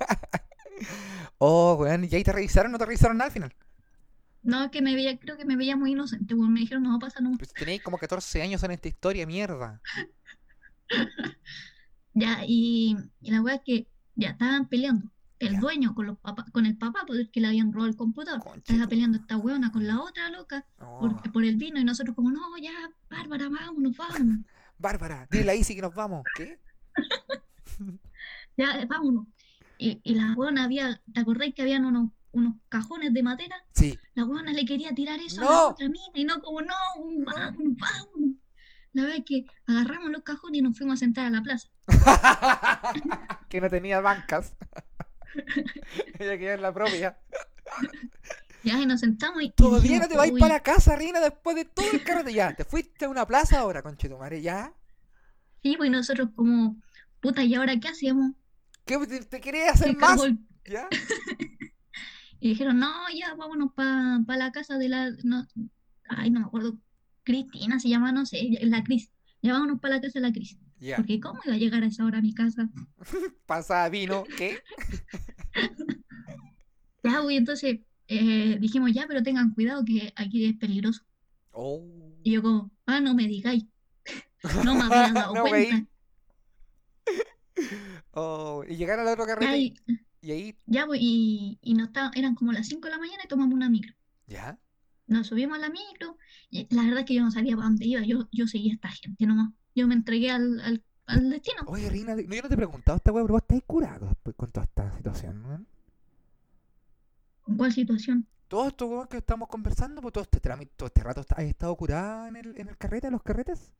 [1.38, 3.54] oh, weón, ¿y ahí te revisaron o no te revisaron nada al final?
[4.42, 6.52] No, es que me veía, creo que me veía muy inocente, weón.
[6.52, 7.20] Me dijeron, no pasa.
[7.38, 9.80] Pues tenéis como 14 años en esta historia, mierda.
[12.12, 13.86] Ya, y, y la weá es que
[14.16, 15.12] ya estaban peleando.
[15.40, 18.42] El dueño con los papá, con el papá, porque le habían robado el computador.
[18.56, 22.14] Estaba peleando esta weona con la otra loca por, Oh, por el vino y nosotros
[22.14, 22.70] como, no, ya,
[23.10, 24.38] Bárbara, vámonos, vámonos.
[24.78, 26.22] Bárbara, dile ahí sí que nos vamos.
[26.36, 26.58] ¿Qué?
[28.56, 29.26] Ya, vámonos.
[29.78, 33.56] Y, y la weona había, ¿te acordáis que habían unos, unos cajones de madera?
[33.72, 33.98] Sí.
[34.14, 36.74] La weona le quería tirar eso a la otra mina y no como, no,
[37.24, 38.36] vámonos, vámonos.
[38.92, 41.68] La verdad es que agarramos los cajones y nos fuimos a sentar a la plaza.
[43.48, 44.54] que no tenía bancas.
[46.18, 47.18] Ella quería en la propia.
[48.62, 51.56] Ya, y nos sentamos y, Todavía no te vais "Uy, para la casa, Reina, después
[51.56, 52.34] de todo el carrete.
[52.34, 54.74] Ya, te fuiste a una plaza ahora, conchetumare, ya.
[55.62, 56.76] Sí, pues nosotros como,
[57.20, 58.32] puta, ¿y ahora qué hacemos?
[58.84, 60.10] ¿Qué te, te querías hacer más?
[60.10, 60.88] cargó el- ¿Ya?
[62.38, 65.46] Y dijeron, no, ya vámonos para la casa de la, no,
[66.08, 66.78] ay, no me acuerdo,
[67.22, 69.10] Cristina se llama, no sé, la Cris.
[69.42, 70.58] Ya vámonos para la casa de la Cris.
[70.96, 72.68] Porque ¿cómo iba a llegar a esa hora a mi casa?
[73.46, 74.58] Pasa vino, ¿qué?
[77.02, 81.02] Ya, güey, entonces eh, dijimos, ya, pero tengan cuidado que aquí es peligroso.
[81.50, 81.82] Oh.
[82.22, 83.64] Y yo como, ah, no me digáis.
[84.64, 85.86] No me había dado No, cuenta.
[88.12, 89.46] Oh, y llegaron al otro carrete.
[89.50, 92.90] Ya, y- y, Y ahí, ya, güey, y, y no eran como las 5 de
[92.92, 93.94] la mañana y tomamos una micro.
[94.26, 94.58] ¿ya?
[95.06, 96.16] Nos subimos a la micro
[96.50, 98.74] y la verdad es que yo no sabía para dónde iba, yo, yo seguía a
[98.74, 99.52] esta gente nomás.
[99.74, 101.62] Yo me entregué al, al, al destino.
[101.66, 104.36] Oye, Reina, no, yo no te he preguntado esta weá, pero vos estáis curado después
[104.36, 105.64] con toda esta situación, ¿no?
[107.42, 108.26] ¿Con cuál situación?
[108.48, 111.74] Todo esto, weón, que estamos conversando, pues todo este trámite, todo este rato, ¿has estado
[111.76, 113.72] curada en el, en el carrete, en los carretes?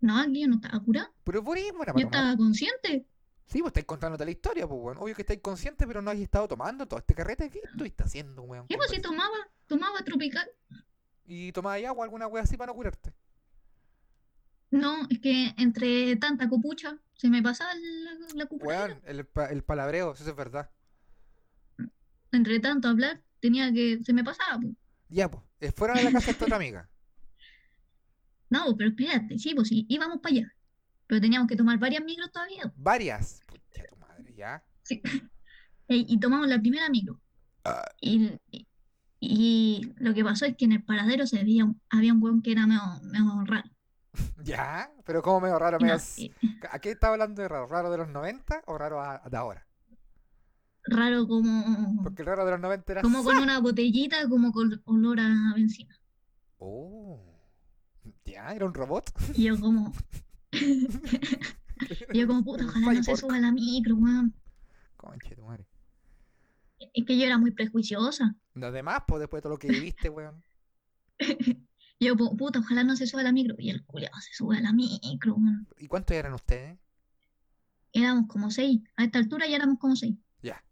[0.00, 1.10] No, aquí yo no estaba curada.
[1.24, 3.06] Pero por ahí, bueno, Yo estaba consciente.
[3.46, 4.98] Sí, pues estáis contándote la historia, pues, weón.
[4.98, 7.48] Obvio que estáis conscientes, pero no habéis estado tomando todo este carrete.
[7.48, 8.66] ¿Qué estuviste haciendo, weón?
[8.68, 10.46] Sí, pues sí tomaba, tomaba tropical.
[11.26, 13.12] ¿Y tomabas agua, alguna wea así para no curarte?
[14.74, 18.86] No, es que entre tanta copucha se me pasaba la, la cupuchera.
[18.86, 20.68] Weón, el, pa- el palabreo, eso es verdad.
[22.32, 24.02] Entre tanto hablar, tenía que.
[24.02, 24.60] Se me pasaba.
[25.08, 25.44] Ya, pues,
[25.76, 26.88] fuera de la casa de tu otra amiga.
[28.50, 30.52] No, pero espérate, sí, pues sí, íbamos para allá.
[31.08, 32.72] Pero teníamos que tomar varias micros todavía.
[32.76, 33.40] Varias.
[33.48, 34.62] Pucha tu madre, ya.
[34.82, 35.00] Sí.
[35.88, 37.20] Y tomamos la primera micro.
[37.64, 37.84] Ah.
[38.00, 38.66] Y, y-
[39.20, 42.42] y lo que pasó es que en el paradero se veía, un- había un weón
[42.42, 43.68] que era medio, medio raro.
[44.42, 44.90] ¿Ya?
[45.04, 45.98] Pero como medio raro, no- medio...
[46.70, 47.66] ¿A qué estaba hablando de raro?
[47.66, 49.66] ¿Raro de los 90 o raro a- de ahora?
[50.86, 53.02] raro como, Porque el raro de los 90 era...
[53.02, 55.98] como con una botellita, como con olor a benzina.
[56.58, 57.20] Oh.
[58.26, 58.52] ¿Ya?
[58.54, 59.10] ¿Era un robot?
[59.34, 59.92] Y yo como,
[62.12, 64.34] yo como, puta, ojalá no se suba la micro, weón.
[64.96, 65.66] Conche tu madre.
[66.92, 68.34] Es que yo era muy prejuiciosa.
[68.54, 70.42] Los demás, pues después de todo lo que viviste, weón.
[71.98, 73.54] Y yo, pu- puta, ojalá no se suba a la micro.
[73.58, 75.36] Y el culiao se sube a la micro.
[75.78, 76.78] ¿Y cuántos eran ustedes?
[77.92, 78.80] Éramos como seis.
[78.96, 80.16] A esta altura ya éramos como seis.
[80.42, 80.62] Ya.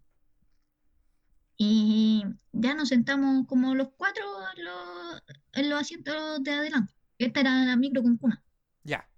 [1.57, 4.24] Y ya nos sentamos como los cuatro
[4.57, 5.23] en los,
[5.53, 6.94] en los asientos de adelante.
[7.19, 8.43] Esta era la micro con cuna.
[8.82, 9.09] Ya.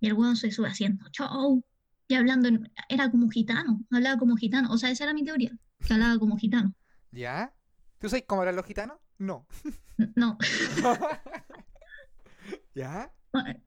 [0.00, 1.64] Y el weón se sube haciendo show.
[2.08, 3.80] Y hablando, en- era como gitano.
[3.90, 4.70] Hablaba como gitano.
[4.70, 5.56] O sea, esa era mi teoría.
[5.86, 6.74] Que hablaba como gitano.
[7.10, 7.54] ¿Ya?
[7.98, 8.98] ¿Tú sabes cómo eran los gitanos?
[9.18, 9.46] No.
[10.14, 10.38] No.
[12.74, 13.12] ¿Ya?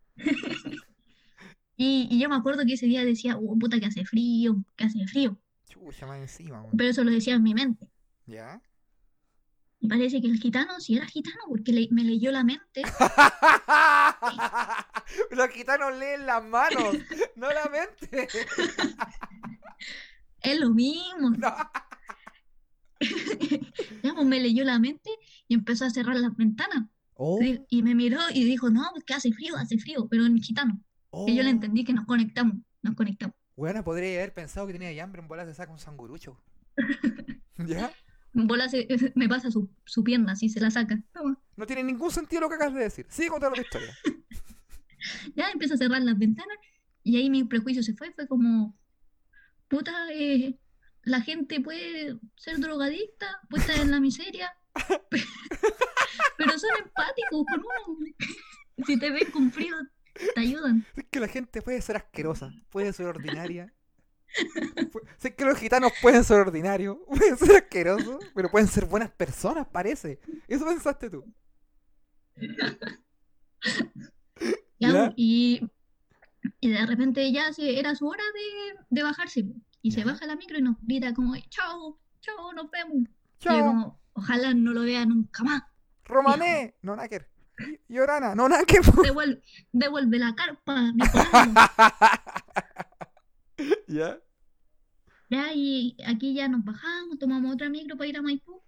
[1.77, 4.85] Y, y yo me acuerdo que ese día decía, oh, puta, que hace frío, que
[4.85, 5.37] hace frío.
[5.67, 6.77] Chucha, más encima, weón.
[6.77, 7.89] Pero eso lo decía en mi mente.
[8.25, 8.61] ¿Ya?
[9.81, 12.81] Y parece que el gitano sí era gitano porque le- me leyó la mente.
[15.31, 16.95] Los gitanos leen las manos,
[17.35, 18.27] no la mente.
[20.41, 21.31] Es lo mismo.
[21.31, 21.53] No.
[24.03, 25.09] Ya, pues, me leyó la mente
[25.47, 26.85] y empezó a cerrar las ventanas.
[27.15, 27.39] Oh,
[27.69, 30.81] Y me miró y dijo, no, que hace frío, hace frío, pero en gitano.
[31.27, 33.35] Y yo le entendí que nos conectamos, nos conectamos.
[33.55, 36.37] Bueno, podría haber pensado que tenía hambre, en bola se saca un sangurucho.
[37.57, 37.91] ¿Ya?
[38.33, 38.85] En bola se-
[39.15, 41.01] me pasa su, su pierna, así se la saca.
[41.13, 41.39] Toma.
[41.55, 43.05] No tiene ningún sentido lo que acabas de decir.
[43.09, 43.95] Sigue contando la historia.
[45.35, 46.57] Ya empieza a cerrar las ventanas
[47.03, 48.11] y ahí mi prejuicio se fue.
[48.11, 48.77] Fue como,
[49.69, 50.57] puta, eh,
[51.05, 54.51] la gente puede ser drogadicta, puede estar en la miseria,
[56.37, 58.07] pero son empáticos con uno.
[58.85, 59.75] Si te ven frío,
[60.33, 60.85] te ayudan.
[60.95, 63.71] Es que la gente puede ser asquerosa, puede ser ordinaria.
[65.17, 69.67] Sé que los gitanos pueden ser ordinarios, pueden ser asquerosos, pero pueden ser buenas personas,
[69.67, 70.19] parece.
[70.47, 71.23] Eso pensaste tú.
[74.79, 75.13] Ya, ¿Ya?
[75.15, 75.61] Y,
[76.59, 79.45] y de repente ya se, era su hora de, de bajarse.
[79.85, 82.95] Y se baja la micro y nos grita como, chao, chao, nos vemos.
[82.97, 83.07] Y yo
[83.37, 85.61] Chao, como, ojalá no lo vea nunca más.
[86.05, 87.29] Romané, no Naker.
[87.87, 88.81] Y Orana, no Naker.
[89.03, 90.95] Devuelve, devuelve la carpa, malo".
[93.87, 94.19] ¿Ya?
[95.29, 98.63] Ya, y aquí ya nos bajamos, tomamos otra micro para ir a Maipú.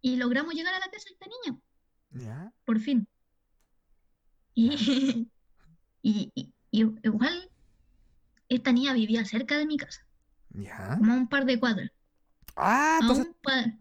[0.00, 1.58] Y logramos llegar a la casa de esta niña,
[2.10, 2.52] ¿Ya?
[2.64, 3.08] por fin.
[4.54, 5.28] Y,
[6.02, 7.50] y, y- y igual,
[8.54, 10.06] esta niña vivía cerca de mi casa,
[10.54, 10.98] ¿Ya?
[10.98, 11.90] como a un par de cuadras.
[12.56, 13.78] Ah, entonces par-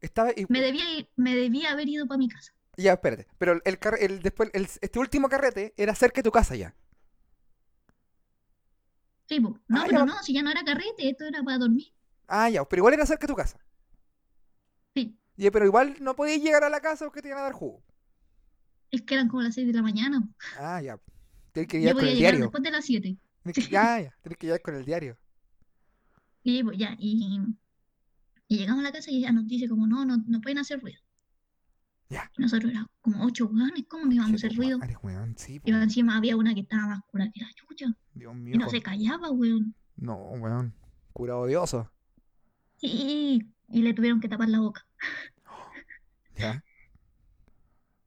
[0.00, 0.32] estaba...
[0.48, 2.52] Me debía, ir- me debía haber ido para mi casa.
[2.76, 3.26] Ya, espérate.
[3.38, 6.74] Pero el, carre- el después el- este último carrete era cerca de tu casa ya.
[9.28, 9.58] Sí, po.
[9.68, 10.04] No, Ah, pero ya.
[10.04, 11.88] no, si ya no era carrete, esto era para dormir.
[12.26, 13.58] Ah, ya, pero igual era cerca de tu casa.
[14.94, 17.52] Sí, Ya, pero igual no podías llegar a la casa porque te iban a dar
[17.52, 17.82] jugo.
[18.92, 20.22] es que eran como las 6 de la mañana.
[20.54, 20.98] Ah, ya.
[21.52, 22.40] Tienes que Yo llegar con podía el llegar diario.
[22.40, 23.18] después de las 7.
[23.42, 24.14] Tienes que- Ya, ya.
[24.22, 25.18] Tienes que llegar con el diario.
[26.44, 27.40] Y pues ya, y,
[28.48, 30.80] y llegamos a la casa y ella nos dice como, no, no, no pueden hacer
[30.80, 31.00] ruido.
[32.08, 32.30] Ya.
[32.36, 34.78] Y nosotros éramos como ocho hueones, ¿cómo no íbamos a hacer ruido?
[35.02, 37.86] weón, sí, Y encima había una que estaba más cura que la chucha.
[38.14, 38.56] Dios Y mío.
[38.58, 39.74] no se callaba, weón.
[39.96, 40.74] No, weón.
[41.12, 41.90] Cura odioso.
[42.76, 44.84] Sí, y le tuvieron que tapar la boca.
[46.36, 46.64] Ya.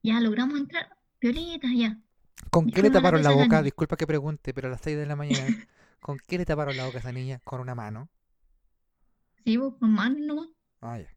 [0.04, 0.90] Ya logramos entrar,
[1.22, 1.98] violeta, ya.
[2.52, 3.62] ¿Con qué le taparon la boca?
[3.62, 5.68] Disculpa que pregunte, pero a las 6 de la mañana.
[6.00, 7.40] ¿Con qué le taparon la boca a esa niña?
[7.44, 8.10] ¿Con una mano?
[9.44, 10.48] Sí, con manos nomás.
[10.82, 11.08] Ah, ya.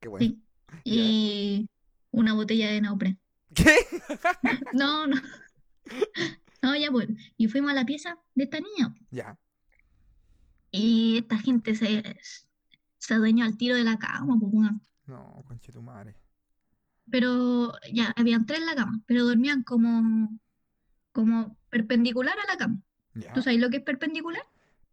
[0.00, 0.26] Qué bueno.
[0.26, 0.42] Sí.
[0.84, 1.68] Y
[2.10, 3.18] una botella de neopren.
[3.54, 3.74] ¿Qué?
[4.72, 5.16] No, no.
[6.62, 7.08] No, ya pues.
[7.36, 8.94] Y fuimos a la pieza de esta niña.
[9.10, 9.38] ya.
[10.70, 12.02] Y esta gente se,
[12.98, 14.70] se adueñó al tiro de la cama, pues.
[15.06, 16.14] No, conche tu madre.
[17.10, 20.38] Pero ya, habían tres en la cama, pero dormían como,
[21.12, 22.82] como perpendicular a la cama.
[23.14, 23.32] Ya.
[23.32, 24.42] ¿Tú sabes lo que es perpendicular?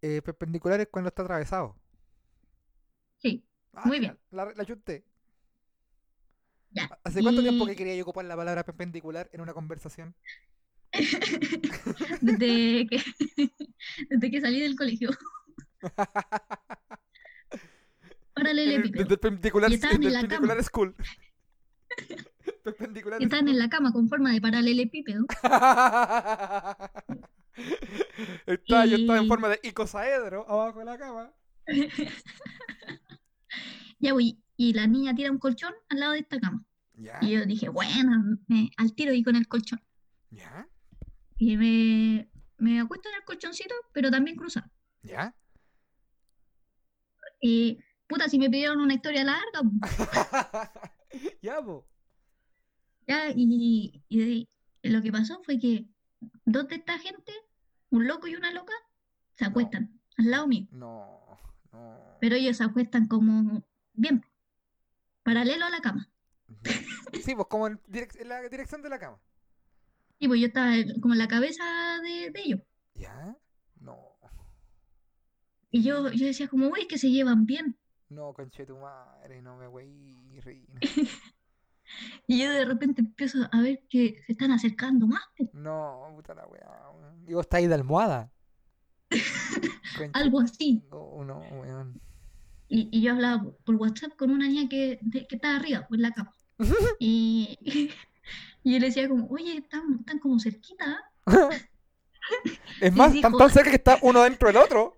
[0.01, 1.75] Eh, perpendicular es cuando está atravesado.
[3.17, 3.43] Sí.
[3.73, 4.17] Ah, Muy bien.
[4.31, 4.65] La, la.
[6.71, 6.99] Ya.
[7.03, 10.15] ¿Hace cuánto tiempo que quería yo ocupar la palabra perpendicular en una conversación?
[12.21, 13.01] desde que
[14.09, 15.09] desde que salí del colegio.
[18.33, 19.03] Paralelepípedo.
[19.03, 20.95] Desde perpendicular, Y estaban en la perpendicular school.
[22.63, 25.25] Perpendicular estaban en la cama con forma de paralelepípedo.
[28.45, 31.31] Estaba, Yo estaba en Y- forma de icosaedro abajo de la cama.
[33.99, 34.37] Ya voy.
[34.57, 36.63] Y la niña tira un colchón al lado de esta cama.
[36.93, 37.17] ¿Ya?
[37.21, 39.81] Y yo dije, bueno, me- al tiro y con el colchón.
[40.29, 40.67] ¿Ya?
[41.37, 44.69] Y me, me acuesto en el colchoncito, pero también cruzado.
[45.01, 45.33] ¿Ya?
[47.41, 49.61] Y puta, si me pidieron una historia larga,
[51.41, 51.87] ya, po.
[53.07, 54.47] ya, y, y
[54.83, 55.85] lo que pasó fue que
[56.45, 57.31] dos de esta gente,
[57.89, 58.73] un loco y una loca,
[59.35, 60.67] se acuestan al lado mío.
[60.71, 61.37] No,
[61.71, 62.17] no.
[62.21, 63.63] Pero ellos se acuestan como
[63.93, 64.23] bien,
[65.23, 66.09] paralelo a la cama.
[67.23, 69.19] Sí, pues como en, direc- en la dirección de la cama.
[70.19, 70.71] Y pues yo estaba
[71.01, 71.63] como en la cabeza
[72.01, 72.61] de, de ellos.
[72.93, 73.35] ¿Ya?
[73.79, 74.15] No.
[75.71, 77.77] Y yo, yo decía como, uy, es que se llevan bien.
[78.09, 80.79] No, conche tu madre, no me wey, reina.
[82.27, 85.21] Y yo de repente empiezo a ver que se están acercando más.
[85.53, 87.23] No, puta la weá, weón.
[87.29, 88.31] Y vos estáis de almohada.
[89.95, 90.83] Conche Algo así.
[90.89, 92.01] tu- no, weón.
[92.69, 95.85] Y, y yo hablaba por, por WhatsApp con una niña que, de- que estaba arriba,
[95.87, 96.33] pues en la cama.
[96.99, 97.55] Y,
[98.63, 100.97] y yo le decía como, oye, están, están como cerquita.
[101.27, 101.49] ¿ah?".
[102.81, 104.97] Es más, dijo- están tan cerca que está uno dentro del otro.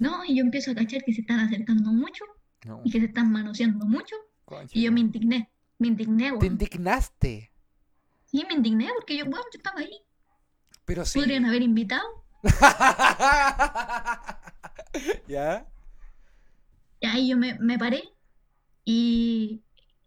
[0.00, 2.24] No, y yo empiezo a cachar que se están acercando mucho
[2.64, 4.16] No, y que se están manoseando mucho.
[4.72, 6.46] Y yo me indigné, me indigné, Te weón.
[6.46, 7.52] indignaste.
[8.24, 9.90] Sí, me indigné porque yo, bueno, yo estaba ahí.
[10.86, 11.18] Pero sí.
[11.18, 12.02] Podrían haber invitado.
[15.28, 15.66] ¿Ya?
[17.00, 18.02] Y ahí yo me, me paré
[18.84, 19.62] y,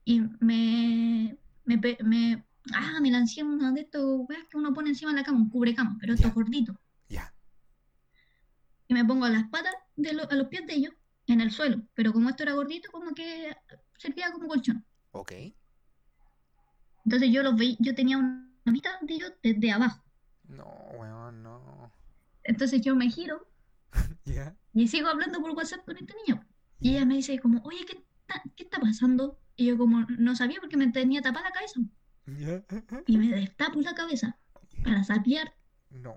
[0.05, 2.43] y me, me, me,
[2.73, 5.49] ah, me lancé uno de estos weas que uno pone encima de la cama, un
[5.49, 6.33] cubrecama, pero esto Ya.
[8.93, 10.93] Y me pongo a las patas de lo- a los pies de ellos
[11.25, 11.81] en el suelo.
[11.95, 13.55] Pero como esto era gordito, como que
[13.97, 14.85] servía como colchón.
[15.11, 15.31] Ok.
[17.05, 20.03] Entonces yo los veía, yo tenía una vista de ellos desde abajo.
[20.43, 20.65] No,
[20.95, 21.91] weón, no.
[22.43, 23.47] Entonces yo me giro
[24.25, 24.55] ¿Ya?
[24.73, 26.47] y sigo hablando por WhatsApp con esta niña.
[26.79, 29.39] Y ella me dice como, oye, ¿qué está, qué está pasando?
[29.55, 31.79] Y yo como no sabía porque me tenía tapada la cabeza.
[32.27, 32.63] ¿Ya?
[33.07, 34.37] Y me destapo la cabeza
[34.83, 35.51] para sapear
[35.89, 36.15] No.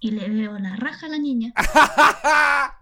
[0.00, 1.52] Y le veo la raja a la niña.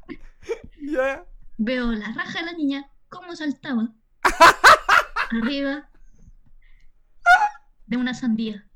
[1.59, 3.89] Veo la raja de la niña, cómo saltaba
[5.33, 5.89] arriba
[7.87, 8.67] de una sandía.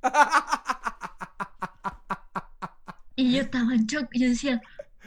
[3.16, 4.62] Y yo estaba en shock y yo decía,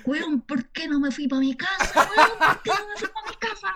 [0.05, 2.07] weón, ¿por qué no me fui para mi casa?
[2.15, 3.73] Weón, ¿por qué no me fui para mi casa?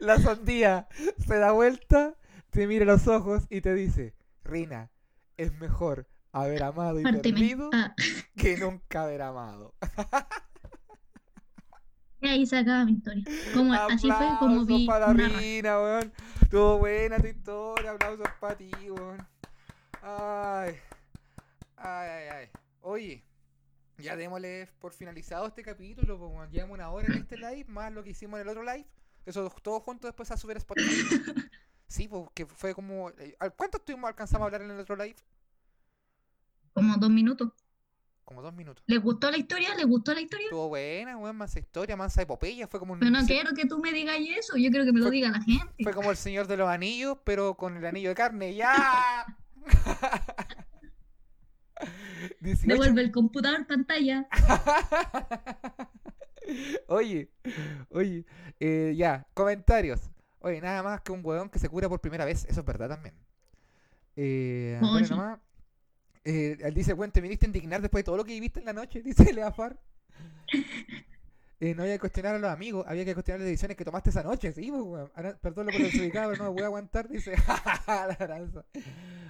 [0.00, 0.88] La sandía
[1.18, 2.16] se da vuelta,
[2.50, 4.90] te mira a los ojos y te dice, Rina,
[5.36, 6.08] es mejor
[6.42, 7.94] haber amado y perdido Ah,
[8.36, 9.74] que nunca haber amado.
[12.20, 13.24] y ahí se acaba mi historia.
[13.54, 15.28] Como, así fue como Aplausos vi para una.
[15.28, 16.12] Rina, weón.
[16.42, 19.26] Estuvo buena tu historia, aplausos para ti, weón.
[20.02, 20.74] Ay.
[21.76, 22.48] Ay, ay, ay.
[22.80, 23.24] Oye,
[23.98, 26.50] ya démosle por finalizado este capítulo, weón.
[26.50, 28.86] Llevamos una hora en este live, más lo que hicimos en el otro live.
[29.26, 30.86] Eso todo junto después a subir a Spotify.
[31.88, 33.10] Sí, pues que fue como.
[33.10, 35.14] eh, ¿al- ¿Cuánto estuvimos alcanzamos a hablar en el otro live?
[36.76, 37.48] Como dos minutos.
[38.22, 38.84] Como dos minutos.
[38.86, 39.74] ¿Les gustó la historia?
[39.76, 40.44] ¿Les gustó la historia?
[40.44, 42.68] Estuvo buena, weón, mansa historia, mansa epopeya.
[42.68, 42.98] Fue como un.
[42.98, 45.40] Pero no quiero que tú me digas eso, yo quiero que me lo diga la
[45.40, 45.82] gente.
[45.82, 48.54] Fue como el señor de los anillos, pero con el anillo de carne.
[48.54, 49.24] ¡Ya!
[52.40, 54.28] 18 Devuelve el computador pantalla.
[56.88, 57.30] oye,
[57.88, 58.26] oye,
[58.60, 60.10] eh, ya, comentarios.
[60.40, 62.90] Oye, nada más que un huevón que se cura por primera vez, eso es verdad
[62.90, 63.14] también.
[64.14, 65.40] Eh, nomás,
[66.26, 68.66] eh, él dice, bueno, te viniste a indignar después de todo lo que viviste en
[68.66, 69.78] la noche, dice Leafar.
[71.58, 74.10] Eh, no había que cuestionar a los amigos, había que cuestionar las decisiones que tomaste
[74.10, 75.10] esa noche, sí, pues, weón.
[75.40, 77.34] Perdón lo por desubicado, pero no voy a aguantar, dice
[77.86, 78.62] la Aranza.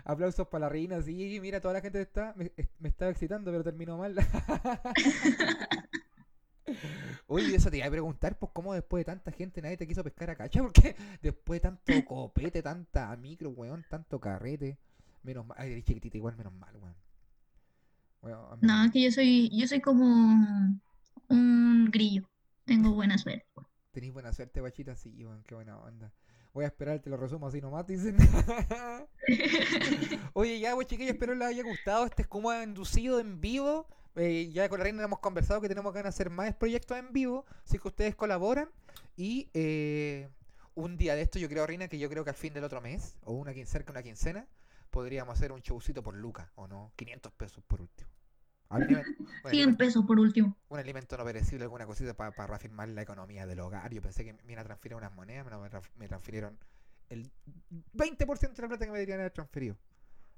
[0.05, 3.53] Aplausos para la reina, sí, mira, toda la gente está, me, es- me estaba excitando,
[3.53, 4.17] pero terminó mal.
[7.29, 10.03] Oye, eso te iba a preguntar, pues, cómo después de tanta gente nadie te quiso
[10.05, 14.79] pescar a cacha, porque después de tanto copete, tanta micro, weón, tanto carrete,
[15.27, 16.95] menos mal, ay, eres chiquitita igual, menos mal, weón.
[18.61, 20.05] No, es que yo soy, yo soy como
[21.29, 22.29] un grillo.
[22.65, 23.47] Tengo buena suerte.
[23.93, 26.13] Tenís buena suerte, guachita, sí, weón, qué buena onda.
[26.53, 28.17] Voy a esperar, te lo resumo así nomás, dicen.
[30.33, 32.07] Oye, ya, pues chiquillos, espero les haya gustado.
[32.07, 33.87] Este es como inducido en vivo.
[34.17, 37.13] Eh, ya con la reina hemos conversado que tenemos ganas de hacer más proyectos en
[37.13, 37.45] vivo.
[37.65, 38.71] Así que ustedes colaboran.
[39.17, 40.31] Y eh,
[40.75, 42.81] un día de esto, yo creo, Reina, que yo creo que al fin del otro
[42.81, 44.47] mes, o una quincena, una quincena,
[44.91, 46.93] podríamos hacer un showcito por Luca, ¿o no?
[46.97, 48.11] 500 pesos por último.
[48.69, 50.57] Un alimento- un 100 alimento- pesos por último.
[50.69, 53.93] un alimento no perecible, alguna cosita para reafirmar la economía del hogar.
[53.93, 56.59] Yo pensé que me iban a transferir unas monedas, pero me, trans- me transfirieron
[57.09, 57.31] el
[57.95, 59.77] 20% de la plata que me deberían haber transferido.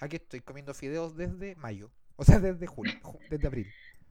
[0.00, 1.90] Aquí estoy comiendo fideos desde mayo.
[2.16, 3.66] O sea, desde julio, ju- desde abril.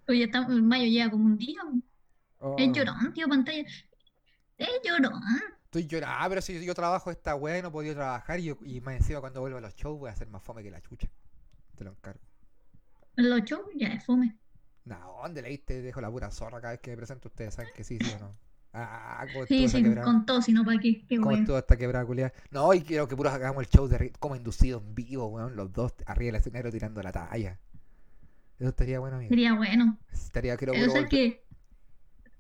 [0.08, 1.62] Oye, en mayo llega como un día.
[2.40, 3.66] Oh, Es llorón, tío, pantalla.
[4.58, 5.22] Es llorón.
[5.68, 8.46] Estoy llorando, ah, pero si yo trabajo esta weá y no he podido trabajar y,
[8.46, 10.72] yo- y más encima cuando vuelvo a los shows voy a hacer más fome que
[10.72, 11.08] la chucha.
[11.76, 12.22] Te lo encargo.
[13.18, 14.38] Los shows ya es fome.
[14.86, 15.82] No, ¿dónde leíste?
[15.82, 17.28] Dejo la pura zorra cada vez que me presento.
[17.28, 18.32] Ustedes saben que sí, sí o no.
[18.74, 20.06] Ah, ¿cómo estuvo Sí, esa sí, quebrada?
[20.06, 21.06] con todo, si no, ¿para qué?
[21.08, 21.40] Qué ¿Cómo bueno.
[21.44, 22.34] estuvo esta quebrada culiada?
[22.52, 25.56] No, y quiero que puros hagamos el show de como inducido en vivo, weón.
[25.56, 27.60] Los dos arriba del escenario tirando la talla.
[28.60, 29.30] Eso estaría bueno, amigo.
[29.30, 29.98] Sería bueno.
[30.12, 31.46] Estaría, creo, sabes golpe- que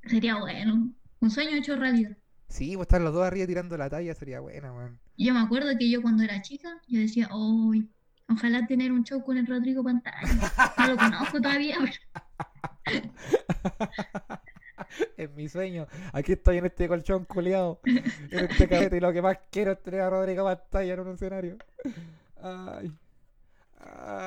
[0.06, 0.94] sería bueno.
[1.20, 2.18] Un sueño hecho realidad.
[2.50, 5.00] Sí, pues estar los dos arriba tirando la talla sería buena, weón.
[5.18, 7.90] Yo me acuerdo que yo cuando era chica, yo decía, uy,
[8.30, 10.18] ojalá tener un show con el Rodrigo Pantalla.
[10.78, 11.78] No lo conozco todavía,
[12.86, 13.12] pero
[15.18, 15.88] Es mi sueño.
[16.14, 17.82] Aquí estoy en este colchón culiado.
[17.84, 21.14] En este cabete y lo que más quiero es tener a Rodrigo Pantalla en un
[21.14, 21.58] escenario.
[22.42, 22.92] Ay.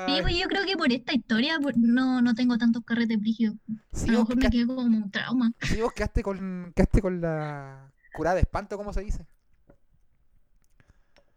[0.07, 3.55] Sí, pues yo creo que por esta historia por- no, no tengo tantos carretes brígidos.
[3.91, 5.51] Sí, A lo mejor me quedé como un trauma.
[5.61, 9.25] sí, vos quedaste con, quedaste con la curada de espanto, ¿cómo se dice?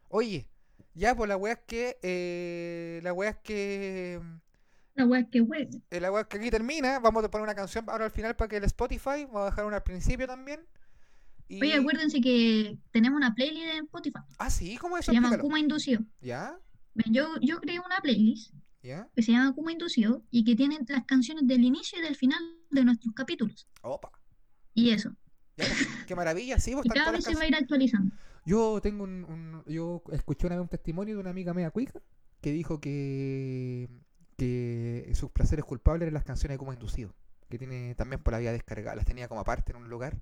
[0.09, 0.47] Oye,
[0.95, 1.99] ya, pues la wea es que.
[2.03, 4.21] eh, la wea es que.
[4.95, 5.69] La weá es que wey.
[5.91, 7.01] eh, la wea es que aquí termina.
[7.01, 9.25] Vamos a poner una canción ahora al final para que el Spotify.
[9.25, 10.61] Vamos a dejar una al principio también.
[11.49, 11.61] Y...
[11.61, 14.21] Oye, acuérdense que tenemos una playlist en Spotify.
[14.39, 15.11] Ah, sí, ¿cómo es eso?
[15.13, 15.37] Se llama.
[15.39, 16.03] Kuma Inducido.
[16.21, 16.59] ¿Ya?
[17.07, 19.09] Yo, yo creé una playlist ¿Ya?
[19.17, 22.39] que se llama Kuma Inducido y que tiene las canciones del inicio y del final
[22.71, 23.67] de nuestros capítulos.
[23.83, 24.13] Opa.
[24.75, 25.11] Y eso.
[25.57, 28.15] Ya, pues, qué maravilla, sí, están cada vez se va a ir actualizando.
[28.45, 32.01] Yo tengo un, un- yo escuché una vez un testimonio de una amiga media cuica
[32.41, 33.89] que dijo que
[34.37, 37.15] que sus placeres culpables eran las canciones como inducido,
[37.49, 40.21] que tiene también por la vía descargada, las tenía como aparte en un lugar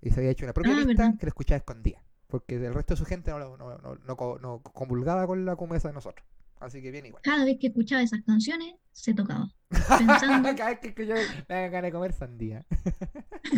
[0.00, 1.18] y se había hecho una propia Ah, lista ¿verdad?
[1.18, 4.62] que la escuchaba escondida, porque el resto de su gente no, no, no, no no
[4.62, 6.26] comulgaba con la comesa de nosotros.
[6.60, 7.22] Así que bien igual.
[7.22, 9.48] Cada vez que escuchaba esas canciones, se tocaba.
[9.70, 11.14] Pensando, Cada vez que escucho
[11.48, 12.66] me dan ganas de comer sandía.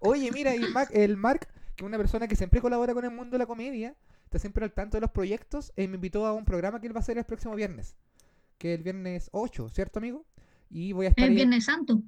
[0.00, 3.10] Oye, mira, y Mac- el Mark, que es una persona que siempre colabora con el
[3.10, 3.94] mundo de la comedia,
[4.24, 6.94] está siempre al tanto de los proyectos, eh, me invitó a un programa que él
[6.94, 7.96] va a hacer el próximo viernes,
[8.58, 10.24] que es el viernes 8, ¿cierto, amigo?
[10.70, 12.02] Y voy a estar es ahí- Viernes Santo.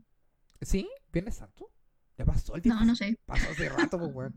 [0.61, 0.89] ¿Sí?
[1.13, 1.69] ¿Viernes Santo?
[2.17, 3.19] Ya pasó el No, viernes no sé.
[3.27, 4.35] Pasó hace rato, pues, weón.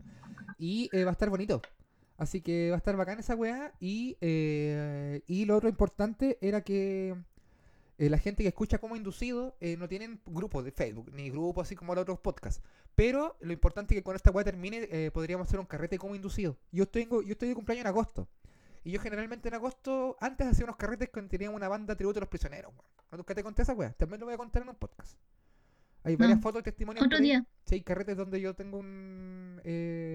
[0.58, 1.62] Y eh, va a estar bonito.
[2.18, 3.72] Así que va a estar bacán esa weá.
[3.80, 7.14] Y, eh, y lo otro importante era que
[7.98, 11.66] eh, la gente que escucha como inducido eh, no tienen grupos de Facebook, ni grupos
[11.66, 12.62] así como los otros podcasts.
[12.94, 16.14] Pero lo importante es que cuando esta weá termine, eh, podríamos hacer un carrete como
[16.14, 16.56] inducido.
[16.72, 18.28] Yo tengo, yo estoy de cumpleaños en agosto.
[18.84, 22.22] Y yo generalmente en agosto, antes hacía unos carretes que teníamos una banda tributo a
[22.22, 22.72] los prisioneros.
[23.10, 23.92] ¿No nunca te conté esa weá?
[23.92, 25.16] También lo voy a contar en un podcast.
[26.04, 26.42] Hay varias No.
[26.42, 27.04] fotos y testimonios.
[27.04, 27.44] Otro día.
[27.64, 29.60] Sí, carretes donde yo tengo un...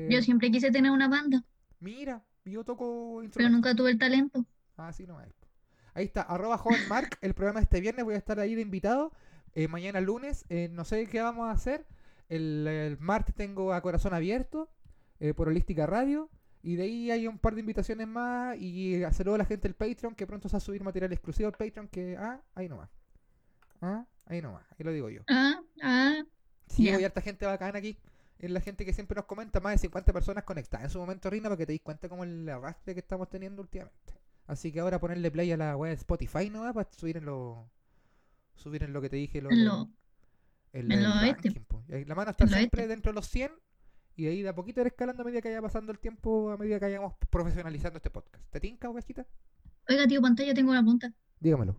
[0.09, 1.43] Yo siempre quise tener una banda,
[1.81, 4.45] Mira, yo toco pero nunca tuve el talento.
[4.77, 5.29] Ah, sí, no hay.
[5.93, 8.61] Ahí está, arroba joven Mark, el programa de este viernes, voy a estar ahí de
[8.61, 9.11] invitado.
[9.53, 11.85] Eh, mañana lunes, eh, no sé qué vamos a hacer.
[12.29, 14.69] El, el martes tengo a Corazón Abierto
[15.19, 16.29] eh, por Holística Radio.
[16.63, 18.55] Y de ahí hay un par de invitaciones más.
[18.57, 21.47] Y saludo a la gente del Patreon, que pronto se va a subir material exclusivo
[21.47, 21.87] al Patreon.
[21.87, 22.89] Que, ah, ahí nomás.
[23.81, 25.23] Ah, ahí nomás, ahí lo digo yo.
[25.27, 26.23] Ah, ah.
[26.67, 27.97] Sí, hay harta gente bacana aquí.
[28.41, 31.30] Es la gente que siempre nos comenta, más de 50 personas conectadas en su momento,
[31.30, 34.13] Rina, para que te des cuenta como el arrastre que estamos teniendo últimamente.
[34.47, 37.69] Así que ahora ponerle play a la web de Spotify no para subir en lo
[38.55, 39.89] subir en lo que te dije lo, En lo-
[40.73, 41.49] en en el lo este.
[41.49, 41.61] ranking,
[41.93, 42.88] ahí La mano está En siempre este.
[42.93, 43.51] dentro de los 100
[44.15, 46.49] y de ahí de a poquito ir escalando a medida que vaya pasando el tiempo,
[46.51, 48.43] a medida que vayamos profesionalizando este podcast.
[48.49, 49.26] ¿Te tinca o cachita?
[49.88, 51.13] Oiga, tío Pantalla, tengo una pregunta.
[51.39, 51.76] Dígamelo.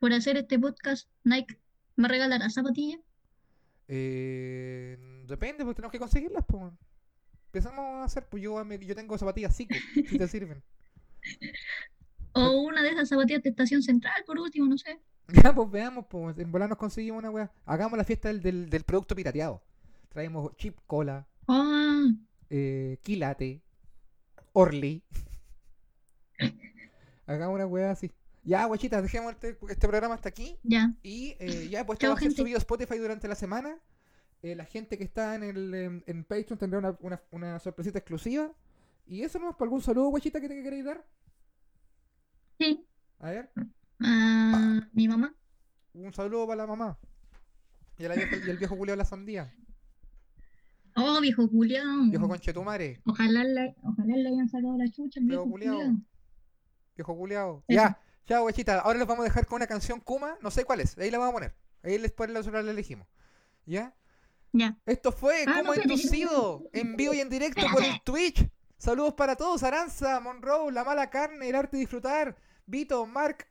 [0.00, 1.58] Por hacer este podcast, Nike
[1.96, 3.00] me regalará zapatillas.
[3.94, 4.96] Eh,
[5.28, 6.72] depende, porque tenemos que conseguirlas, pues.
[7.48, 9.74] Empezamos a hacer, pues yo, yo tengo zapatillas Zico,
[10.08, 10.62] si te sirven.
[12.32, 14.98] O una de esas zapatillas de estación central, por último, no sé.
[15.44, 17.50] Ya, pues veamos, pues en volar nos conseguimos una weá.
[17.66, 19.62] Hagamos la fiesta del, del, del producto pirateado.
[20.08, 22.04] Traemos chip cola, Ah,
[22.50, 23.60] eh, quilate,
[24.52, 25.02] Orly.
[27.26, 28.10] Hagamos una weá así.
[28.44, 30.58] Ya, guachitas, dejemos este, este programa hasta aquí.
[30.64, 30.92] ya.
[31.02, 33.78] Y eh, ya, pues Chao, va a ser subido a Spotify durante la semana.
[34.42, 37.98] Eh, la gente que está en, el, en, en Patreon tendrá una, una, una sorpresita
[37.98, 38.50] exclusiva.
[39.06, 41.04] Y eso no es para algún saludo, guachita, que te queréis dar.
[42.58, 42.84] Sí.
[43.20, 43.50] A ver,
[44.04, 45.32] Ah, mi mamá.
[45.94, 46.98] un saludo para la mamá.
[47.98, 49.54] Y, a la vieja- y el viejo Julio de la sandía.
[50.96, 52.10] Oh, viejo Julián.
[52.10, 53.00] Viejo conchetumare.
[53.06, 55.44] Ojalá le, ojalá le hayan sacado la chucha, Viejo.
[55.46, 56.04] Julián.
[56.96, 57.26] Viejo.
[57.26, 57.56] Eso.
[57.68, 58.80] Ya, ya, guachita.
[58.80, 60.36] Ahora los vamos a dejar con una canción Kuma.
[60.40, 60.96] No sé cuál es.
[60.98, 61.54] Ahí la vamos a poner.
[61.82, 63.06] Ahí después nosotros la elegimos.
[63.66, 63.94] ¿Ya?
[64.52, 64.76] Ya.
[64.86, 66.62] Esto fue Ah, Como no, Inducido.
[66.72, 68.48] En vivo y en directo por el Twitch.
[68.78, 69.62] Saludos para todos.
[69.62, 72.36] Aranza, Monroe, La Mala Carne, El Arte de Disfrutar.
[72.66, 73.46] Vito, Mark,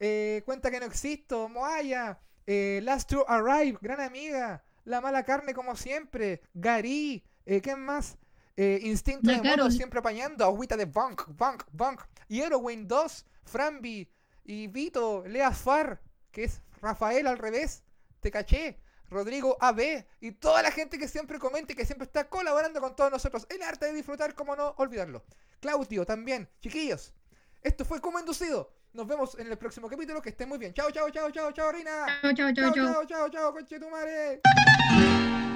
[0.00, 1.48] eh, Cuenta que no existo.
[1.48, 4.64] Moaya, eh, Last to Arrive, Gran Amiga.
[4.84, 6.42] La Mala Carne como siempre.
[6.54, 8.16] Gary, eh, ¿quién más?
[8.56, 10.44] Eh, Instinto de Mono siempre apañando.
[10.44, 12.00] Agüita de Bunk, Bunk, Bunk.
[12.28, 14.08] Y Heroin 2, Frambi
[14.46, 16.00] y Vito, Lea Far,
[16.30, 17.82] que es Rafael al revés.
[18.20, 18.80] Te caché.
[19.08, 22.96] Rodrigo AB y toda la gente que siempre comenta y que siempre está colaborando con
[22.96, 23.46] todos nosotros.
[23.50, 25.24] El arte de disfrutar, como no olvidarlo.
[25.60, 26.48] Claudio también.
[26.60, 27.14] Chiquillos,
[27.62, 28.72] esto fue como inducido.
[28.92, 30.20] Nos vemos en el próximo capítulo.
[30.20, 30.74] Que estén muy bien.
[30.74, 32.06] Chao, chao, chao, chao, chao, Rina.
[32.20, 32.92] Chao, chao, chao, Chao, chao.
[32.92, 34.40] chao, chao, chao, conchetumare.
[34.42, 35.55] Tanto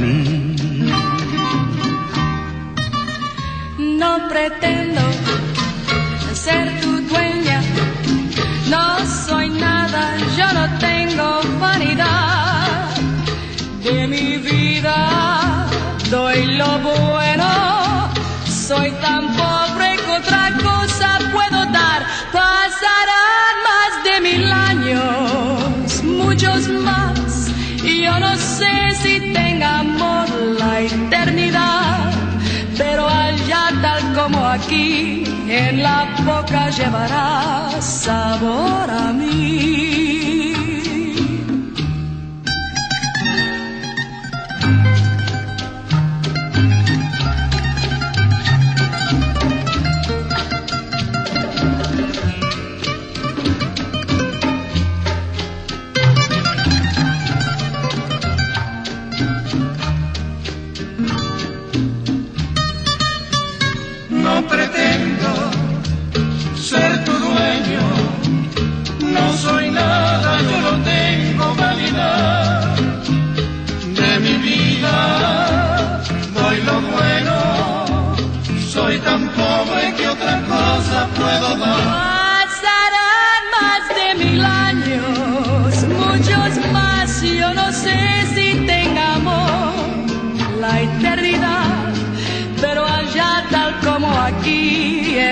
[0.00, 0.56] mí.
[3.78, 5.00] No pretendo
[6.32, 7.60] ser tu dueña,
[8.70, 8.84] no
[9.26, 12.94] soy nada, yo no tengo vanidad
[13.82, 15.66] de mi vida.
[16.10, 17.13] Doy lo bueno,
[35.56, 40.13] en la boca llevarás sabor a mí.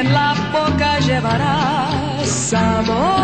[0.03, 3.22] En la boca llevarás sabor